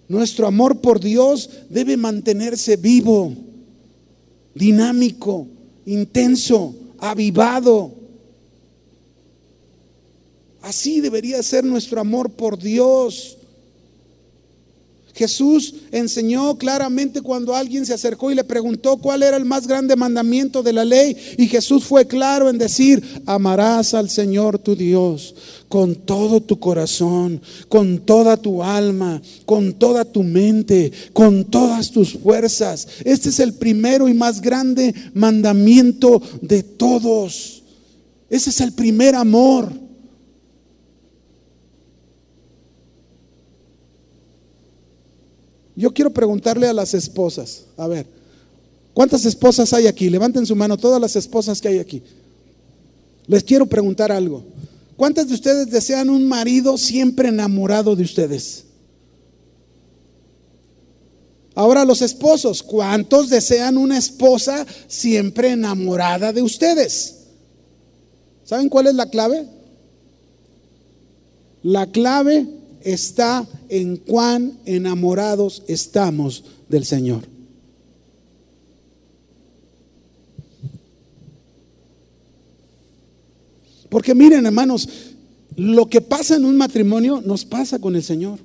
Nuestro 0.07 0.47
amor 0.47 0.81
por 0.81 1.01
Dios 1.01 1.51
debe 1.71 1.97
mantenerse 1.97 2.77
vivo, 2.77 3.35
dinámico, 4.55 5.49
intenso, 5.87 6.73
avivado. 7.01 8.04
Así 10.65 11.03
debería 11.03 11.43
ser 11.43 11.63
nuestro 11.63 12.01
amor 12.01 12.31
por 12.31 12.59
Dios. 12.59 13.37
Jesús 15.15 15.75
enseñó 15.93 16.57
claramente 16.57 17.21
cuando 17.21 17.55
alguien 17.55 17.85
se 17.85 17.93
acercó 17.93 18.31
y 18.31 18.35
le 18.35 18.45
preguntó 18.45 18.97
cuál 18.97 19.23
era 19.23 19.37
el 19.37 19.45
más 19.45 19.67
grande 19.67 19.95
mandamiento 19.95 20.63
de 20.63 20.73
la 20.73 20.87
ley. 20.87 21.17
Y 21.37 21.49
Jesús 21.49 21.85
fue 21.85 22.07
claro 22.07 22.49
en 22.49 22.57
decir, 22.57 23.05
amarás 23.27 23.93
al 23.93 24.09
Señor 24.09 24.59
tu 24.59 24.75
Dios 24.75 25.35
con 25.69 25.97
todo 25.97 26.41
tu 26.41 26.59
corazón, 26.59 27.43
con 27.69 27.99
toda 27.99 28.39
tu 28.39 28.63
alma, 28.63 29.21
con 29.45 29.75
toda 29.75 30.07
tu 30.07 30.23
mente, 30.23 30.91
con 31.13 31.45
todas 31.45 31.91
tus 31.91 32.15
fuerzas. 32.15 32.89
Este 33.05 33.29
es 33.29 33.39
el 33.39 33.53
primero 33.53 34.09
y 34.09 34.15
más 34.15 34.41
grande 34.41 34.95
mandamiento 35.13 36.23
de 36.41 36.63
todos. 36.63 37.63
Ese 38.31 38.49
es 38.49 38.61
el 38.63 38.73
primer 38.73 39.15
amor. 39.15 39.84
Yo 45.77 45.93
quiero 45.93 46.11
preguntarle 46.11 46.69
a 46.69 46.73
las 46.73 46.95
esposas, 46.95 47.65
a 47.77 47.89
ver, 47.89 48.07
¿cuántas 48.93 49.25
esposas 49.25 49.73
hay 49.73 49.87
aquí? 49.87 50.09
Levanten 50.09 50.47
su 50.47 50.55
mano 50.55 50.77
todas 50.77 51.01
las 51.01 51.17
esposas 51.17 51.61
que 51.61 51.69
hay 51.69 51.79
aquí. 51.79 52.03
Les 53.27 53.43
quiero 53.43 53.67
preguntar 53.67 54.13
algo. 54.13 54.45
¿Cuántas 54.97 55.29
de 55.29 55.35
ustedes 55.35 55.71
desean 55.71 56.09
un 56.11 56.29
marido 56.29 56.79
siempre 56.79 57.29
enamorado 57.29 57.97
de 57.97 58.05
ustedes? 58.05 58.65
Ahora 61.57 61.85
los 61.85 62.03
esposos, 62.03 62.63
¿cuántos 62.63 63.31
desean 63.31 63.77
una 63.77 63.97
esposa 63.97 64.67
siempre 64.89 65.51
enamorada 65.51 66.33
de 66.33 66.43
ustedes? 66.43 67.17
¿Saben 68.45 68.69
cuál 68.69 68.89
es 68.89 68.95
la 68.95 69.09
clave? 69.09 69.47
La 71.63 71.87
clave 71.87 72.47
está 72.85 73.47
en 73.69 73.97
cuán 73.97 74.59
enamorados 74.65 75.63
estamos 75.67 76.45
del 76.69 76.85
Señor. 76.85 77.23
Porque 83.89 84.15
miren, 84.15 84.45
hermanos, 84.45 84.89
lo 85.57 85.87
que 85.87 86.01
pasa 86.01 86.37
en 86.37 86.45
un 86.45 86.57
matrimonio 86.57 87.23
nos 87.25 87.45
pasa 87.45 87.79
con 87.79 87.95
el 87.95 88.03
Señor. 88.03 88.41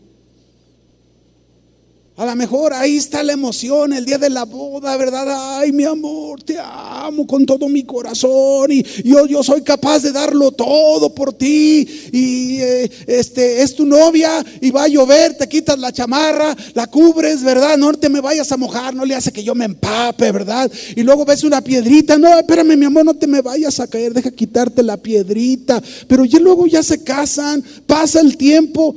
A 2.20 2.26
lo 2.26 2.36
mejor 2.36 2.74
ahí 2.74 2.98
está 2.98 3.24
la 3.24 3.32
emoción, 3.32 3.94
el 3.94 4.04
día 4.04 4.18
de 4.18 4.30
la 4.30 4.44
boda, 4.44 4.98
¿verdad? 4.98 5.58
Ay, 5.58 5.72
mi 5.72 5.86
amor, 5.86 6.44
te 6.44 6.58
amo 6.60 7.26
con 7.26 7.46
todo 7.46 7.70
mi 7.70 7.84
corazón 7.84 8.74
y 8.74 8.84
yo, 9.06 9.26
yo 9.26 9.42
soy 9.42 9.62
capaz 9.62 10.00
de 10.00 10.12
darlo 10.12 10.52
todo 10.52 11.16
por 11.16 11.32
ti. 11.32 11.88
Y 12.12 12.58
eh, 12.60 12.92
este 13.08 13.62
es 13.62 13.74
tu 13.74 13.86
novia 13.86 14.46
y 14.60 14.70
va 14.70 14.84
a 14.84 14.88
llover, 14.90 15.38
te 15.38 15.48
quitas 15.48 15.80
la 15.80 15.94
chamarra, 15.94 16.54
la 16.74 16.88
cubres, 16.88 17.42
¿verdad? 17.42 17.78
No 17.78 17.94
te 17.94 18.10
me 18.10 18.20
vayas 18.20 18.52
a 18.52 18.58
mojar, 18.58 18.94
no 18.94 19.06
le 19.06 19.16
hace 19.16 19.32
que 19.32 19.42
yo 19.42 19.56
me 19.56 19.64
empape, 19.64 20.30
¿verdad? 20.34 20.70
Y 20.98 21.04
luego 21.04 21.24
ves 21.24 21.46
una 21.46 21.62
piedrita, 21.62 22.18
no, 22.18 22.38
espérame, 22.38 22.76
mi 22.76 22.84
amor, 22.84 23.06
no 23.06 23.14
te 23.14 23.28
me 23.28 23.40
vayas 23.42 23.80
a 23.80 23.88
caer, 23.88 24.14
deja 24.14 24.32
quitarte 24.32 24.84
la 24.84 24.98
piedrita. 24.98 25.82
Pero 26.06 26.26
ya 26.26 26.42
luego 26.42 26.68
ya 26.68 26.84
se 26.84 27.02
casan, 27.02 27.64
pasa 27.88 28.20
el 28.20 28.36
tiempo. 28.36 28.94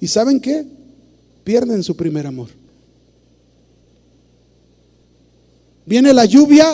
¿Y 0.00 0.06
saben 0.06 0.38
qué? 0.38 0.78
Pierden 1.50 1.82
su 1.82 1.96
primer 1.96 2.28
amor. 2.28 2.48
Viene 5.84 6.14
la 6.14 6.24
lluvia, 6.24 6.64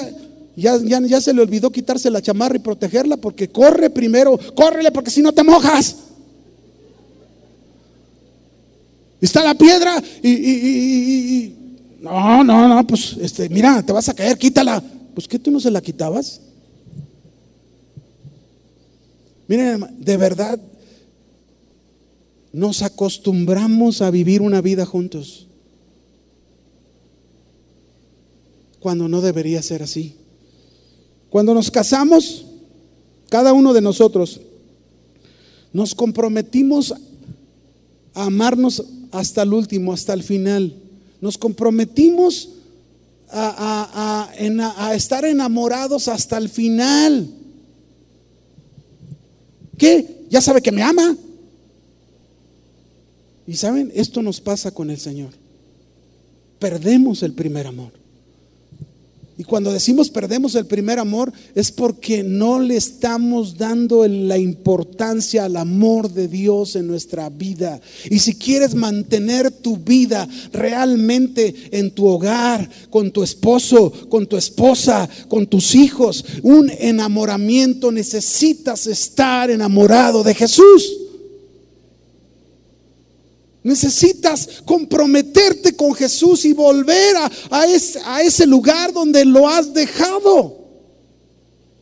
ya, 0.55 0.77
ya, 0.77 1.01
ya, 1.01 1.19
se 1.19 1.33
le 1.33 1.41
olvidó 1.41 1.71
quitarse 1.71 2.11
la 2.11 2.21
chamarra 2.21 2.57
y 2.57 2.59
protegerla 2.59 3.17
porque 3.17 3.49
corre 3.49 3.89
primero, 3.89 4.39
córrele 4.55 4.93
porque 4.93 5.11
si 5.11 5.23
no 5.23 5.33
te 5.33 5.43
mojas. 5.43 5.97
Está 9.19 9.43
la 9.43 9.55
piedra 9.55 9.97
y, 10.23 11.55
no, 12.03 12.45
no, 12.45 12.69
no, 12.69 12.87
pues 12.87 13.17
este, 13.19 13.49
mira, 13.49 13.83
te 13.83 13.95
vas 13.95 14.11
a 14.11 14.15
caer, 14.15 14.37
quítala. 14.37 14.83
Pues 15.15 15.27
que 15.27 15.39
tú 15.39 15.51
no 15.51 15.59
se 15.59 15.71
la 15.71 15.81
quitabas. 15.81 16.43
Miren, 19.49 19.87
de 20.01 20.17
verdad, 20.19 20.61
nos 22.57 22.81
acostumbramos 22.81 24.01
a 24.01 24.11
vivir 24.11 24.41
una 24.41 24.63
vida 24.63 24.87
juntos. 24.87 25.47
Cuando 28.81 29.09
no 29.09 29.21
debería 29.21 29.61
ser 29.61 29.83
así. 29.83 30.15
Cuando 31.29 31.53
nos 31.53 31.71
casamos, 31.71 32.47
cada 33.29 33.53
uno 33.53 33.75
de 33.75 33.83
nosotros 33.83 34.41
nos 35.75 35.95
comprometimos 35.95 36.95
a 38.15 38.25
amarnos 38.25 38.83
hasta 39.13 39.43
el 39.43 39.53
último, 39.53 39.93
hasta 39.93 40.15
el 40.15 40.23
final. 40.23 40.75
Nos 41.21 41.37
comprometimos 41.37 42.49
a, 43.29 44.31
estar 44.95 45.27
enamorados 45.27 46.09
hasta 46.09 46.39
el 46.39 46.49
final. 46.49 47.29
¿Qué? 49.77 50.25
¿Ya 50.31 50.41
sabe 50.41 50.63
que 50.63 50.73
me 50.73 50.83
ama? 50.83 51.19
Y 53.47 53.55
saben, 53.55 53.93
esto 53.95 54.23
nos 54.23 54.41
pasa 54.41 54.73
con 54.73 54.91
el 54.91 54.99
Señor. 54.99 55.31
Perdemos 56.59 57.23
el 57.23 57.33
primer 57.33 57.67
amor. 57.67 57.93
Y 59.39 59.45
cuando 59.45 59.71
decimos 59.71 60.09
perdemos 60.09 60.55
el 60.55 60.65
primer 60.65 60.99
amor 60.99 61.31
es 61.55 61.71
porque 61.71 62.23
no 62.23 62.59
le 62.59 62.77
estamos 62.77 63.59
dando 63.59 64.09
la 64.09 64.39
importancia 64.39 65.45
al 65.45 65.57
amor 65.57 66.11
de 66.11 66.27
Dios 66.27 66.75
en 66.75 66.87
nuestra 66.87 67.29
vida. 67.29 67.79
Y 68.09 68.19
si 68.19 68.35
quieres 68.35 68.75
mantener 68.75 69.51
tu 69.51 69.77
vida 69.77 70.27
realmente 70.53 71.55
en 71.71 71.91
tu 71.91 72.07
hogar, 72.07 72.69
con 72.89 73.11
tu 73.11 73.23
esposo, 73.23 73.93
con 74.09 74.27
tu 74.27 74.39
esposa, 74.39 75.07
con 75.29 75.47
tus 75.47 75.75
hijos, 75.75 76.25
un 76.43 76.71
enamoramiento, 76.71 77.93
necesitas 77.93 78.87
estar 78.87 79.51
enamorado 79.51 80.23
de 80.23 80.35
Jesús. 80.35 81.06
Necesitas 83.67 84.63
comprometerte 84.65 85.75
con 85.75 85.93
Jesús 85.93 86.45
y 86.45 86.53
volver 86.53 87.17
a, 87.51 87.67
ese, 87.67 87.99
ese, 88.23 88.47
lugar 88.47 88.93
donde 88.93 89.25
lo 89.25 89.49
has 89.49 89.75
dejado. 89.75 90.57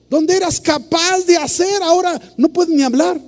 Donde 0.09 0.35
eras 0.35 0.59
capaz 0.59 1.26
de 1.26 1.37
hacer, 1.37 1.82
ahora 1.82 2.18
no 2.39 2.49
puedes 2.49 2.74
ni 2.74 2.82
hablar. 2.82 3.20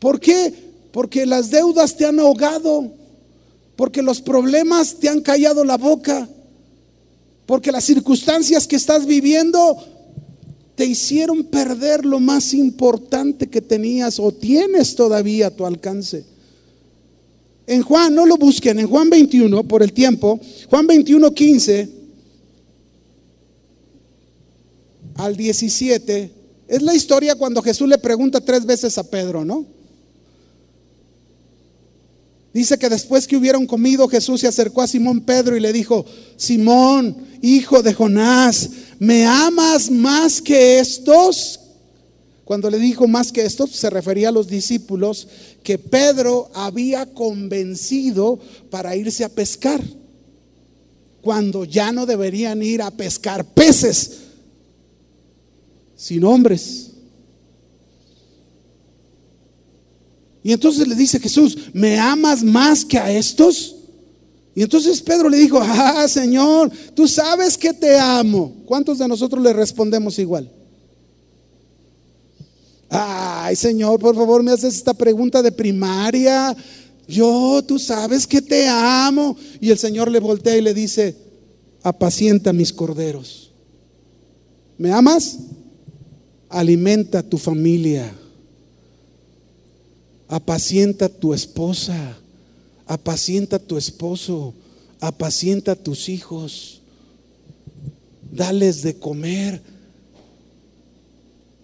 ¿Por 0.00 0.18
qué? 0.18 0.52
Porque 0.90 1.24
las 1.26 1.48
deudas 1.48 1.96
te 1.96 2.04
han 2.04 2.18
ahogado. 2.18 2.90
Porque 3.76 4.02
los 4.02 4.20
problemas 4.20 4.96
te 4.96 5.08
han 5.08 5.20
callado 5.20 5.62
la 5.62 5.76
boca. 5.76 6.28
Porque 7.46 7.70
las 7.70 7.84
circunstancias 7.84 8.66
que 8.66 8.74
estás 8.74 9.06
viviendo 9.06 9.78
te 10.76 10.84
hicieron 10.84 11.44
perder 11.44 12.04
lo 12.04 12.20
más 12.20 12.52
importante 12.54 13.48
que 13.48 13.62
tenías 13.62 14.20
o 14.20 14.30
tienes 14.30 14.94
todavía 14.94 15.48
a 15.48 15.50
tu 15.50 15.64
alcance. 15.64 16.24
En 17.66 17.82
Juan, 17.82 18.14
no 18.14 18.26
lo 18.26 18.36
busquen, 18.36 18.78
en 18.78 18.86
Juan 18.86 19.10
21, 19.10 19.64
por 19.64 19.82
el 19.82 19.92
tiempo, 19.92 20.38
Juan 20.68 20.86
21, 20.86 21.32
15 21.32 21.88
al 25.14 25.34
17, 25.34 26.30
es 26.68 26.82
la 26.82 26.94
historia 26.94 27.34
cuando 27.34 27.62
Jesús 27.62 27.88
le 27.88 27.98
pregunta 27.98 28.40
tres 28.40 28.64
veces 28.66 28.98
a 28.98 29.10
Pedro, 29.10 29.44
¿no? 29.44 29.64
Dice 32.52 32.78
que 32.78 32.88
después 32.88 33.26
que 33.26 33.36
hubieron 33.36 33.66
comido, 33.66 34.08
Jesús 34.08 34.40
se 34.40 34.48
acercó 34.48 34.80
a 34.80 34.86
Simón 34.86 35.20
Pedro 35.20 35.56
y 35.56 35.60
le 35.60 35.72
dijo, 35.72 36.06
Simón, 36.36 37.16
hijo 37.42 37.82
de 37.82 37.92
Jonás, 37.92 38.70
¿me 38.98 39.24
amas 39.24 39.90
más 39.90 40.40
que 40.40 40.78
estos? 40.78 41.60
Cuando 42.44 42.70
le 42.70 42.78
dijo 42.78 43.08
más 43.08 43.32
que 43.32 43.44
estos, 43.44 43.70
se 43.70 43.90
refería 43.90 44.28
a 44.28 44.32
los 44.32 44.46
discípulos 44.46 45.26
que 45.62 45.78
Pedro 45.78 46.48
había 46.54 47.06
convencido 47.12 48.38
para 48.70 48.94
irse 48.94 49.24
a 49.24 49.28
pescar, 49.28 49.82
cuando 51.20 51.64
ya 51.64 51.90
no 51.90 52.06
deberían 52.06 52.62
ir 52.62 52.82
a 52.82 52.90
pescar 52.92 53.44
peces, 53.44 54.18
sino 55.96 56.30
hombres. 56.30 56.92
Y 60.44 60.52
entonces 60.52 60.86
le 60.86 60.94
dice 60.94 61.18
Jesús, 61.18 61.58
¿me 61.72 61.98
amas 61.98 62.44
más 62.44 62.84
que 62.84 62.98
a 62.98 63.10
estos? 63.10 63.75
Y 64.56 64.62
entonces 64.62 65.00
Pedro 65.00 65.28
le 65.28 65.36
dijo, 65.36 65.60
ah, 65.62 66.08
Señor, 66.08 66.72
tú 66.94 67.06
sabes 67.06 67.56
que 67.56 67.72
te 67.72 67.96
amo. 67.98 68.52
¿Cuántos 68.64 68.98
de 68.98 69.06
nosotros 69.06 69.40
le 69.40 69.52
respondemos 69.52 70.18
igual? 70.18 70.50
Ay, 72.88 73.54
Señor, 73.54 74.00
por 74.00 74.16
favor, 74.16 74.42
me 74.42 74.50
haces 74.50 74.74
esta 74.74 74.94
pregunta 74.94 75.42
de 75.42 75.52
primaria. 75.52 76.56
Yo, 77.06 77.62
tú 77.68 77.78
sabes 77.78 78.26
que 78.26 78.42
te 78.42 78.66
amo. 78.66 79.36
Y 79.60 79.70
el 79.70 79.78
Señor 79.78 80.10
le 80.10 80.18
voltea 80.18 80.56
y 80.56 80.62
le 80.62 80.74
dice, 80.74 81.14
apacienta 81.82 82.52
mis 82.52 82.72
corderos. 82.72 83.52
¿Me 84.78 84.90
amas? 84.90 85.36
Alimenta 86.48 87.22
tu 87.22 87.36
familia 87.36 88.10
apacienta 90.28 91.08
tu 91.08 91.34
esposa, 91.34 92.18
apacienta 92.86 93.56
a 93.56 93.58
tu 93.58 93.76
esposo, 93.76 94.54
apacienta 95.00 95.72
a 95.72 95.76
tus 95.76 96.08
hijos, 96.08 96.80
dales 98.30 98.82
de 98.82 98.96
comer 98.96 99.60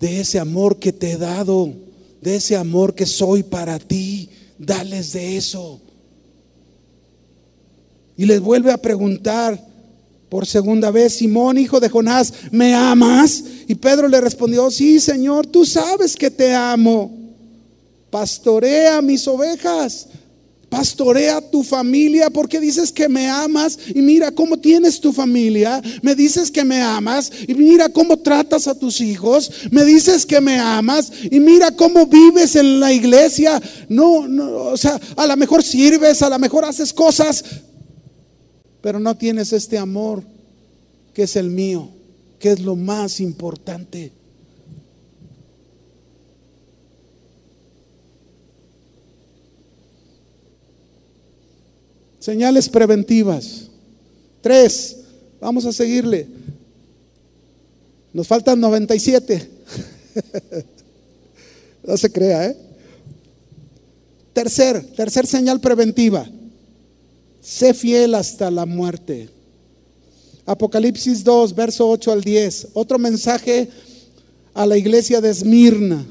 de 0.01 0.21
ese 0.21 0.39
amor 0.39 0.79
que 0.79 0.93
te 0.93 1.13
he 1.13 1.17
dado, 1.17 1.73
de 2.21 2.37
ese 2.37 2.57
amor 2.57 2.95
que 2.95 3.07
soy 3.07 3.43
para 3.43 3.79
ti, 3.79 4.29
dales 4.59 5.13
de 5.13 5.37
eso. 5.37 5.81
Y 8.17 8.27
les 8.27 8.41
vuelve 8.41 8.73
a 8.73 8.79
preguntar 8.79 9.65
por 10.29 10.47
segunda 10.47 10.91
vez, 10.91 11.15
Simón, 11.15 11.59
hijo 11.59 11.79
de 11.79 11.89
Jonás, 11.89 12.33
¿me 12.51 12.75
amas? 12.75 13.45
Y 13.69 13.75
Pedro 13.75 14.09
le 14.09 14.21
respondió, 14.21 14.71
sí, 14.71 14.99
Señor, 14.99 15.47
tú 15.47 15.65
sabes 15.65 16.17
que 16.17 16.31
te 16.31 16.55
amo 16.55 17.23
pastorea 18.13 19.01
mis 19.01 19.27
ovejas, 19.27 20.07
pastorea 20.73 21.39
tu 21.43 21.63
familia, 21.63 22.31
porque 22.31 22.59
dices 22.59 22.91
que 22.91 23.07
me 23.07 23.29
amas 23.29 23.79
y 23.95 24.01
mira 24.01 24.33
cómo 24.33 24.57
tienes 24.57 24.99
tu 24.99 25.13
familia, 25.13 25.83
me 26.01 26.15
dices 26.15 26.51
que 26.51 26.65
me 26.65 26.81
amas 26.81 27.31
y 27.47 27.53
mira 27.53 27.91
cómo 27.91 28.17
tratas 28.17 28.67
a 28.67 28.75
tus 28.75 29.03
hijos, 29.03 29.53
me 29.71 29.85
dices 29.85 30.25
que 30.25 30.41
me 30.41 30.59
amas 30.59 31.13
y 31.31 31.41
mira 31.41 31.73
cómo 31.73 32.07
vives 32.07 32.57
en 32.57 32.81
la 32.81 32.91
iglesia. 32.91 33.61
No, 33.91 34.27
no, 34.27 34.51
o 34.51 34.77
sea, 34.79 34.99
a 35.15 35.27
lo 35.27 35.37
mejor 35.37 35.63
sirves, 35.63 36.23
a 36.23 36.31
lo 36.31 36.39
mejor 36.39 36.65
haces 36.65 36.91
cosas, 36.95 37.45
pero 38.81 38.99
no 38.99 39.15
tienes 39.15 39.53
este 39.53 39.77
amor 39.77 40.23
que 41.13 41.25
es 41.25 41.37
el 41.37 41.51
mío, 41.51 41.91
que 42.39 42.51
es 42.51 42.61
lo 42.61 42.77
más 42.77 43.21
importante. 43.21 44.22
Señales 52.23 52.69
preventivas. 52.69 53.63
Tres. 54.43 54.97
Vamos 55.41 55.67
a 55.67 55.73
seguirle. 55.73 56.29
Nos 58.13 58.29
faltan 58.29 58.61
97. 58.61 59.51
no 61.83 61.97
se 61.97 62.13
crea, 62.13 62.47
¿eh? 62.47 62.57
Tercer, 64.33 64.85
tercer 64.95 65.27
señal 65.27 65.61
preventiva. 65.61 66.25
Sé 67.41 67.75
fiel 67.75 68.15
hasta 68.15 68.53
la 68.53 68.67
muerte. 68.67 69.29
Apocalipsis 70.47 71.25
2, 71.25 71.57
verso 71.57 71.89
8 71.89 72.13
al 72.13 72.23
10. 72.23 72.69
Otro 72.75 73.01
mensaje 73.01 73.69
a 74.55 74.65
la 74.65 74.77
iglesia 74.77 75.21
de 75.21 75.31
Esmirna. 75.31 76.07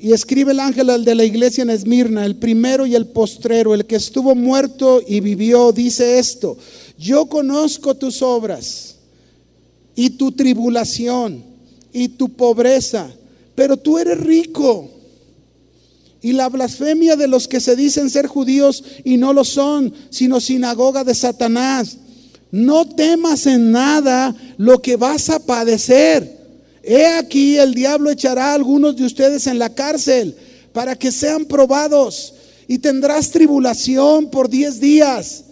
Y 0.00 0.12
escribe 0.12 0.52
el 0.52 0.60
ángel 0.60 0.90
al 0.90 1.04
de 1.04 1.14
la 1.14 1.24
iglesia 1.24 1.62
en 1.62 1.70
Esmirna, 1.70 2.24
el 2.24 2.36
primero 2.36 2.86
y 2.86 2.94
el 2.94 3.06
postrero, 3.06 3.74
el 3.74 3.84
que 3.84 3.96
estuvo 3.96 4.34
muerto 4.34 5.02
y 5.06 5.20
vivió, 5.20 5.72
dice 5.72 6.18
esto, 6.18 6.56
yo 6.98 7.26
conozco 7.26 7.94
tus 7.94 8.22
obras 8.22 8.96
y 9.94 10.10
tu 10.10 10.30
tribulación 10.32 11.42
y 11.92 12.08
tu 12.08 12.28
pobreza, 12.28 13.10
pero 13.54 13.76
tú 13.76 13.98
eres 13.98 14.18
rico. 14.20 14.90
Y 16.20 16.32
la 16.32 16.48
blasfemia 16.48 17.16
de 17.16 17.28
los 17.28 17.46
que 17.46 17.60
se 17.60 17.76
dicen 17.76 18.10
ser 18.10 18.26
judíos 18.26 18.84
y 19.04 19.16
no 19.16 19.32
lo 19.32 19.44
son, 19.44 19.92
sino 20.10 20.40
sinagoga 20.40 21.04
de 21.04 21.14
Satanás. 21.14 21.96
No 22.50 22.88
temas 22.88 23.46
en 23.46 23.70
nada 23.70 24.34
lo 24.56 24.80
que 24.80 24.96
vas 24.96 25.30
a 25.30 25.38
padecer. 25.38 26.37
He 26.90 27.06
aquí 27.06 27.58
el 27.58 27.74
diablo 27.74 28.10
echará 28.10 28.52
a 28.52 28.54
algunos 28.54 28.96
de 28.96 29.04
ustedes 29.04 29.46
en 29.46 29.58
la 29.58 29.74
cárcel 29.74 30.34
para 30.72 30.96
que 30.96 31.12
sean 31.12 31.44
probados 31.44 32.32
y 32.66 32.78
tendrás 32.78 33.30
tribulación 33.30 34.30
por 34.30 34.48
diez 34.48 34.80
días. 34.80 35.44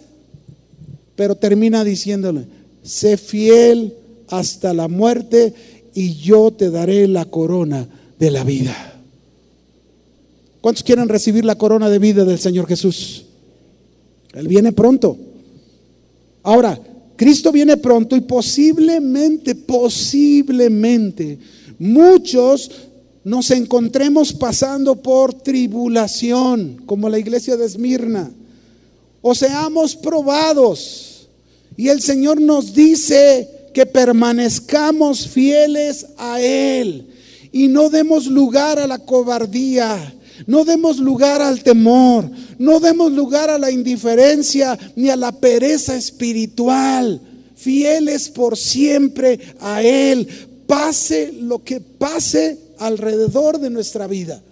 Pero 1.15 1.35
termina 1.35 1.83
diciéndole, 1.83 2.47
sé 2.81 3.17
fiel 3.17 3.93
hasta 4.29 4.73
la 4.73 4.87
muerte 4.87 5.53
y 5.93 6.15
yo 6.15 6.49
te 6.49 6.71
daré 6.71 7.07
la 7.07 7.25
corona 7.25 7.87
de 8.17 8.31
la 8.31 8.43
vida. 8.43 8.75
¿Cuántos 10.59 10.81
quieren 10.81 11.07
recibir 11.07 11.45
la 11.45 11.53
corona 11.53 11.87
de 11.87 11.99
vida 11.99 12.25
del 12.25 12.39
Señor 12.39 12.65
Jesús? 12.65 13.25
Él 14.33 14.47
viene 14.47 14.71
pronto. 14.71 15.15
Ahora, 16.41 16.79
Cristo 17.17 17.51
viene 17.51 17.75
pronto 17.77 18.15
y 18.15 18.21
posiblemente, 18.21 19.55
posiblemente, 19.55 21.39
muchos 21.79 22.71
nos 23.23 23.51
encontremos 23.51 24.31
pasando 24.31 24.95
por 24.95 25.33
tribulación, 25.33 26.83
como 26.85 27.09
la 27.09 27.19
iglesia 27.19 27.57
de 27.57 27.65
Esmirna, 27.65 28.31
o 29.21 29.35
seamos 29.35 29.95
probados. 29.95 31.27
Y 31.75 31.89
el 31.89 32.01
Señor 32.01 32.39
nos 32.39 32.73
dice 32.73 33.49
que 33.73 33.85
permanezcamos 33.85 35.27
fieles 35.27 36.05
a 36.17 36.39
Él 36.39 37.07
y 37.51 37.67
no 37.67 37.89
demos 37.89 38.27
lugar 38.27 38.79
a 38.79 38.87
la 38.87 38.99
cobardía, 38.99 40.13
no 40.45 40.63
demos 40.65 40.99
lugar 40.99 41.41
al 41.41 41.63
temor, 41.63 42.29
no 42.59 42.79
demos 42.79 43.11
lugar 43.11 43.49
a 43.49 43.57
la 43.57 43.71
indiferencia 43.71 44.77
ni 44.95 45.09
a 45.09 45.15
la 45.15 45.31
pereza 45.31 45.95
espiritual. 45.95 47.21
Fieles 47.55 48.29
por 48.29 48.55
siempre 48.55 49.39
a 49.59 49.81
Él, 49.81 50.27
pase 50.67 51.31
lo 51.33 51.63
que 51.63 51.81
pase 51.81 52.59
alrededor 52.77 53.59
de 53.59 53.69
nuestra 53.69 54.05
vida. 54.05 54.43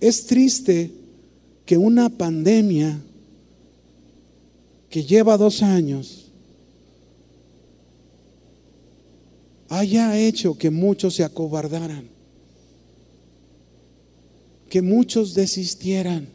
Es 0.00 0.26
triste 0.26 0.90
que 1.66 1.76
una 1.76 2.08
pandemia 2.08 2.98
que 4.88 5.04
lleva 5.04 5.36
dos 5.36 5.62
años 5.62 6.19
haya 9.70 10.18
hecho 10.18 10.58
que 10.58 10.68
muchos 10.68 11.14
se 11.14 11.24
acobardaran, 11.24 12.08
que 14.68 14.82
muchos 14.82 15.32
desistieran, 15.32 16.28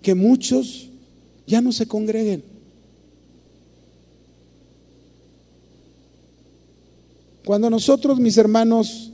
que 0.00 0.14
muchos 0.14 0.88
ya 1.46 1.60
no 1.60 1.72
se 1.72 1.86
congreguen. 1.86 2.44
Cuando 7.44 7.68
nosotros, 7.68 8.20
mis 8.20 8.38
hermanos, 8.38 9.10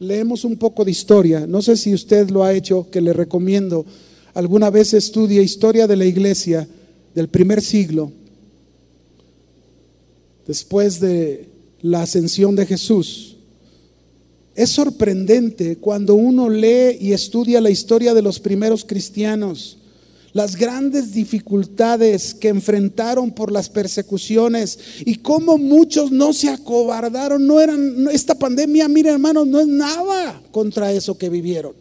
leemos 0.00 0.44
un 0.44 0.58
poco 0.58 0.84
de 0.84 0.90
historia. 0.90 1.46
No 1.46 1.62
sé 1.62 1.78
si 1.78 1.94
usted 1.94 2.28
lo 2.28 2.44
ha 2.44 2.52
hecho, 2.52 2.90
que 2.90 3.00
le 3.00 3.14
recomiendo. 3.14 3.86
Alguna 4.34 4.68
vez 4.68 4.92
estudie 4.92 5.42
historia 5.42 5.86
de 5.86 5.96
la 5.96 6.04
iglesia 6.04 6.68
del 7.14 7.28
primer 7.28 7.62
siglo, 7.62 8.12
después 10.46 11.00
de 11.00 11.49
la 11.82 12.02
ascensión 12.02 12.56
de 12.56 12.66
Jesús. 12.66 13.36
Es 14.54 14.70
sorprendente 14.70 15.76
cuando 15.78 16.14
uno 16.14 16.48
lee 16.48 16.98
y 17.00 17.12
estudia 17.12 17.60
la 17.60 17.70
historia 17.70 18.14
de 18.14 18.22
los 18.22 18.40
primeros 18.40 18.84
cristianos 18.84 19.78
las 20.32 20.56
grandes 20.56 21.12
dificultades 21.12 22.34
que 22.34 22.48
enfrentaron 22.48 23.32
por 23.32 23.50
las 23.50 23.68
persecuciones 23.68 24.78
y 25.04 25.16
cómo 25.16 25.58
muchos 25.58 26.12
no 26.12 26.32
se 26.32 26.48
acobardaron, 26.48 27.46
no 27.46 27.60
eran, 27.60 28.08
esta 28.12 28.36
pandemia, 28.36 28.88
mire 28.88 29.10
hermanos, 29.10 29.46
no 29.46 29.60
es 29.60 29.66
nada 29.66 30.40
contra 30.52 30.92
eso 30.92 31.18
que 31.18 31.28
vivieron. 31.28 31.74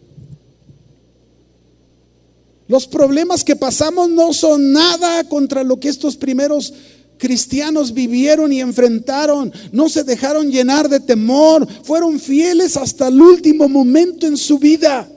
Los 2.68 2.88
problemas 2.88 3.43
que 3.43 3.56
pasamos 3.56 4.10
no 4.10 4.32
son 4.32 4.72
nada 4.72 5.24
contra 5.24 5.64
lo 5.64 5.80
que 5.80 5.89
estos 5.89 6.16
primeros 6.16 6.74
cristianos 7.20 7.94
vivieron 7.94 8.52
y 8.52 8.62
enfrentaron, 8.62 9.54
no 9.72 9.88
se 9.90 10.04
dejaron 10.04 10.50
llenar 10.50 10.90
de 10.90 11.00
temor, 11.00 11.68
fueron 11.84 12.20
fieles 12.20 12.76
hasta 12.76 13.10
el 13.10 13.22
último 13.22 13.70
momento 13.70 14.26
en 14.26 14.38
su 14.38 14.58
vida. 14.58 15.08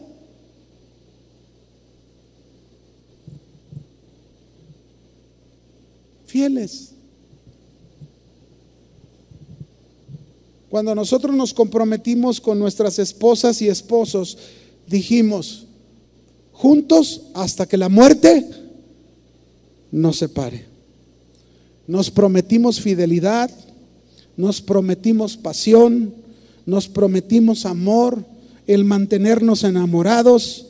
fieles. 6.33 6.95
Cuando 10.71 10.95
nosotros 10.95 11.37
nos 11.37 11.53
comprometimos 11.53 12.41
con 12.41 12.59
nuestras 12.59 12.99
esposas 12.99 13.61
y 13.61 13.69
esposos, 13.69 14.39
dijimos, 14.87 15.67
juntos 16.53 17.25
hasta 17.35 17.67
que 17.67 17.77
la 17.77 17.91
muerte 17.91 18.49
nos 19.91 20.17
separe. 20.17 20.72
Nos 21.93 22.11
prometimos 22.11 22.81
fidelidad, 22.81 23.51
nos 24.39 24.63
prometimos 24.63 25.37
pasión, 25.37 26.15
nos 26.65 26.89
prometimos 26.89 27.67
amor, 27.67 28.25
el 28.67 28.87
mantenernos 28.87 29.63
enamorados, 29.63 30.69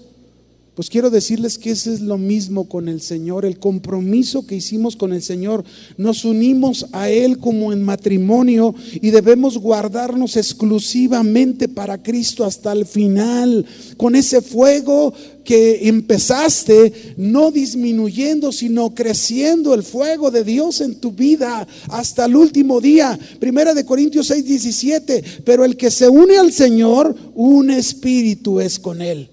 pues 0.74 0.88
quiero 0.88 1.10
decirles 1.10 1.58
que 1.58 1.70
ese 1.70 1.92
es 1.92 2.00
lo 2.00 2.16
mismo 2.16 2.66
con 2.66 2.88
el 2.88 3.02
Señor, 3.02 3.44
el 3.44 3.58
compromiso 3.58 4.46
que 4.46 4.56
hicimos 4.56 4.96
con 4.96 5.12
el 5.12 5.20
Señor. 5.20 5.64
Nos 5.98 6.24
unimos 6.24 6.86
a 6.92 7.10
Él 7.10 7.36
como 7.36 7.74
en 7.74 7.82
matrimonio 7.82 8.74
y 8.94 9.10
debemos 9.10 9.58
guardarnos 9.58 10.38
exclusivamente 10.38 11.68
para 11.68 12.02
Cristo 12.02 12.46
hasta 12.46 12.72
el 12.72 12.86
final, 12.86 13.66
con 13.98 14.16
ese 14.16 14.40
fuego 14.40 15.12
que 15.44 15.88
empezaste, 15.88 17.14
no 17.18 17.50
disminuyendo, 17.50 18.50
sino 18.50 18.94
creciendo 18.94 19.74
el 19.74 19.82
fuego 19.82 20.30
de 20.30 20.42
Dios 20.42 20.80
en 20.80 20.94
tu 20.94 21.12
vida 21.12 21.68
hasta 21.88 22.24
el 22.24 22.34
último 22.34 22.80
día. 22.80 23.18
Primera 23.38 23.74
de 23.74 23.84
Corintios 23.84 24.28
6, 24.28 24.46
17, 24.46 25.24
pero 25.44 25.66
el 25.66 25.76
que 25.76 25.90
se 25.90 26.08
une 26.08 26.38
al 26.38 26.50
Señor, 26.50 27.14
un 27.34 27.70
espíritu 27.70 28.58
es 28.58 28.78
con 28.78 29.02
Él. 29.02 29.28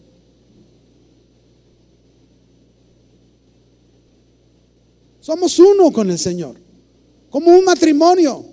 Somos 5.22 5.59
uno 5.59 5.91
con 5.91 6.09
el 6.09 6.17
Señor, 6.17 6.55
como 7.30 7.51
un 7.51 7.65
matrimonio. 7.65 8.45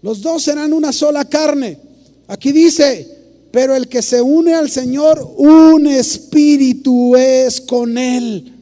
Los 0.00 0.22
dos 0.22 0.42
serán 0.42 0.72
una 0.72 0.92
sola 0.92 1.24
carne. 1.24 1.78
Aquí 2.26 2.52
dice, 2.52 3.18
pero 3.50 3.74
el 3.74 3.88
que 3.88 4.02
se 4.02 4.22
une 4.22 4.54
al 4.54 4.70
Señor, 4.70 5.34
un 5.36 5.86
espíritu 5.86 7.16
es 7.16 7.60
con 7.60 7.98
él. 7.98 8.54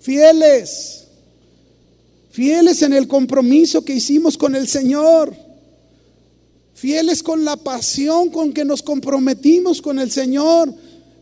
Fieles, 0.00 1.06
fieles 2.30 2.82
en 2.82 2.92
el 2.92 3.08
compromiso 3.08 3.84
que 3.84 3.94
hicimos 3.94 4.36
con 4.36 4.54
el 4.54 4.68
Señor, 4.68 5.34
fieles 6.74 7.22
con 7.22 7.42
la 7.42 7.56
pasión 7.56 8.28
con 8.28 8.52
que 8.52 8.66
nos 8.66 8.82
comprometimos 8.82 9.80
con 9.80 9.98
el 9.98 10.10
Señor 10.10 10.74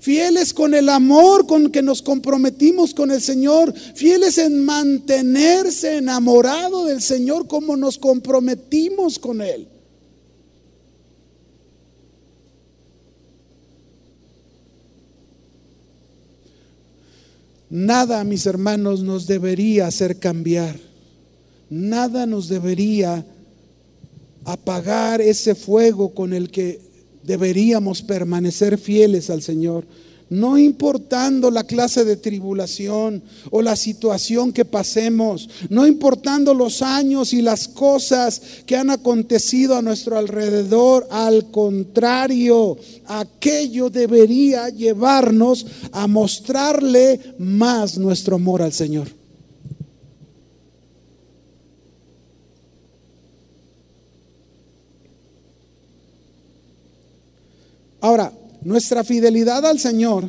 fieles 0.02 0.52
con 0.52 0.74
el 0.74 0.88
amor 0.88 1.46
con 1.46 1.70
que 1.70 1.80
nos 1.80 2.02
comprometimos 2.02 2.92
con 2.92 3.12
el 3.12 3.20
Señor, 3.20 3.72
fieles 3.72 4.36
en 4.36 4.64
mantenerse 4.64 5.98
enamorado 5.98 6.86
del 6.86 7.00
Señor 7.00 7.46
como 7.46 7.76
nos 7.76 7.98
comprometimos 7.98 9.20
con 9.20 9.40
Él. 9.40 9.68
Nada, 17.70 18.24
mis 18.24 18.44
hermanos, 18.46 19.04
nos 19.04 19.28
debería 19.28 19.86
hacer 19.86 20.18
cambiar. 20.18 20.80
Nada 21.70 22.26
nos 22.26 22.48
debería 22.48 23.24
apagar 24.44 25.20
ese 25.20 25.54
fuego 25.54 26.12
con 26.12 26.32
el 26.32 26.50
que 26.50 26.91
deberíamos 27.24 28.02
permanecer 28.02 28.78
fieles 28.78 29.30
al 29.30 29.42
Señor, 29.42 29.84
no 30.32 30.56
importando 30.56 31.50
la 31.50 31.64
clase 31.64 32.06
de 32.06 32.16
tribulación 32.16 33.22
o 33.50 33.60
la 33.60 33.76
situación 33.76 34.50
que 34.50 34.64
pasemos, 34.64 35.46
no 35.68 35.86
importando 35.86 36.54
los 36.54 36.80
años 36.80 37.34
y 37.34 37.42
las 37.42 37.68
cosas 37.68 38.40
que 38.64 38.76
han 38.76 38.88
acontecido 38.88 39.76
a 39.76 39.82
nuestro 39.82 40.16
alrededor, 40.16 41.06
al 41.10 41.50
contrario, 41.50 42.78
aquello 43.06 43.90
debería 43.90 44.70
llevarnos 44.70 45.66
a 45.92 46.06
mostrarle 46.06 47.20
más 47.38 47.98
nuestro 47.98 48.36
amor 48.36 48.62
al 48.62 48.72
Señor. 48.72 49.21
Ahora, 58.02 58.32
nuestra 58.62 59.04
fidelidad 59.04 59.64
al 59.64 59.78
Señor 59.78 60.28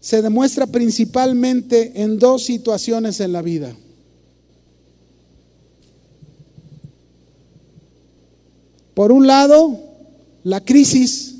se 0.00 0.22
demuestra 0.22 0.68
principalmente 0.68 2.00
en 2.00 2.16
dos 2.16 2.44
situaciones 2.44 3.18
en 3.18 3.32
la 3.32 3.42
vida. 3.42 3.76
Por 8.94 9.10
un 9.10 9.26
lado, 9.26 9.80
la 10.44 10.64
crisis, 10.64 11.34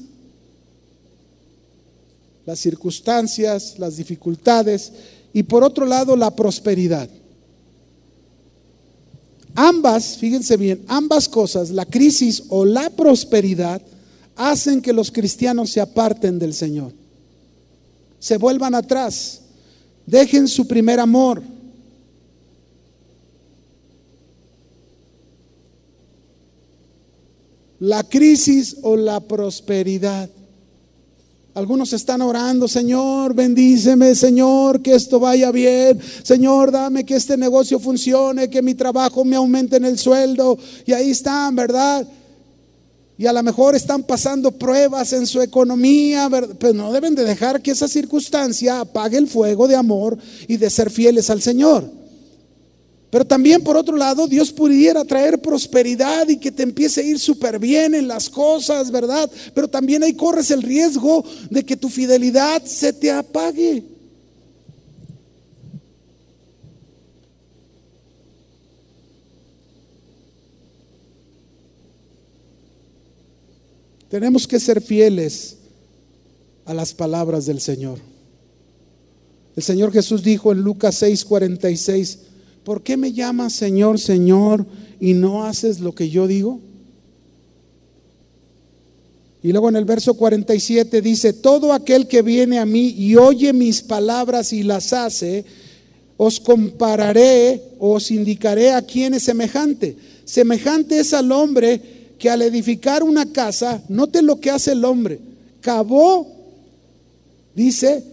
las 2.44 2.58
circunstancias, 2.58 3.78
las 3.78 3.96
dificultades, 3.96 4.92
y 5.32 5.44
por 5.44 5.62
otro 5.62 5.86
lado, 5.86 6.16
la 6.16 6.34
prosperidad. 6.34 7.08
Ambas, 9.54 10.18
fíjense 10.18 10.56
bien, 10.56 10.82
ambas 10.88 11.28
cosas, 11.28 11.70
la 11.70 11.86
crisis 11.86 12.42
o 12.48 12.64
la 12.64 12.90
prosperidad, 12.90 13.80
hacen 14.36 14.80
que 14.80 14.92
los 14.92 15.10
cristianos 15.10 15.70
se 15.70 15.80
aparten 15.80 16.38
del 16.38 16.54
Señor, 16.54 16.92
se 18.18 18.36
vuelvan 18.36 18.74
atrás, 18.74 19.42
dejen 20.06 20.48
su 20.48 20.66
primer 20.66 21.00
amor. 21.00 21.42
La 27.80 28.04
crisis 28.04 28.76
o 28.82 28.96
la 28.96 29.18
prosperidad. 29.18 30.30
Algunos 31.54 31.92
están 31.92 32.22
orando, 32.22 32.66
Señor, 32.66 33.34
bendíceme, 33.34 34.14
Señor, 34.14 34.80
que 34.80 34.94
esto 34.94 35.20
vaya 35.20 35.50
bien. 35.50 36.00
Señor, 36.22 36.70
dame 36.70 37.04
que 37.04 37.16
este 37.16 37.36
negocio 37.36 37.78
funcione, 37.78 38.48
que 38.48 38.62
mi 38.62 38.74
trabajo 38.74 39.22
me 39.24 39.36
aumente 39.36 39.76
en 39.76 39.84
el 39.84 39.98
sueldo. 39.98 40.56
Y 40.86 40.92
ahí 40.92 41.10
están, 41.10 41.54
¿verdad? 41.54 42.06
Y 43.18 43.26
a 43.26 43.32
lo 43.32 43.42
mejor 43.42 43.74
están 43.74 44.02
pasando 44.02 44.50
pruebas 44.50 45.12
en 45.12 45.26
su 45.26 45.40
economía, 45.42 46.28
pero 46.58 46.72
no 46.72 46.92
deben 46.92 47.14
de 47.14 47.24
dejar 47.24 47.60
que 47.60 47.72
esa 47.72 47.86
circunstancia 47.86 48.80
apague 48.80 49.18
el 49.18 49.28
fuego 49.28 49.68
de 49.68 49.76
amor 49.76 50.18
y 50.48 50.56
de 50.56 50.70
ser 50.70 50.90
fieles 50.90 51.30
al 51.30 51.42
Señor. 51.42 52.02
Pero 53.10 53.26
también 53.26 53.62
por 53.62 53.76
otro 53.76 53.94
lado, 53.94 54.26
Dios 54.26 54.50
pudiera 54.50 55.04
traer 55.04 55.38
prosperidad 55.42 56.26
y 56.30 56.38
que 56.38 56.50
te 56.50 56.62
empiece 56.62 57.02
a 57.02 57.04
ir 57.04 57.20
súper 57.20 57.58
bien 57.58 57.94
en 57.94 58.08
las 58.08 58.30
cosas, 58.30 58.90
¿verdad? 58.90 59.30
Pero 59.54 59.68
también 59.68 60.02
ahí 60.02 60.14
corres 60.14 60.50
el 60.50 60.62
riesgo 60.62 61.22
de 61.50 61.62
que 61.62 61.76
tu 61.76 61.90
fidelidad 61.90 62.64
se 62.64 62.94
te 62.94 63.10
apague. 63.10 63.91
Tenemos 74.12 74.46
que 74.46 74.60
ser 74.60 74.82
fieles 74.82 75.56
a 76.66 76.74
las 76.74 76.92
palabras 76.92 77.46
del 77.46 77.60
Señor. 77.60 77.98
El 79.56 79.62
Señor 79.62 79.90
Jesús 79.90 80.22
dijo 80.22 80.52
en 80.52 80.60
Lucas 80.60 81.00
6:46, 81.02 82.18
¿por 82.62 82.82
qué 82.82 82.98
me 82.98 83.14
llamas 83.14 83.54
Señor, 83.54 83.98
Señor 83.98 84.66
y 85.00 85.14
no 85.14 85.46
haces 85.46 85.80
lo 85.80 85.94
que 85.94 86.10
yo 86.10 86.26
digo? 86.26 86.60
Y 89.42 89.50
luego 89.50 89.70
en 89.70 89.76
el 89.76 89.86
verso 89.86 90.12
47 90.12 91.00
dice, 91.00 91.32
todo 91.32 91.72
aquel 91.72 92.06
que 92.06 92.20
viene 92.20 92.58
a 92.58 92.66
mí 92.66 92.88
y 92.88 93.16
oye 93.16 93.54
mis 93.54 93.80
palabras 93.80 94.52
y 94.52 94.62
las 94.62 94.92
hace, 94.92 95.46
os 96.18 96.38
compararé, 96.38 97.62
os 97.78 98.10
indicaré 98.10 98.72
a 98.72 98.82
quién 98.82 99.14
es 99.14 99.22
semejante. 99.22 99.96
Semejante 100.26 101.00
es 101.00 101.14
al 101.14 101.32
hombre 101.32 102.01
que 102.22 102.30
al 102.30 102.40
edificar 102.42 103.02
una 103.02 103.32
casa, 103.32 103.82
note 103.88 104.22
lo 104.22 104.38
que 104.38 104.48
hace 104.48 104.70
el 104.70 104.84
hombre, 104.84 105.18
cavó, 105.60 106.24
dice, 107.52 108.04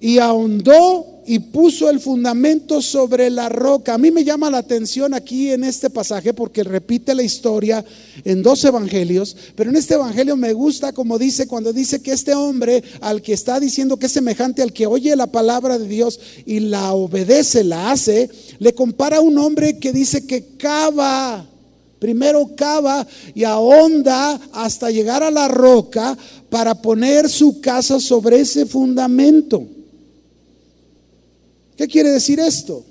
y 0.00 0.18
ahondó 0.18 1.22
y 1.24 1.38
puso 1.38 1.88
el 1.88 2.00
fundamento 2.00 2.82
sobre 2.82 3.30
la 3.30 3.48
roca. 3.48 3.94
A 3.94 3.98
mí 3.98 4.10
me 4.10 4.24
llama 4.24 4.50
la 4.50 4.58
atención 4.58 5.14
aquí 5.14 5.52
en 5.52 5.62
este 5.62 5.88
pasaje 5.88 6.34
porque 6.34 6.64
repite 6.64 7.14
la 7.14 7.22
historia 7.22 7.84
en 8.24 8.42
dos 8.42 8.64
evangelios, 8.64 9.36
pero 9.54 9.70
en 9.70 9.76
este 9.76 9.94
evangelio 9.94 10.36
me 10.36 10.52
gusta 10.52 10.92
como 10.92 11.16
dice 11.16 11.46
cuando 11.46 11.72
dice 11.72 12.02
que 12.02 12.10
este 12.10 12.34
hombre 12.34 12.82
al 13.00 13.22
que 13.22 13.34
está 13.34 13.60
diciendo 13.60 14.00
que 14.00 14.06
es 14.06 14.12
semejante 14.12 14.62
al 14.62 14.72
que 14.72 14.88
oye 14.88 15.14
la 15.14 15.28
palabra 15.28 15.78
de 15.78 15.86
Dios 15.86 16.18
y 16.44 16.58
la 16.58 16.92
obedece, 16.92 17.62
la 17.62 17.92
hace, 17.92 18.30
le 18.58 18.74
compara 18.74 19.18
a 19.18 19.20
un 19.20 19.38
hombre 19.38 19.78
que 19.78 19.92
dice 19.92 20.26
que 20.26 20.56
cava. 20.56 21.48
Primero 21.98 22.54
cava 22.56 23.06
y 23.34 23.44
ahonda 23.44 24.40
hasta 24.52 24.90
llegar 24.90 25.22
a 25.22 25.30
la 25.30 25.48
roca 25.48 26.16
para 26.48 26.80
poner 26.80 27.28
su 27.28 27.60
casa 27.60 27.98
sobre 27.98 28.40
ese 28.40 28.66
fundamento. 28.66 29.66
¿Qué 31.76 31.86
quiere 31.86 32.10
decir 32.10 32.40
esto? 32.40 32.84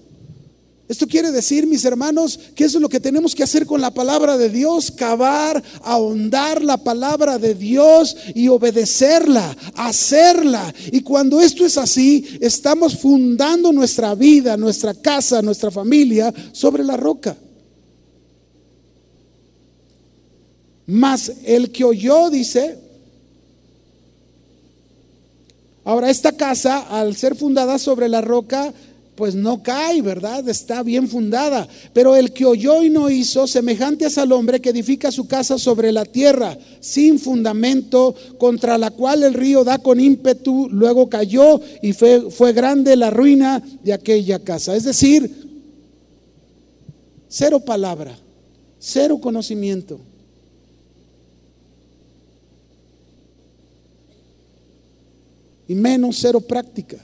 Esto 0.88 1.06
quiere 1.06 1.32
decir, 1.32 1.68
mis 1.68 1.84
hermanos, 1.84 2.40
que 2.56 2.64
es 2.64 2.74
lo 2.76 2.88
que 2.88 3.02
tenemos 3.02 3.36
que 3.36 3.44
hacer 3.44 3.66
con 3.66 3.82
la 3.82 3.94
palabra 3.94 4.38
de 4.38 4.50
Dios, 4.50 4.90
cavar, 4.90 5.62
ahondar 5.84 6.64
la 6.64 6.78
palabra 6.78 7.38
de 7.38 7.56
Dios 7.56 8.16
y 8.34 8.48
obedecerla, 8.48 9.56
hacerla. 9.76 10.74
Y 10.94 11.02
cuando 11.02 11.42
esto 11.42 11.66
es 11.66 11.78
así, 11.78 12.26
estamos 12.40 12.98
fundando 12.98 13.74
nuestra 13.74 14.16
vida, 14.16 14.56
nuestra 14.56 14.94
casa, 14.94 15.42
nuestra 15.42 15.72
familia 15.72 16.34
sobre 16.54 16.86
la 16.86 16.96
roca. 16.96 17.36
Mas 20.88 21.32
el 21.44 21.72
que 21.72 21.84
oyó, 21.84 22.30
dice, 22.32 22.80
Ahora, 25.88 26.10
esta 26.10 26.34
casa, 26.34 26.80
al 26.80 27.16
ser 27.16 27.34
fundada 27.34 27.80
sobre 27.80 28.10
la 28.10 28.20
roca, 28.20 28.74
pues 29.16 29.36
no 29.36 29.64
cae, 29.64 30.02
¿verdad? 30.02 30.48
Está 30.50 30.84
bien 30.84 31.08
fundada. 31.08 31.66
Pero 31.94 32.18
el 32.18 32.34
que 32.34 32.44
oyó 32.46 32.84
y 32.84 32.90
no 32.90 33.10
hizo, 33.10 33.48
semejante 33.48 34.08
es 34.08 34.18
al 34.18 34.34
hombre 34.34 34.60
que 34.60 34.72
edifica 34.72 35.14
su 35.14 35.30
casa 35.30 35.58
sobre 35.58 35.94
la 35.94 36.04
tierra, 36.04 36.58
sin 36.82 37.20
fundamento, 37.20 38.14
contra 38.38 38.78
la 38.78 38.92
cual 38.92 39.24
el 39.24 39.34
río 39.34 39.64
da 39.64 39.78
con 39.78 40.02
ímpetu, 40.02 40.68
luego 40.70 41.08
cayó 41.08 41.62
y 41.82 41.94
fue, 41.94 42.32
fue 42.32 42.52
grande 42.52 42.98
la 42.98 43.10
ruina 43.10 43.64
de 43.82 43.94
aquella 43.94 44.40
casa. 44.40 44.76
Es 44.76 44.84
decir, 44.84 45.64
cero 47.30 47.62
palabra, 47.62 48.20
cero 48.78 49.22
conocimiento. 49.22 50.02
Y 55.68 55.76
menos 55.76 56.18
cero 56.20 56.42
práctica. 56.42 56.98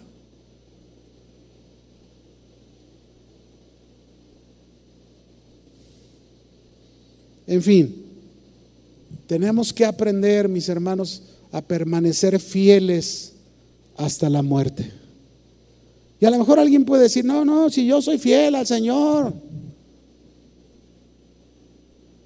En 7.45 7.61
fin, 7.61 8.03
tenemos 9.27 9.73
que 9.73 9.85
aprender, 9.85 10.47
mis 10.47 10.69
hermanos, 10.69 11.23
a 11.51 11.61
permanecer 11.61 12.39
fieles 12.39 13.33
hasta 13.97 14.29
la 14.29 14.41
muerte. 14.41 14.91
Y 16.19 16.25
a 16.25 16.31
lo 16.31 16.37
mejor 16.37 16.57
alguien 16.57 16.85
puede 16.85 17.03
decir, 17.03 17.25
no, 17.25 17.43
no, 17.43 17.69
si 17.69 17.85
yo 17.85 18.01
soy 18.01 18.17
fiel 18.17 18.55
al 18.55 18.65
Señor. 18.65 19.33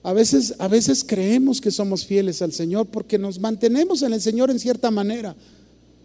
A 0.03 0.13
veces, 0.13 0.53
a 0.59 0.67
veces 0.67 1.03
creemos 1.03 1.59
que 1.59 1.71
somos 1.71 2.05
fieles 2.05 2.41
al 2.41 2.53
Señor 2.53 2.85
porque 2.87 3.17
nos 3.17 3.39
mantenemos 3.39 4.03
en 4.03 4.13
el 4.13 4.21
Señor 4.21 4.51
en 4.51 4.59
cierta 4.59 4.91
manera. 4.91 5.35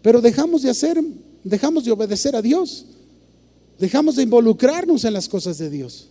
Pero 0.03 0.21
dejamos 0.21 0.61
de 0.61 0.69
hacer, 0.69 1.01
dejamos 1.43 1.85
de 1.85 1.91
obedecer 1.91 2.35
a 2.35 2.41
Dios. 2.41 2.85
Dejamos 3.79 4.17
de 4.17 4.23
involucrarnos 4.23 5.03
en 5.05 5.13
las 5.13 5.27
cosas 5.27 5.57
de 5.57 5.69
Dios. 5.69 6.09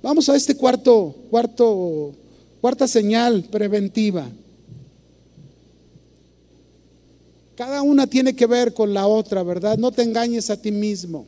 Vamos 0.00 0.28
a 0.28 0.36
este 0.36 0.56
cuarto, 0.56 1.14
cuarto, 1.28 2.12
cuarta 2.60 2.86
señal 2.86 3.44
preventiva. 3.50 4.30
Cada 7.56 7.82
una 7.82 8.06
tiene 8.06 8.36
que 8.36 8.46
ver 8.46 8.72
con 8.72 8.94
la 8.94 9.08
otra, 9.08 9.42
¿verdad? 9.42 9.76
No 9.76 9.90
te 9.90 10.02
engañes 10.02 10.48
a 10.48 10.62
ti 10.62 10.70
mismo. 10.70 11.26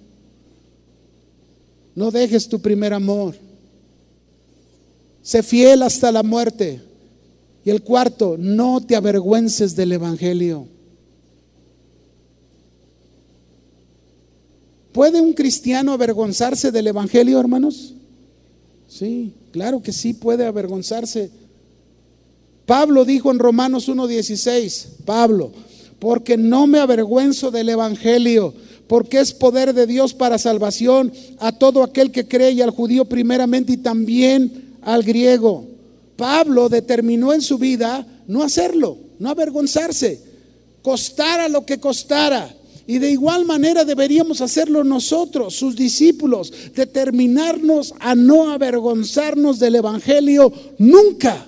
No 1.97 2.13
dejes 2.13 2.49
tu 2.49 2.61
primer 2.61 2.95
amor. 2.95 3.35
Sé 5.21 5.43
fiel 5.43 5.83
hasta 5.83 6.13
la 6.13 6.23
muerte. 6.23 6.90
Y 7.65 7.71
el 7.71 7.83
cuarto, 7.83 8.37
no 8.39 8.81
te 8.81 8.97
avergüences 8.97 9.77
del 9.77 9.93
Evangelio. 9.93 10.67
¿Puede 14.93 15.21
un 15.21 15.35
cristiano 15.35 15.93
avergonzarse 15.93 16.73
del 16.73 16.89
Evangelio, 16.89 17.39
hermanos? 17.39 17.95
Sí, 18.89 19.33
claro 19.53 19.83
que 19.83 19.93
sí 19.93 20.15
puede 20.15 20.45
avergonzarse. 20.45 21.31
Pablo 22.67 23.05
dijo 23.05 23.31
en 23.31 23.39
Romanos 23.39 23.89
1.16, 23.89 25.05
Pablo, 25.05 25.53
porque 25.99 26.37
no 26.37 26.67
me 26.67 26.81
avergüenzo 26.81 27.51
del 27.51 27.69
Evangelio, 27.69 28.53
porque 28.89 29.21
es 29.21 29.33
poder 29.33 29.75
de 29.75 29.87
Dios 29.87 30.15
para 30.15 30.39
salvación 30.39 31.13
a 31.39 31.53
todo 31.53 31.85
aquel 31.85 32.11
que 32.11 32.27
cree 32.27 32.53
y 32.53 32.63
al 32.63 32.71
judío 32.71 33.05
primeramente 33.05 33.75
y 33.75 33.77
también 33.77 34.75
al 34.83 35.05
griego. 35.05 35.70
Pablo 36.21 36.69
determinó 36.69 37.33
en 37.33 37.41
su 37.41 37.57
vida 37.57 38.07
no 38.27 38.43
hacerlo, 38.43 38.99
no 39.19 39.31
avergonzarse, 39.31 40.21
costara 40.83 41.49
lo 41.49 41.65
que 41.65 41.81
costara. 41.81 42.55
Y 42.87 42.99
de 42.99 43.11
igual 43.11 43.47
manera 43.47 43.87
deberíamos 43.87 44.43
hacerlo 44.43 44.85
nosotros, 44.85 45.55
sus 45.55 45.75
discípulos, 45.75 46.53
determinarnos 46.75 47.95
a 48.01 48.15
no 48.15 48.51
avergonzarnos 48.51 49.59
del 49.59 49.77
Evangelio 49.77 50.53
nunca. 50.77 51.47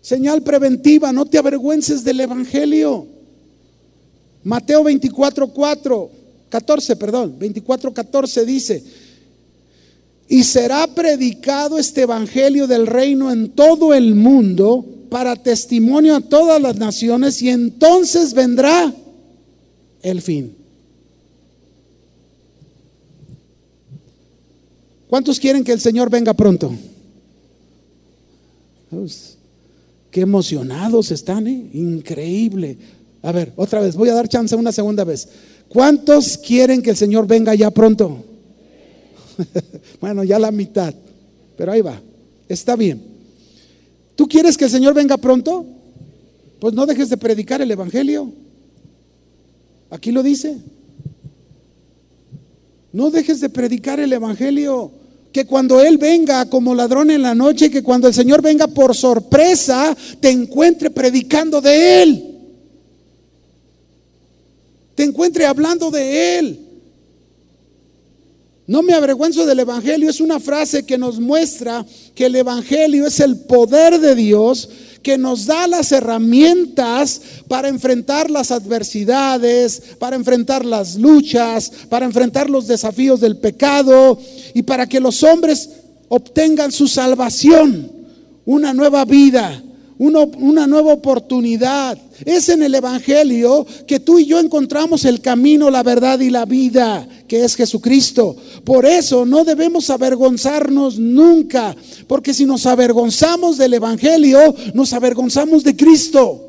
Señal 0.00 0.44
preventiva, 0.44 1.12
no 1.12 1.26
te 1.26 1.36
avergüences 1.36 2.04
del 2.04 2.20
Evangelio. 2.20 3.08
Mateo 4.44 4.84
24, 4.84 5.48
4, 5.48 6.10
14, 6.48 6.94
perdón, 6.94 7.34
24, 7.36 7.92
14 7.92 8.46
dice, 8.46 9.07
y 10.28 10.44
será 10.44 10.86
predicado 10.86 11.78
este 11.78 12.02
Evangelio 12.02 12.66
del 12.66 12.86
reino 12.86 13.32
en 13.32 13.50
todo 13.50 13.94
el 13.94 14.14
mundo 14.14 14.84
para 15.08 15.34
testimonio 15.36 16.14
a 16.14 16.20
todas 16.20 16.60
las 16.60 16.76
naciones 16.76 17.40
y 17.40 17.48
entonces 17.48 18.34
vendrá 18.34 18.94
el 20.02 20.20
fin. 20.20 20.54
¿Cuántos 25.08 25.40
quieren 25.40 25.64
que 25.64 25.72
el 25.72 25.80
Señor 25.80 26.10
venga 26.10 26.34
pronto? 26.34 26.72
qué 30.10 30.22
emocionados 30.22 31.10
están, 31.10 31.46
¿eh? 31.46 31.70
increíble. 31.74 32.78
A 33.22 33.32
ver, 33.32 33.52
otra 33.56 33.80
vez, 33.80 33.96
voy 33.96 34.08
a 34.08 34.14
dar 34.14 34.28
chance 34.28 34.56
una 34.56 34.72
segunda 34.72 35.04
vez. 35.04 35.28
¿Cuántos 35.68 36.38
quieren 36.38 36.80
que 36.80 36.90
el 36.90 36.96
Señor 36.96 37.26
venga 37.26 37.54
ya 37.54 37.70
pronto? 37.70 38.24
bueno, 40.00 40.24
ya 40.24 40.38
la 40.38 40.50
mitad, 40.50 40.94
pero 41.56 41.72
ahí 41.72 41.80
va, 41.80 42.00
está 42.48 42.76
bien. 42.76 43.02
¿Tú 44.16 44.26
quieres 44.26 44.56
que 44.56 44.64
el 44.64 44.70
Señor 44.70 44.94
venga 44.94 45.16
pronto? 45.16 45.64
Pues 46.58 46.74
no 46.74 46.86
dejes 46.86 47.08
de 47.08 47.16
predicar 47.16 47.62
el 47.62 47.70
Evangelio. 47.70 48.32
Aquí 49.90 50.10
lo 50.10 50.22
dice. 50.22 50.58
No 52.92 53.10
dejes 53.10 53.40
de 53.40 53.48
predicar 53.48 54.00
el 54.00 54.12
Evangelio. 54.12 54.90
Que 55.32 55.46
cuando 55.46 55.80
Él 55.80 55.98
venga 55.98 56.48
como 56.50 56.74
ladrón 56.74 57.10
en 57.10 57.22
la 57.22 57.34
noche, 57.34 57.70
que 57.70 57.82
cuando 57.82 58.08
el 58.08 58.14
Señor 58.14 58.42
venga 58.42 58.66
por 58.66 58.96
sorpresa, 58.96 59.96
te 60.20 60.30
encuentre 60.30 60.90
predicando 60.90 61.60
de 61.60 62.02
Él. 62.02 62.24
Te 64.96 65.04
encuentre 65.04 65.46
hablando 65.46 65.92
de 65.92 66.38
Él. 66.38 66.67
No 68.68 68.82
me 68.82 68.92
avergüenzo 68.92 69.46
del 69.46 69.60
Evangelio 69.60 70.10
es 70.10 70.20
una 70.20 70.38
frase 70.38 70.84
que 70.84 70.98
nos 70.98 71.18
muestra 71.18 71.86
que 72.14 72.26
el 72.26 72.36
Evangelio 72.36 73.06
es 73.06 73.18
el 73.18 73.38
poder 73.38 73.98
de 73.98 74.14
Dios 74.14 74.68
que 75.02 75.16
nos 75.16 75.46
da 75.46 75.66
las 75.66 75.90
herramientas 75.90 77.18
para 77.48 77.68
enfrentar 77.68 78.30
las 78.30 78.50
adversidades, 78.50 79.80
para 79.98 80.16
enfrentar 80.16 80.66
las 80.66 80.96
luchas, 80.96 81.72
para 81.88 82.04
enfrentar 82.04 82.50
los 82.50 82.66
desafíos 82.66 83.20
del 83.20 83.38
pecado 83.38 84.20
y 84.52 84.62
para 84.62 84.86
que 84.86 85.00
los 85.00 85.22
hombres 85.22 85.70
obtengan 86.08 86.70
su 86.70 86.88
salvación, 86.88 87.90
una 88.44 88.74
nueva 88.74 89.06
vida, 89.06 89.62
una, 89.98 90.66
nueva 90.66 90.92
oportunidad. 90.92 91.98
Es 92.24 92.48
en 92.48 92.62
el 92.62 92.74
Evangelio 92.74 93.66
que 93.86 94.00
tú 94.00 94.18
y 94.18 94.26
yo 94.26 94.38
encontramos 94.38 95.04
el 95.04 95.20
camino, 95.20 95.70
la 95.70 95.82
verdad 95.82 96.20
y 96.20 96.30
la 96.30 96.44
vida, 96.44 97.06
que 97.26 97.44
es 97.44 97.56
Jesucristo. 97.56 98.36
Por 98.64 98.86
eso 98.86 99.26
no 99.26 99.44
debemos 99.44 99.90
avergonzarnos 99.90 100.98
nunca, 100.98 101.76
porque 102.06 102.32
si 102.32 102.44
nos 102.44 102.66
avergonzamos 102.66 103.58
del 103.58 103.74
Evangelio, 103.74 104.54
nos 104.74 104.92
avergonzamos 104.92 105.64
de 105.64 105.76
Cristo. 105.76 106.44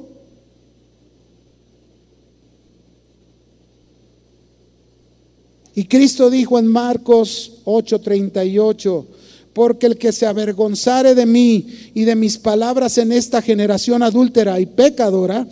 Y 5.76 5.86
Cristo 5.86 6.30
dijo 6.30 6.60
en 6.60 6.68
Marcos 6.68 7.62
8:38, 7.64 9.06
porque 9.54 9.88
el 9.88 9.97
que 9.97 10.12
se 10.12 10.26
avergonzare 10.26 11.16
de 11.16 11.26
mí 11.26 11.68
y 11.93 12.04
de 12.04 12.16
mis 12.16 12.38
palabras 12.38 12.97
en 12.97 13.12
esta 13.12 13.41
generación 13.41 14.04
adúltera 14.04 14.60
y 14.60 14.66
pecadora, 14.66 15.47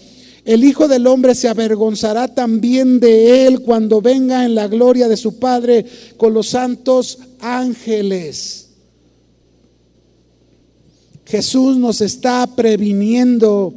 el 0.45 0.63
Hijo 0.63 0.87
del 0.87 1.07
Hombre 1.07 1.35
se 1.35 1.49
avergonzará 1.49 2.33
también 2.33 2.99
de 2.99 3.47
él 3.47 3.61
cuando 3.61 4.01
venga 4.01 4.45
en 4.45 4.55
la 4.55 4.67
gloria 4.67 5.09
de 5.09 5.17
su 5.17 5.39
Padre 5.39 5.85
con 6.15 6.33
los 6.33 6.47
santos 6.47 7.19
ángeles. 7.41 8.69
Jesús 11.25 11.75
nos 11.75 11.99
está 11.99 12.47
previniendo 12.55 13.73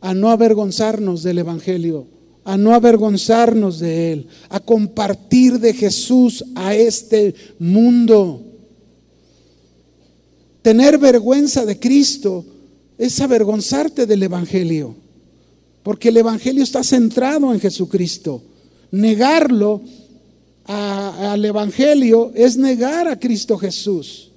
a 0.00 0.12
no 0.14 0.30
avergonzarnos 0.30 1.22
del 1.22 1.38
Evangelio 1.38 2.06
a 2.44 2.56
no 2.56 2.74
avergonzarnos 2.74 3.78
de 3.78 4.12
Él, 4.12 4.26
a 4.48 4.60
compartir 4.60 5.58
de 5.58 5.72
Jesús 5.72 6.44
a 6.54 6.74
este 6.74 7.34
mundo. 7.58 8.42
Tener 10.62 10.98
vergüenza 10.98 11.64
de 11.64 11.78
Cristo 11.78 12.44
es 12.98 13.20
avergonzarte 13.20 14.06
del 14.06 14.22
Evangelio, 14.22 14.94
porque 15.82 16.08
el 16.08 16.16
Evangelio 16.16 16.62
está 16.62 16.84
centrado 16.84 17.52
en 17.52 17.60
Jesucristo. 17.60 18.42
Negarlo 18.90 19.82
al 20.64 21.44
Evangelio 21.44 22.32
es 22.34 22.56
negar 22.56 23.08
a 23.08 23.18
Cristo 23.18 23.58
Jesús. 23.58 24.30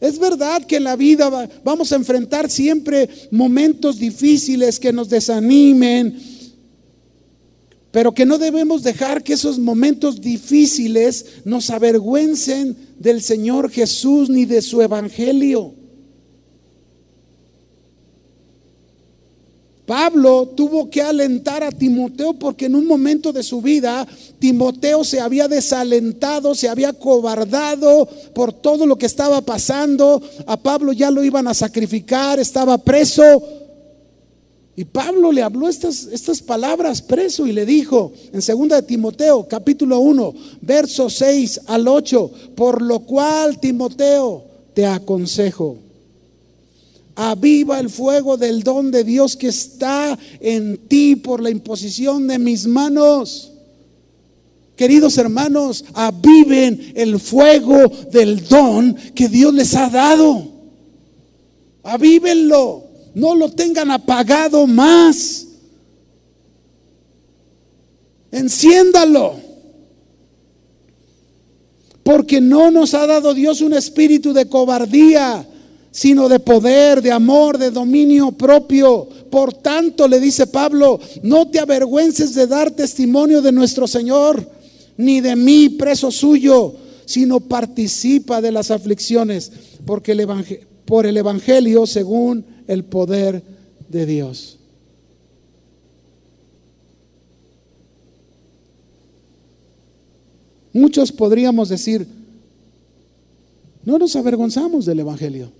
Es 0.00 0.18
verdad 0.18 0.64
que 0.64 0.76
en 0.76 0.84
la 0.84 0.96
vida 0.96 1.48
vamos 1.64 1.90
a 1.92 1.96
enfrentar 1.96 2.50
siempre 2.50 3.08
momentos 3.30 3.98
difíciles 3.98 4.78
que 4.78 4.92
nos 4.92 5.08
desanimen, 5.08 6.33
pero 7.94 8.12
que 8.12 8.26
no 8.26 8.38
debemos 8.38 8.82
dejar 8.82 9.22
que 9.22 9.34
esos 9.34 9.56
momentos 9.56 10.20
difíciles 10.20 11.26
nos 11.44 11.70
avergüencen 11.70 12.76
del 12.98 13.22
Señor 13.22 13.70
Jesús 13.70 14.28
ni 14.28 14.46
de 14.46 14.62
su 14.62 14.82
Evangelio. 14.82 15.74
Pablo 19.86 20.54
tuvo 20.56 20.90
que 20.90 21.02
alentar 21.02 21.62
a 21.62 21.70
Timoteo 21.70 22.34
porque 22.34 22.66
en 22.66 22.74
un 22.74 22.88
momento 22.88 23.32
de 23.32 23.44
su 23.44 23.62
vida 23.62 24.04
Timoteo 24.40 25.04
se 25.04 25.20
había 25.20 25.46
desalentado, 25.46 26.56
se 26.56 26.68
había 26.68 26.94
cobardado 26.94 28.08
por 28.34 28.52
todo 28.52 28.86
lo 28.86 28.96
que 28.96 29.06
estaba 29.06 29.40
pasando. 29.42 30.20
A 30.48 30.56
Pablo 30.56 30.92
ya 30.92 31.12
lo 31.12 31.22
iban 31.22 31.46
a 31.46 31.54
sacrificar, 31.54 32.40
estaba 32.40 32.76
preso. 32.76 33.63
Y 34.76 34.84
Pablo 34.84 35.30
le 35.30 35.42
habló 35.42 35.68
estas, 35.68 36.08
estas 36.10 36.42
palabras 36.42 37.00
preso 37.00 37.46
y 37.46 37.52
le 37.52 37.64
dijo 37.64 38.12
en 38.32 38.40
2 38.40 38.68
de 38.68 38.82
Timoteo 38.82 39.46
capítulo 39.48 40.00
1, 40.00 40.34
verso 40.62 41.08
6 41.08 41.60
al 41.66 41.86
8, 41.86 42.30
por 42.56 42.82
lo 42.82 43.00
cual 43.00 43.60
Timoteo 43.60 44.44
te 44.74 44.84
aconsejo, 44.84 45.78
aviva 47.14 47.78
el 47.78 47.88
fuego 47.88 48.36
del 48.36 48.64
don 48.64 48.90
de 48.90 49.04
Dios 49.04 49.36
que 49.36 49.46
está 49.48 50.18
en 50.40 50.76
ti 50.88 51.14
por 51.14 51.40
la 51.40 51.50
imposición 51.50 52.26
de 52.26 52.40
mis 52.40 52.66
manos. 52.66 53.52
Queridos 54.74 55.16
hermanos, 55.18 55.84
aviven 55.94 56.94
el 56.96 57.20
fuego 57.20 57.76
del 58.10 58.44
don 58.48 58.96
que 59.14 59.28
Dios 59.28 59.54
les 59.54 59.76
ha 59.76 59.88
dado. 59.88 60.48
Avívenlo 61.84 62.83
no 63.14 63.34
lo 63.34 63.50
tengan 63.50 63.90
apagado 63.90 64.66
más. 64.66 65.46
Enciéndalo. 68.30 69.36
Porque 72.02 72.40
no 72.40 72.70
nos 72.70 72.92
ha 72.92 73.06
dado 73.06 73.32
Dios 73.32 73.60
un 73.60 73.72
espíritu 73.72 74.32
de 74.34 74.46
cobardía, 74.46 75.46
sino 75.90 76.28
de 76.28 76.40
poder, 76.40 77.00
de 77.00 77.12
amor, 77.12 77.56
de 77.56 77.70
dominio 77.70 78.32
propio. 78.32 79.08
Por 79.30 79.54
tanto, 79.54 80.06
le 80.06 80.20
dice 80.20 80.46
Pablo, 80.46 81.00
no 81.22 81.48
te 81.48 81.60
avergüences 81.60 82.34
de 82.34 82.46
dar 82.46 82.72
testimonio 82.72 83.40
de 83.40 83.52
nuestro 83.52 83.86
Señor, 83.86 84.46
ni 84.96 85.20
de 85.20 85.34
mí, 85.34 85.70
preso 85.70 86.10
suyo, 86.10 86.74
sino 87.06 87.40
participa 87.40 88.40
de 88.42 88.52
las 88.52 88.70
aflicciones, 88.70 89.52
porque 89.86 90.12
el 90.12 90.26
por 90.84 91.06
el 91.06 91.16
Evangelio 91.16 91.86
según 91.86 92.53
el 92.66 92.84
poder 92.84 93.42
de 93.88 94.06
Dios. 94.06 94.58
Muchos 100.72 101.12
podríamos 101.12 101.68
decir, 101.68 102.06
no 103.84 103.96
nos 103.96 104.16
avergonzamos 104.16 104.84
del 104.84 105.00
Evangelio, 105.00 105.52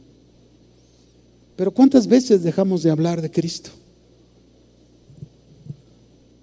pero 1.57 1.71
¿cuántas 1.73 2.07
veces 2.09 2.43
dejamos 2.43 2.83
de 2.83 2.91
hablar 2.91 3.23
de 3.23 3.31
Cristo? 3.31 3.71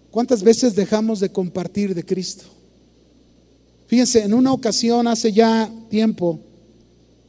¿Cuántas 0.09 0.41
veces 0.43 0.76
dejamos 0.76 1.20
de 1.20 1.32
compartir 1.32 1.93
de 1.93 2.05
Cristo? 2.05 2.45
Fíjense, 3.88 4.24
en 4.24 4.34
una 4.34 4.53
ocasión 4.53 5.05
hace 5.07 5.34
ya 5.34 5.70
tiempo, 5.89 6.39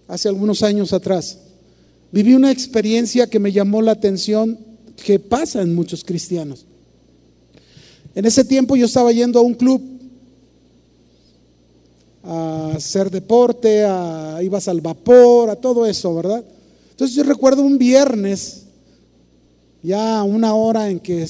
hace 0.07 0.29
algunos 0.29 0.63
años 0.63 0.93
atrás, 0.93 1.39
viví 2.13 2.35
una 2.35 2.53
experiencia 2.53 3.27
que 3.27 3.41
me 3.41 3.51
llamó 3.51 3.83
la 3.83 3.93
atención 3.93 4.59
que 5.03 5.19
pasa 5.19 5.63
en 5.63 5.75
muchos 5.75 6.05
cristianos. 6.05 6.67
En 8.15 8.27
ese 8.27 8.45
tiempo 8.45 8.77
yo 8.77 8.87
estaba 8.87 9.11
yendo 9.11 9.39
a 9.39 9.43
un 9.43 9.55
club 9.55 9.83
a 12.23 12.75
hacer 12.77 13.11
deporte, 13.11 13.85
a, 13.85 14.39
ibas 14.43 14.69
al 14.69 14.81
vapor, 14.81 15.51
a 15.51 15.57
todo 15.57 15.87
eso, 15.87 16.15
¿verdad? 16.15 16.45
Entonces 16.91 17.17
yo 17.17 17.25
recuerdo 17.25 17.63
un 17.63 17.79
viernes, 17.79 18.65
ya 19.83 20.23
una 20.23 20.55
hora 20.55 20.89
en 20.91 21.01
que 21.01 21.27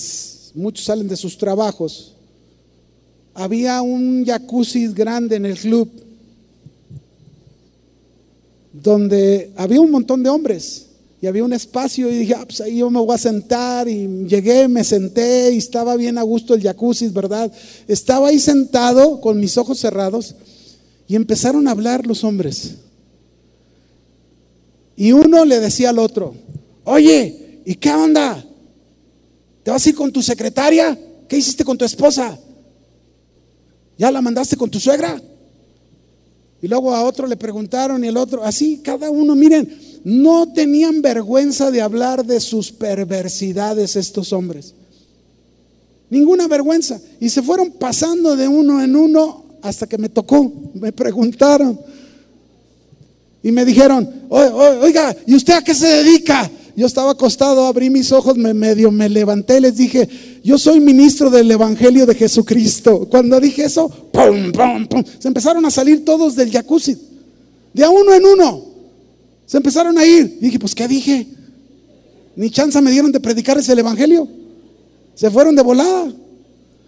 muchos 0.54 0.84
salen 0.84 1.08
de 1.08 1.16
sus 1.16 1.38
trabajos, 1.38 2.14
había 3.32 3.80
un 3.80 4.26
jacuzzi 4.26 4.88
grande 4.88 5.36
en 5.36 5.46
el 5.46 5.56
club 5.56 5.88
donde 8.72 9.52
había 9.56 9.80
un 9.80 9.90
montón 9.90 10.22
de 10.22 10.30
hombres 10.30 10.86
y 11.20 11.26
había 11.26 11.44
un 11.44 11.52
espacio 11.52 12.10
y 12.10 12.18
dije, 12.18 12.34
ah, 12.34 12.44
pues 12.44 12.60
ahí 12.60 12.78
yo 12.78 12.90
me 12.90 12.98
voy 12.98 13.14
a 13.14 13.18
sentar 13.18 13.88
y 13.88 14.26
llegué, 14.26 14.66
me 14.66 14.82
senté 14.82 15.52
y 15.52 15.58
estaba 15.58 15.94
bien 15.96 16.18
a 16.18 16.22
gusto 16.22 16.54
el 16.54 16.62
jacuzzi, 16.62 17.08
¿verdad? 17.08 17.52
Estaba 17.86 18.28
ahí 18.28 18.40
sentado 18.40 19.20
con 19.20 19.38
mis 19.38 19.56
ojos 19.56 19.78
cerrados 19.78 20.34
y 21.06 21.14
empezaron 21.14 21.68
a 21.68 21.72
hablar 21.72 22.06
los 22.06 22.24
hombres. 22.24 22.74
Y 24.96 25.12
uno 25.12 25.44
le 25.44 25.60
decía 25.60 25.90
al 25.90 25.98
otro, 25.98 26.34
oye, 26.84 27.60
¿y 27.64 27.74
qué 27.76 27.90
onda? 27.90 28.44
¿Te 29.62 29.70
vas 29.70 29.86
a 29.86 29.88
ir 29.88 29.94
con 29.94 30.10
tu 30.10 30.22
secretaria? 30.22 30.98
¿Qué 31.28 31.36
hiciste 31.36 31.64
con 31.64 31.78
tu 31.78 31.84
esposa? 31.84 32.38
¿Ya 33.96 34.10
la 34.10 34.20
mandaste 34.20 34.56
con 34.56 34.70
tu 34.70 34.80
suegra? 34.80 35.22
Y 36.62 36.68
luego 36.68 36.94
a 36.94 37.02
otro 37.02 37.26
le 37.26 37.36
preguntaron 37.36 38.04
y 38.04 38.08
el 38.08 38.16
otro, 38.16 38.44
así 38.44 38.78
cada 38.84 39.10
uno, 39.10 39.34
miren, 39.34 39.68
no 40.04 40.52
tenían 40.52 41.02
vergüenza 41.02 41.72
de 41.72 41.82
hablar 41.82 42.24
de 42.24 42.38
sus 42.38 42.70
perversidades 42.70 43.96
estos 43.96 44.32
hombres. 44.32 44.72
Ninguna 46.08 46.46
vergüenza. 46.46 47.00
Y 47.18 47.30
se 47.30 47.42
fueron 47.42 47.72
pasando 47.72 48.36
de 48.36 48.46
uno 48.46 48.80
en 48.80 48.94
uno 48.94 49.44
hasta 49.60 49.88
que 49.88 49.98
me 49.98 50.08
tocó. 50.08 50.52
Me 50.74 50.92
preguntaron. 50.92 51.80
Y 53.42 53.50
me 53.50 53.64
dijeron, 53.64 54.08
oiga, 54.28 55.16
¿y 55.26 55.34
usted 55.34 55.54
a 55.54 55.62
qué 55.62 55.74
se 55.74 55.88
dedica? 55.88 56.48
Yo 56.74 56.86
estaba 56.86 57.10
acostado, 57.10 57.66
abrí 57.66 57.90
mis 57.90 58.12
ojos, 58.12 58.36
me 58.36 59.08
levanté, 59.08 59.60
les 59.60 59.76
dije, 59.76 60.08
yo 60.42 60.56
soy 60.56 60.80
ministro 60.80 61.28
del 61.28 61.50
Evangelio 61.50 62.06
de 62.06 62.14
Jesucristo. 62.14 63.06
Cuando 63.10 63.38
dije 63.40 63.64
eso, 63.64 63.88
pum, 63.88 64.52
pum, 64.52 64.86
pum, 64.86 65.04
se 65.18 65.28
empezaron 65.28 65.64
a 65.66 65.70
salir 65.70 66.04
todos 66.04 66.34
del 66.34 66.50
jacuzzi, 66.50 66.96
de 67.74 67.84
a 67.84 67.90
uno 67.90 68.14
en 68.14 68.24
uno. 68.24 68.64
Se 69.44 69.58
empezaron 69.58 69.98
a 69.98 70.06
ir. 70.06 70.38
Y 70.40 70.44
dije, 70.46 70.58
pues, 70.58 70.74
¿qué 70.74 70.88
dije? 70.88 71.26
Ni 72.36 72.48
chance 72.48 72.80
me 72.80 72.90
dieron 72.90 73.12
de 73.12 73.20
predicarles 73.20 73.68
el 73.68 73.78
Evangelio. 73.78 74.26
Se 75.14 75.30
fueron 75.30 75.54
de 75.54 75.62
volada. 75.62 76.10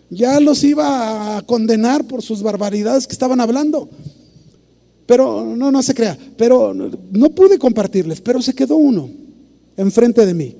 Ya 0.08 0.40
los 0.40 0.64
iba 0.64 1.36
a 1.36 1.42
condenar 1.42 2.04
por 2.04 2.22
sus 2.22 2.42
barbaridades 2.42 3.06
que 3.06 3.12
estaban 3.12 3.40
hablando. 3.40 3.90
Pero 5.04 5.44
no, 5.44 5.70
no 5.70 5.82
se 5.82 5.92
crea. 5.92 6.16
Pero 6.38 6.72
no 6.72 7.30
pude 7.30 7.58
compartirles, 7.58 8.22
pero 8.22 8.40
se 8.40 8.54
quedó 8.54 8.76
uno 8.76 9.23
enfrente 9.76 10.24
de 10.24 10.34
mí. 10.34 10.56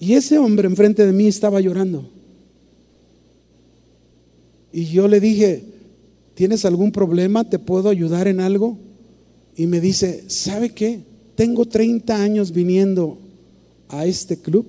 Y 0.00 0.14
ese 0.14 0.38
hombre 0.38 0.66
enfrente 0.66 1.06
de 1.06 1.12
mí 1.12 1.28
estaba 1.28 1.60
llorando. 1.60 2.08
Y 4.72 4.86
yo 4.86 5.06
le 5.06 5.20
dije, 5.20 5.62
¿tienes 6.34 6.64
algún 6.64 6.90
problema? 6.90 7.48
¿Te 7.48 7.58
puedo 7.58 7.88
ayudar 7.88 8.26
en 8.26 8.40
algo? 8.40 8.78
Y 9.56 9.66
me 9.66 9.80
dice, 9.80 10.24
¿sabe 10.28 10.70
qué? 10.70 11.00
Tengo 11.36 11.66
30 11.66 12.20
años 12.20 12.52
viniendo 12.52 13.18
a 13.88 14.06
este 14.06 14.38
club. 14.38 14.66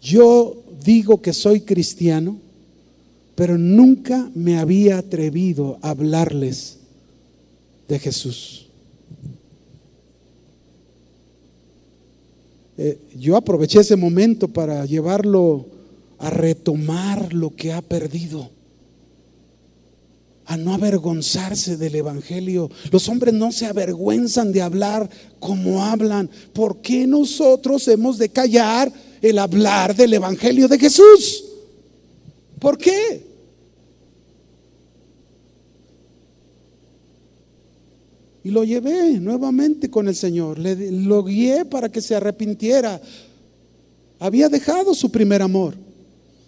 Yo 0.00 0.64
digo 0.84 1.20
que 1.20 1.32
soy 1.32 1.60
cristiano, 1.60 2.38
pero 3.34 3.58
nunca 3.58 4.30
me 4.34 4.58
había 4.58 4.98
atrevido 4.98 5.78
a 5.82 5.90
hablarles 5.90 6.78
de 7.86 7.98
Jesús. 7.98 8.65
Eh, 12.78 12.98
yo 13.16 13.36
aproveché 13.36 13.80
ese 13.80 13.96
momento 13.96 14.48
para 14.48 14.84
llevarlo 14.84 15.66
a 16.18 16.30
retomar 16.30 17.32
lo 17.32 17.54
que 17.54 17.72
ha 17.72 17.82
perdido, 17.82 18.50
a 20.44 20.56
no 20.56 20.74
avergonzarse 20.74 21.76
del 21.76 21.96
Evangelio. 21.96 22.70
Los 22.90 23.08
hombres 23.08 23.34
no 23.34 23.50
se 23.50 23.66
avergüenzan 23.66 24.52
de 24.52 24.62
hablar 24.62 25.08
como 25.40 25.84
hablan. 25.84 26.30
¿Por 26.52 26.80
qué 26.80 27.06
nosotros 27.06 27.88
hemos 27.88 28.18
de 28.18 28.28
callar 28.28 28.92
el 29.22 29.38
hablar 29.38 29.96
del 29.96 30.14
Evangelio 30.14 30.68
de 30.68 30.78
Jesús? 30.78 31.44
¿Por 32.58 32.78
qué? 32.78 33.25
Y 38.46 38.50
lo 38.52 38.62
llevé 38.62 39.18
nuevamente 39.18 39.90
con 39.90 40.06
el 40.06 40.14
Señor. 40.14 40.56
Le, 40.56 40.92
lo 40.92 41.24
guié 41.24 41.64
para 41.64 41.90
que 41.90 42.00
se 42.00 42.14
arrepintiera. 42.14 43.02
Había 44.20 44.48
dejado 44.48 44.94
su 44.94 45.10
primer 45.10 45.42
amor. 45.42 45.74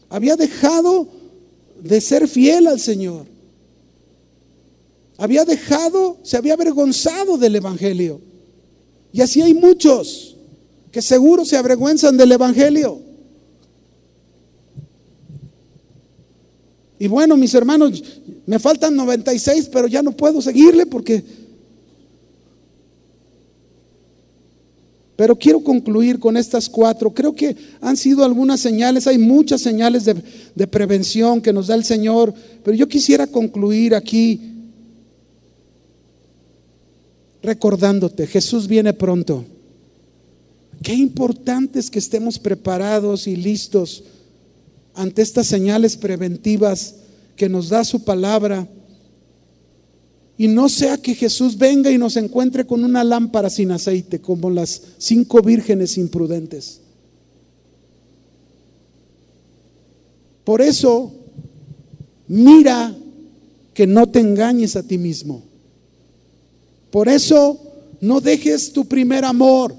Había 0.09 0.37
dejado 0.37 1.09
de 1.83 2.01
ser 2.01 2.29
fiel 2.29 2.69
al 2.69 2.79
Señor. 2.79 3.27
Había 5.17 5.45
dejado, 5.45 6.19
se 6.23 6.37
había 6.37 6.53
avergonzado 6.53 7.37
del 7.37 7.57
Evangelio. 7.57 8.21
Y 9.13 9.21
así 9.21 9.43
hay 9.43 9.55
muchos 9.55 10.37
que 10.93 11.03
seguro 11.03 11.45
se 11.45 11.57
avergüenzan 11.57 12.17
del 12.17 12.31
Evangelio. 12.31 13.01
Y 16.97 17.09
bueno, 17.09 17.37
mis 17.37 17.53
hermanos, 17.55 18.05
me 18.47 18.61
faltan 18.61 18.95
96, 18.95 19.69
pero 19.73 19.89
ya 19.89 20.01
no 20.01 20.13
puedo 20.13 20.41
seguirle 20.41 20.87
porque 20.87 21.48
Pero 25.19 25.37
quiero 25.37 25.59
concluir 25.65 26.21
con 26.21 26.37
estas 26.37 26.69
cuatro. 26.69 27.13
Creo 27.13 27.35
que 27.35 27.57
han 27.81 27.97
sido 27.97 28.25
algunas 28.25 28.61
señales, 28.61 29.09
hay 29.09 29.19
muchas 29.19 29.61
señales 29.61 30.05
de, 30.05 30.67
prevención 30.69 31.41
que 31.41 31.53
nos 31.53 31.67
da 31.67 31.75
el 31.75 31.83
Señor, 31.83 32.33
pero 32.63 32.77
yo 32.77 32.87
quisiera 32.87 33.27
concluir 33.27 33.97
aquí 33.97 34.41
recordándote, 37.43 38.29
Jesús 38.29 38.69
viene 38.69 38.93
pronto. 38.93 39.45
Qué 40.85 40.95
importante 40.95 41.81
es 41.81 41.91
que 41.91 41.99
estemos 41.99 42.39
preparados 42.39 43.27
y 43.27 43.35
listos 43.35 44.05
ante 44.95 45.23
estas 45.23 45.49
señales 45.49 45.97
preventivas 45.97 46.95
que 47.35 47.49
nos 47.49 47.71
da 47.71 47.83
su 47.83 48.05
palabra 48.05 48.69
y 50.39 50.47
no 50.47 50.69
sea 50.69 50.97
que 50.99 51.17
Jesús 51.17 51.59
venga 51.59 51.91
y 51.91 51.99
nos 51.99 52.17
encuentre 52.17 52.65
con 52.65 52.85
una 52.85 53.03
lámpara 53.03 53.51
sin 53.51 53.73
aceite, 53.73 54.21
como 54.21 54.49
las 54.49 54.81
cinco 54.97 55.43
vírgenes 55.43 55.99
imprudentes. 55.99 56.81
Por 60.45 60.63
eso, 60.63 61.13
mira 62.29 62.97
que 63.75 63.87
no 63.89 64.07
te 64.07 64.21
engañes 64.21 64.77
a 64.77 64.85
ti 64.85 64.97
mismo. 64.97 65.43
Por 66.93 67.09
eso, 67.09 67.61
no 68.01 68.21
dejes 68.21 68.73
tu 68.73 68.87
primer 68.87 69.25
amor. 69.25 69.75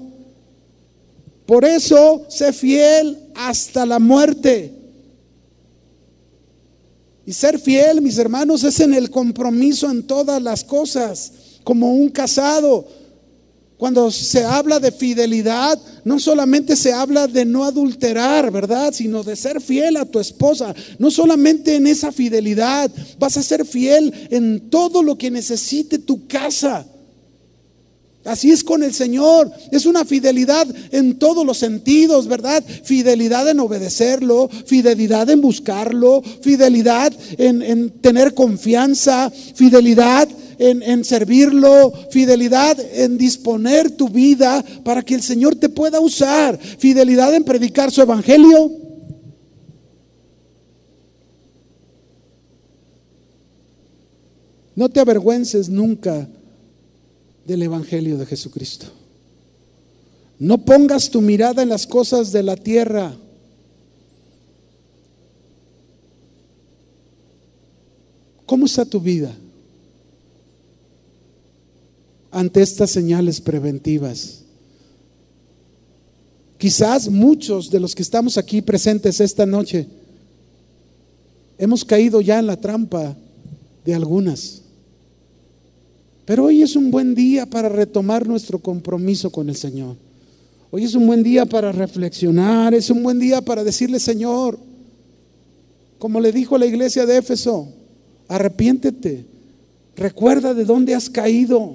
Por 1.46 1.64
eso, 1.64 2.26
sé 2.28 2.52
fiel 2.52 3.18
hasta 3.34 3.86
la 3.86 3.98
muerte. 3.98 4.74
Y 7.26 7.32
ser 7.32 7.58
fiel, 7.58 8.00
mis 8.00 8.18
hermanos, 8.18 8.64
es 8.64 8.80
en 8.80 8.94
el 8.94 9.10
compromiso 9.10 9.90
en 9.90 10.02
todas 10.02 10.42
las 10.42 10.64
cosas, 10.64 11.32
como 11.64 11.94
un 11.94 12.08
casado. 12.08 12.86
Cuando 13.76 14.10
se 14.10 14.44
habla 14.44 14.78
de 14.78 14.92
fidelidad, 14.92 15.80
no 16.04 16.18
solamente 16.18 16.76
se 16.76 16.92
habla 16.92 17.26
de 17.26 17.46
no 17.46 17.64
adulterar, 17.64 18.50
¿verdad? 18.50 18.92
Sino 18.92 19.22
de 19.22 19.36
ser 19.36 19.58
fiel 19.58 19.96
a 19.96 20.04
tu 20.04 20.20
esposa. 20.20 20.74
No 20.98 21.10
solamente 21.10 21.76
en 21.76 21.86
esa 21.86 22.12
fidelidad, 22.12 22.90
vas 23.18 23.38
a 23.38 23.42
ser 23.42 23.64
fiel 23.64 24.12
en 24.30 24.68
todo 24.68 25.02
lo 25.02 25.16
que 25.16 25.30
necesite 25.30 25.98
tu 25.98 26.26
casa. 26.26 26.86
Así 28.24 28.50
es 28.50 28.62
con 28.62 28.82
el 28.82 28.92
Señor. 28.92 29.50
Es 29.70 29.86
una 29.86 30.04
fidelidad 30.04 30.66
en 30.92 31.18
todos 31.18 31.46
los 31.46 31.56
sentidos, 31.56 32.26
¿verdad? 32.26 32.62
Fidelidad 32.84 33.48
en 33.48 33.60
obedecerlo, 33.60 34.50
fidelidad 34.66 35.30
en 35.30 35.40
buscarlo, 35.40 36.22
fidelidad 36.42 37.12
en, 37.38 37.90
tener 38.00 38.34
confianza, 38.34 39.30
fidelidad 39.30 40.28
en, 40.58 41.02
servirlo, 41.04 41.92
fidelidad 42.10 42.78
en 42.92 43.16
disponer 43.16 43.90
tu 43.92 44.10
vida 44.10 44.62
para 44.84 45.02
que 45.02 45.14
el 45.14 45.22
Señor 45.22 45.56
te 45.56 45.70
pueda 45.70 45.98
usar, 46.00 46.58
fidelidad 46.58 47.34
en 47.34 47.44
predicar 47.44 47.90
su 47.90 48.02
evangelio. 48.02 48.70
No 54.76 54.90
te 54.90 55.00
avergüences 55.00 55.70
nunca 55.70 56.28
del 57.50 57.64
Evangelio 57.64 58.16
de 58.16 58.26
Jesucristo. 58.26 58.86
No 60.38 60.58
pongas 60.58 61.10
tu 61.10 61.20
mirada 61.20 61.64
en 61.64 61.68
las 61.68 61.84
cosas 61.84 62.30
de 62.30 62.44
la 62.44 62.54
tierra. 62.54 63.16
¿Cómo 68.46 68.66
está 68.66 68.84
tu 68.84 69.00
vida 69.00 69.34
ante 72.30 72.62
estas 72.62 72.92
señales 72.92 73.40
preventivas? 73.40 74.42
Quizás 76.56 77.08
muchos 77.08 77.68
de 77.68 77.80
los 77.80 77.96
que 77.96 78.02
estamos 78.02 78.38
aquí 78.38 78.62
presentes 78.62 79.18
esta 79.18 79.44
noche 79.44 79.88
hemos 81.58 81.84
caído 81.84 82.20
ya 82.20 82.38
en 82.38 82.46
la 82.46 82.60
trampa 82.60 83.16
de 83.84 83.92
algunas. 83.92 84.59
Pero 86.30 86.44
hoy 86.44 86.62
es 86.62 86.76
un 86.76 86.92
buen 86.92 87.12
día 87.12 87.44
para 87.44 87.68
retomar 87.68 88.24
nuestro 88.24 88.60
compromiso 88.60 89.32
con 89.32 89.48
el 89.48 89.56
Señor. 89.56 89.96
Hoy 90.70 90.84
es 90.84 90.94
un 90.94 91.04
buen 91.04 91.24
día 91.24 91.44
para 91.44 91.72
reflexionar, 91.72 92.72
es 92.72 92.88
un 92.88 93.02
buen 93.02 93.18
día 93.18 93.40
para 93.40 93.64
decirle, 93.64 93.98
Señor, 93.98 94.56
como 95.98 96.20
le 96.20 96.30
dijo 96.30 96.56
la 96.56 96.66
iglesia 96.66 97.04
de 97.04 97.16
Éfeso, 97.16 97.66
arrepiéntete, 98.28 99.24
recuerda 99.96 100.54
de 100.54 100.64
dónde 100.64 100.94
has 100.94 101.10
caído. 101.10 101.74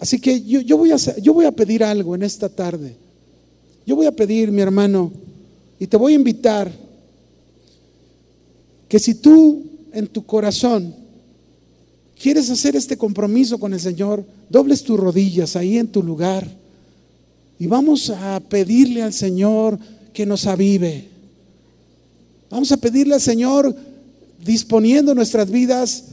Así 0.00 0.18
que 0.18 0.42
yo, 0.42 0.62
yo, 0.62 0.78
voy 0.78 0.90
a, 0.90 0.96
yo 0.96 1.32
voy 1.32 1.46
a 1.46 1.52
pedir 1.52 1.84
algo 1.84 2.16
en 2.16 2.24
esta 2.24 2.48
tarde. 2.48 2.96
Yo 3.86 3.94
voy 3.94 4.06
a 4.06 4.12
pedir, 4.16 4.50
mi 4.50 4.62
hermano, 4.62 5.12
y 5.78 5.86
te 5.86 5.96
voy 5.96 6.14
a 6.14 6.16
invitar 6.16 6.72
que 8.88 8.98
si 8.98 9.14
tú 9.14 9.62
en 9.92 10.08
tu 10.08 10.26
corazón 10.26 10.99
¿Quieres 12.20 12.50
hacer 12.50 12.76
este 12.76 12.98
compromiso 12.98 13.58
con 13.58 13.72
el 13.72 13.80
Señor? 13.80 14.22
Dobles 14.50 14.82
tus 14.82 15.00
rodillas 15.00 15.56
ahí 15.56 15.78
en 15.78 15.88
tu 15.88 16.02
lugar 16.02 16.46
y 17.58 17.66
vamos 17.66 18.10
a 18.10 18.38
pedirle 18.40 19.02
al 19.02 19.14
Señor 19.14 19.78
que 20.12 20.26
nos 20.26 20.46
avive. 20.46 21.08
Vamos 22.50 22.72
a 22.72 22.76
pedirle 22.76 23.14
al 23.14 23.22
Señor 23.22 23.74
disponiendo 24.44 25.14
nuestras 25.14 25.50
vidas. 25.50 26.04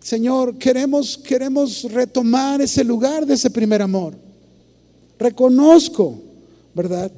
Señor, 0.00 0.58
queremos 0.58 1.18
queremos 1.18 1.84
retomar 1.84 2.60
ese 2.60 2.82
lugar 2.82 3.26
de 3.26 3.34
ese 3.34 3.50
primer 3.50 3.80
amor. 3.80 4.16
Reconozco, 5.20 6.18
¿verdad? 6.74 7.12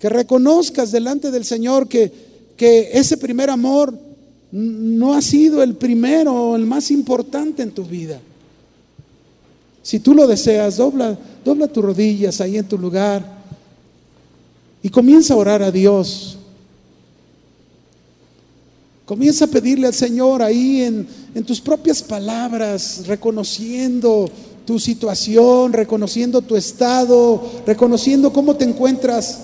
Que 0.00 0.08
reconozcas 0.08 0.90
delante 0.90 1.30
del 1.30 1.44
Señor 1.44 1.86
que 1.86 2.12
que 2.56 2.90
ese 2.92 3.18
primer 3.18 3.50
amor 3.50 4.05
no 4.52 5.14
ha 5.14 5.22
sido 5.22 5.62
el 5.62 5.74
primero 5.74 6.32
o 6.32 6.56
el 6.56 6.66
más 6.66 6.90
importante 6.90 7.62
en 7.62 7.72
tu 7.72 7.84
vida. 7.84 8.20
Si 9.82 10.00
tú 10.00 10.14
lo 10.14 10.26
deseas, 10.26 10.76
dobla, 10.76 11.16
dobla 11.44 11.68
tus 11.68 11.84
rodillas 11.84 12.40
ahí 12.40 12.58
en 12.58 12.66
tu 12.66 12.76
lugar 12.78 13.36
y 14.82 14.88
comienza 14.88 15.34
a 15.34 15.36
orar 15.36 15.62
a 15.62 15.70
Dios. 15.70 16.38
Comienza 19.04 19.44
a 19.44 19.48
pedirle 19.48 19.86
al 19.86 19.94
Señor 19.94 20.42
ahí 20.42 20.82
en, 20.82 21.06
en 21.34 21.44
tus 21.44 21.60
propias 21.60 22.02
palabras, 22.02 23.06
reconociendo 23.06 24.28
tu 24.64 24.80
situación, 24.80 25.72
reconociendo 25.72 26.42
tu 26.42 26.56
estado, 26.56 27.40
reconociendo 27.64 28.32
cómo 28.32 28.56
te 28.56 28.64
encuentras. 28.64 29.42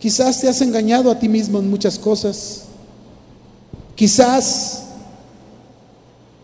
Quizás 0.00 0.40
te 0.40 0.48
has 0.48 0.60
engañado 0.60 1.10
a 1.10 1.18
ti 1.18 1.28
mismo 1.28 1.60
en 1.60 1.70
muchas 1.70 1.98
cosas. 1.98 2.64
Quizás 3.94 4.84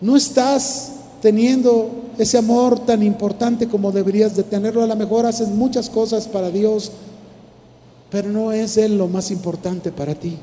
no 0.01 0.17
estás 0.17 0.93
teniendo 1.21 1.91
ese 2.19 2.39
amor 2.39 2.81
tan 2.81 3.03
importante 3.03 3.69
como 3.69 3.93
deberías 3.93 4.37
de 4.37 4.43
tenerlo. 4.43 4.83
A 4.83 4.87
lo 4.87 4.97
mejor 4.97 5.27
haces 5.27 5.49
muchas 5.49 5.89
cosas 5.91 6.27
para 6.27 6.51
Dios, 6.51 6.93
pero 8.11 8.29
no 8.31 8.53
es 8.53 8.77
Él 8.77 8.97
lo 8.97 9.09
más 9.09 9.31
importante 9.31 9.91
para 9.93 10.15
ti. 10.15 10.37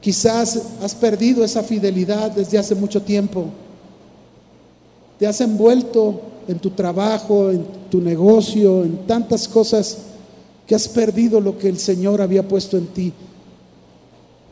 Quizás 0.00 0.60
has 0.82 0.94
perdido 0.94 1.44
esa 1.44 1.62
fidelidad 1.62 2.30
desde 2.30 2.58
hace 2.58 2.74
mucho 2.74 3.00
tiempo. 3.00 3.46
Te 5.18 5.26
has 5.26 5.40
envuelto 5.40 6.20
en 6.46 6.58
tu 6.58 6.70
trabajo, 6.70 7.50
en 7.50 7.64
tu 7.90 8.00
negocio, 8.00 8.84
en 8.84 9.06
tantas 9.06 9.48
cosas 9.48 9.98
que 10.66 10.74
has 10.74 10.88
perdido 10.88 11.40
lo 11.40 11.56
que 11.56 11.68
el 11.68 11.78
Señor 11.78 12.20
había 12.20 12.46
puesto 12.46 12.76
en 12.76 12.86
ti. 12.88 13.12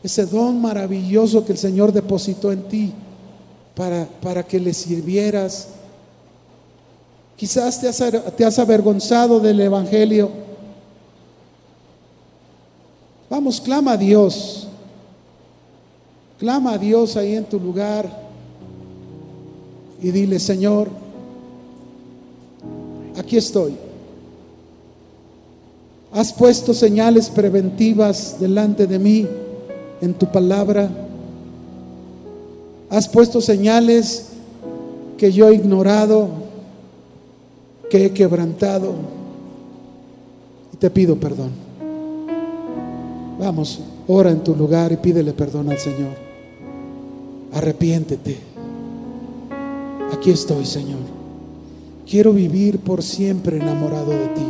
Ese 0.03 0.25
don 0.25 0.61
maravilloso 0.61 1.45
que 1.45 1.53
el 1.53 1.57
Señor 1.57 1.93
depositó 1.93 2.51
en 2.51 2.63
ti 2.67 2.93
para, 3.73 4.05
para 4.21 4.43
que 4.43 4.59
le 4.59 4.73
sirvieras. 4.73 5.69
Quizás 7.37 7.79
te 7.79 7.87
has, 7.87 8.03
te 8.35 8.45
has 8.45 8.59
avergonzado 8.59 9.39
del 9.39 9.61
Evangelio. 9.61 10.29
Vamos, 13.29 13.61
clama 13.61 13.93
a 13.93 13.97
Dios. 13.97 14.67
Clama 16.37 16.73
a 16.73 16.77
Dios 16.77 17.15
ahí 17.15 17.35
en 17.35 17.45
tu 17.45 17.57
lugar 17.57 18.23
y 20.03 20.11
dile, 20.11 20.37
Señor, 20.37 20.89
aquí 23.17 23.37
estoy. 23.37 23.77
Has 26.11 26.33
puesto 26.33 26.73
señales 26.73 27.29
preventivas 27.29 28.37
delante 28.37 28.85
de 28.85 28.99
mí 28.99 29.27
en 30.03 30.13
tu 30.13 30.29
palabra. 30.29 30.89
Has 32.89 33.07
puesto 33.07 33.39
señales 33.39 34.27
que 35.17 35.31
yo 35.31 35.47
he 35.47 35.55
ignorado, 35.55 36.27
que 37.89 38.05
he 38.05 38.11
quebrantado. 38.11 38.95
Y 40.73 40.77
te 40.77 40.89
pido 40.89 41.15
perdón. 41.15 41.51
Vamos, 43.39 43.79
ora 44.07 44.29
en 44.29 44.43
tu 44.43 44.53
lugar 44.55 44.91
y 44.91 44.97
pídele 44.97 45.31
perdón 45.31 45.69
al 45.69 45.79
Señor. 45.79 46.15
Arrepiéntete. 47.53 48.37
Aquí 50.11 50.31
estoy, 50.31 50.65
Señor. 50.65 50.99
Quiero 52.05 52.33
vivir 52.33 52.79
por 52.79 53.01
siempre 53.01 53.57
enamorado 53.57 54.11
de 54.11 54.27
ti. 54.27 54.45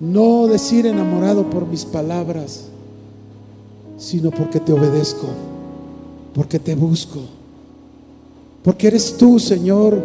No 0.00 0.48
decir 0.48 0.84
enamorado 0.86 1.48
por 1.48 1.68
mis 1.68 1.84
palabras, 1.84 2.71
sino 4.02 4.32
porque 4.32 4.58
te 4.58 4.72
obedezco, 4.72 5.28
porque 6.34 6.58
te 6.58 6.74
busco, 6.74 7.20
porque 8.64 8.88
eres 8.88 9.16
tú, 9.16 9.38
Señor, 9.38 10.02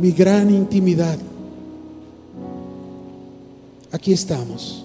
mi 0.00 0.10
gran 0.10 0.50
intimidad. 0.50 1.16
Aquí 3.92 4.12
estamos. 4.12 4.84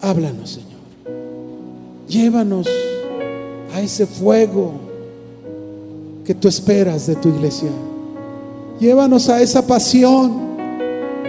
Háblanos, 0.00 0.52
Señor. 0.52 0.80
Llévanos 2.08 2.66
a 3.74 3.82
ese 3.82 4.06
fuego 4.06 4.72
que 6.24 6.34
tú 6.34 6.48
esperas 6.48 7.06
de 7.06 7.16
tu 7.16 7.28
iglesia. 7.28 7.70
Llévanos 8.80 9.28
a 9.28 9.42
esa 9.42 9.66
pasión, 9.66 10.56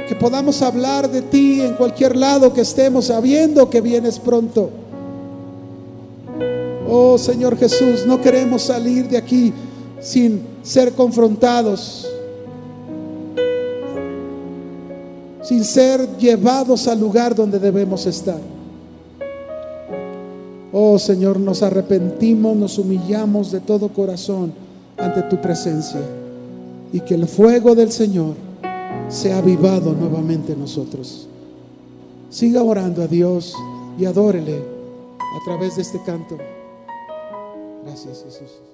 que 0.08 0.16
podamos 0.16 0.62
hablar 0.62 1.12
de 1.12 1.24
ti 1.24 1.60
en 1.60 1.74
cualquier 1.74 2.16
lado 2.16 2.53
que 2.53 2.62
estemos, 2.62 3.08
sabiendo 3.08 3.70
que 3.70 3.82
vienes 3.82 4.18
pronto. 4.18 4.81
Oh 6.94 7.18
Señor 7.18 7.58
Jesús, 7.58 8.06
no 8.06 8.20
queremos 8.20 8.64
salir 8.64 9.08
de 9.08 9.16
aquí 9.16 9.54
sin 10.02 10.42
ser 10.62 10.92
confrontados, 10.92 12.06
sin 15.42 15.64
ser 15.64 16.18
llevados 16.18 16.90
al 16.90 17.00
lugar 17.00 17.34
donde 17.34 17.60
debemos 17.60 18.06
estar. 18.06 18.42
Oh 20.74 21.00
Señor, 21.00 21.40
nos 21.40 21.64
arrepentimos, 21.64 22.58
nos 22.58 22.78
humillamos 22.78 23.54
de 23.54 23.62
todo 23.62 23.88
corazón 23.88 24.52
ante 24.98 25.22
tu 25.24 25.40
presencia 25.40 26.02
y 26.92 27.00
que 27.00 27.16
el 27.16 27.26
fuego 27.26 27.74
del 27.74 27.94
Señor 27.94 28.36
sea 29.08 29.38
avivado 29.38 29.94
nuevamente 29.94 30.52
en 30.52 30.60
nosotros. 30.60 31.26
Siga 32.30 32.62
orando 32.64 33.02
a 33.02 33.08
Dios 33.08 33.56
y 33.98 34.04
adórele 34.04 34.58
a 34.58 35.46
través 35.46 35.78
de 35.78 35.84
este 35.84 36.02
canto. 36.06 36.36
Gracias 37.84 38.24
Jesús. 38.24 38.70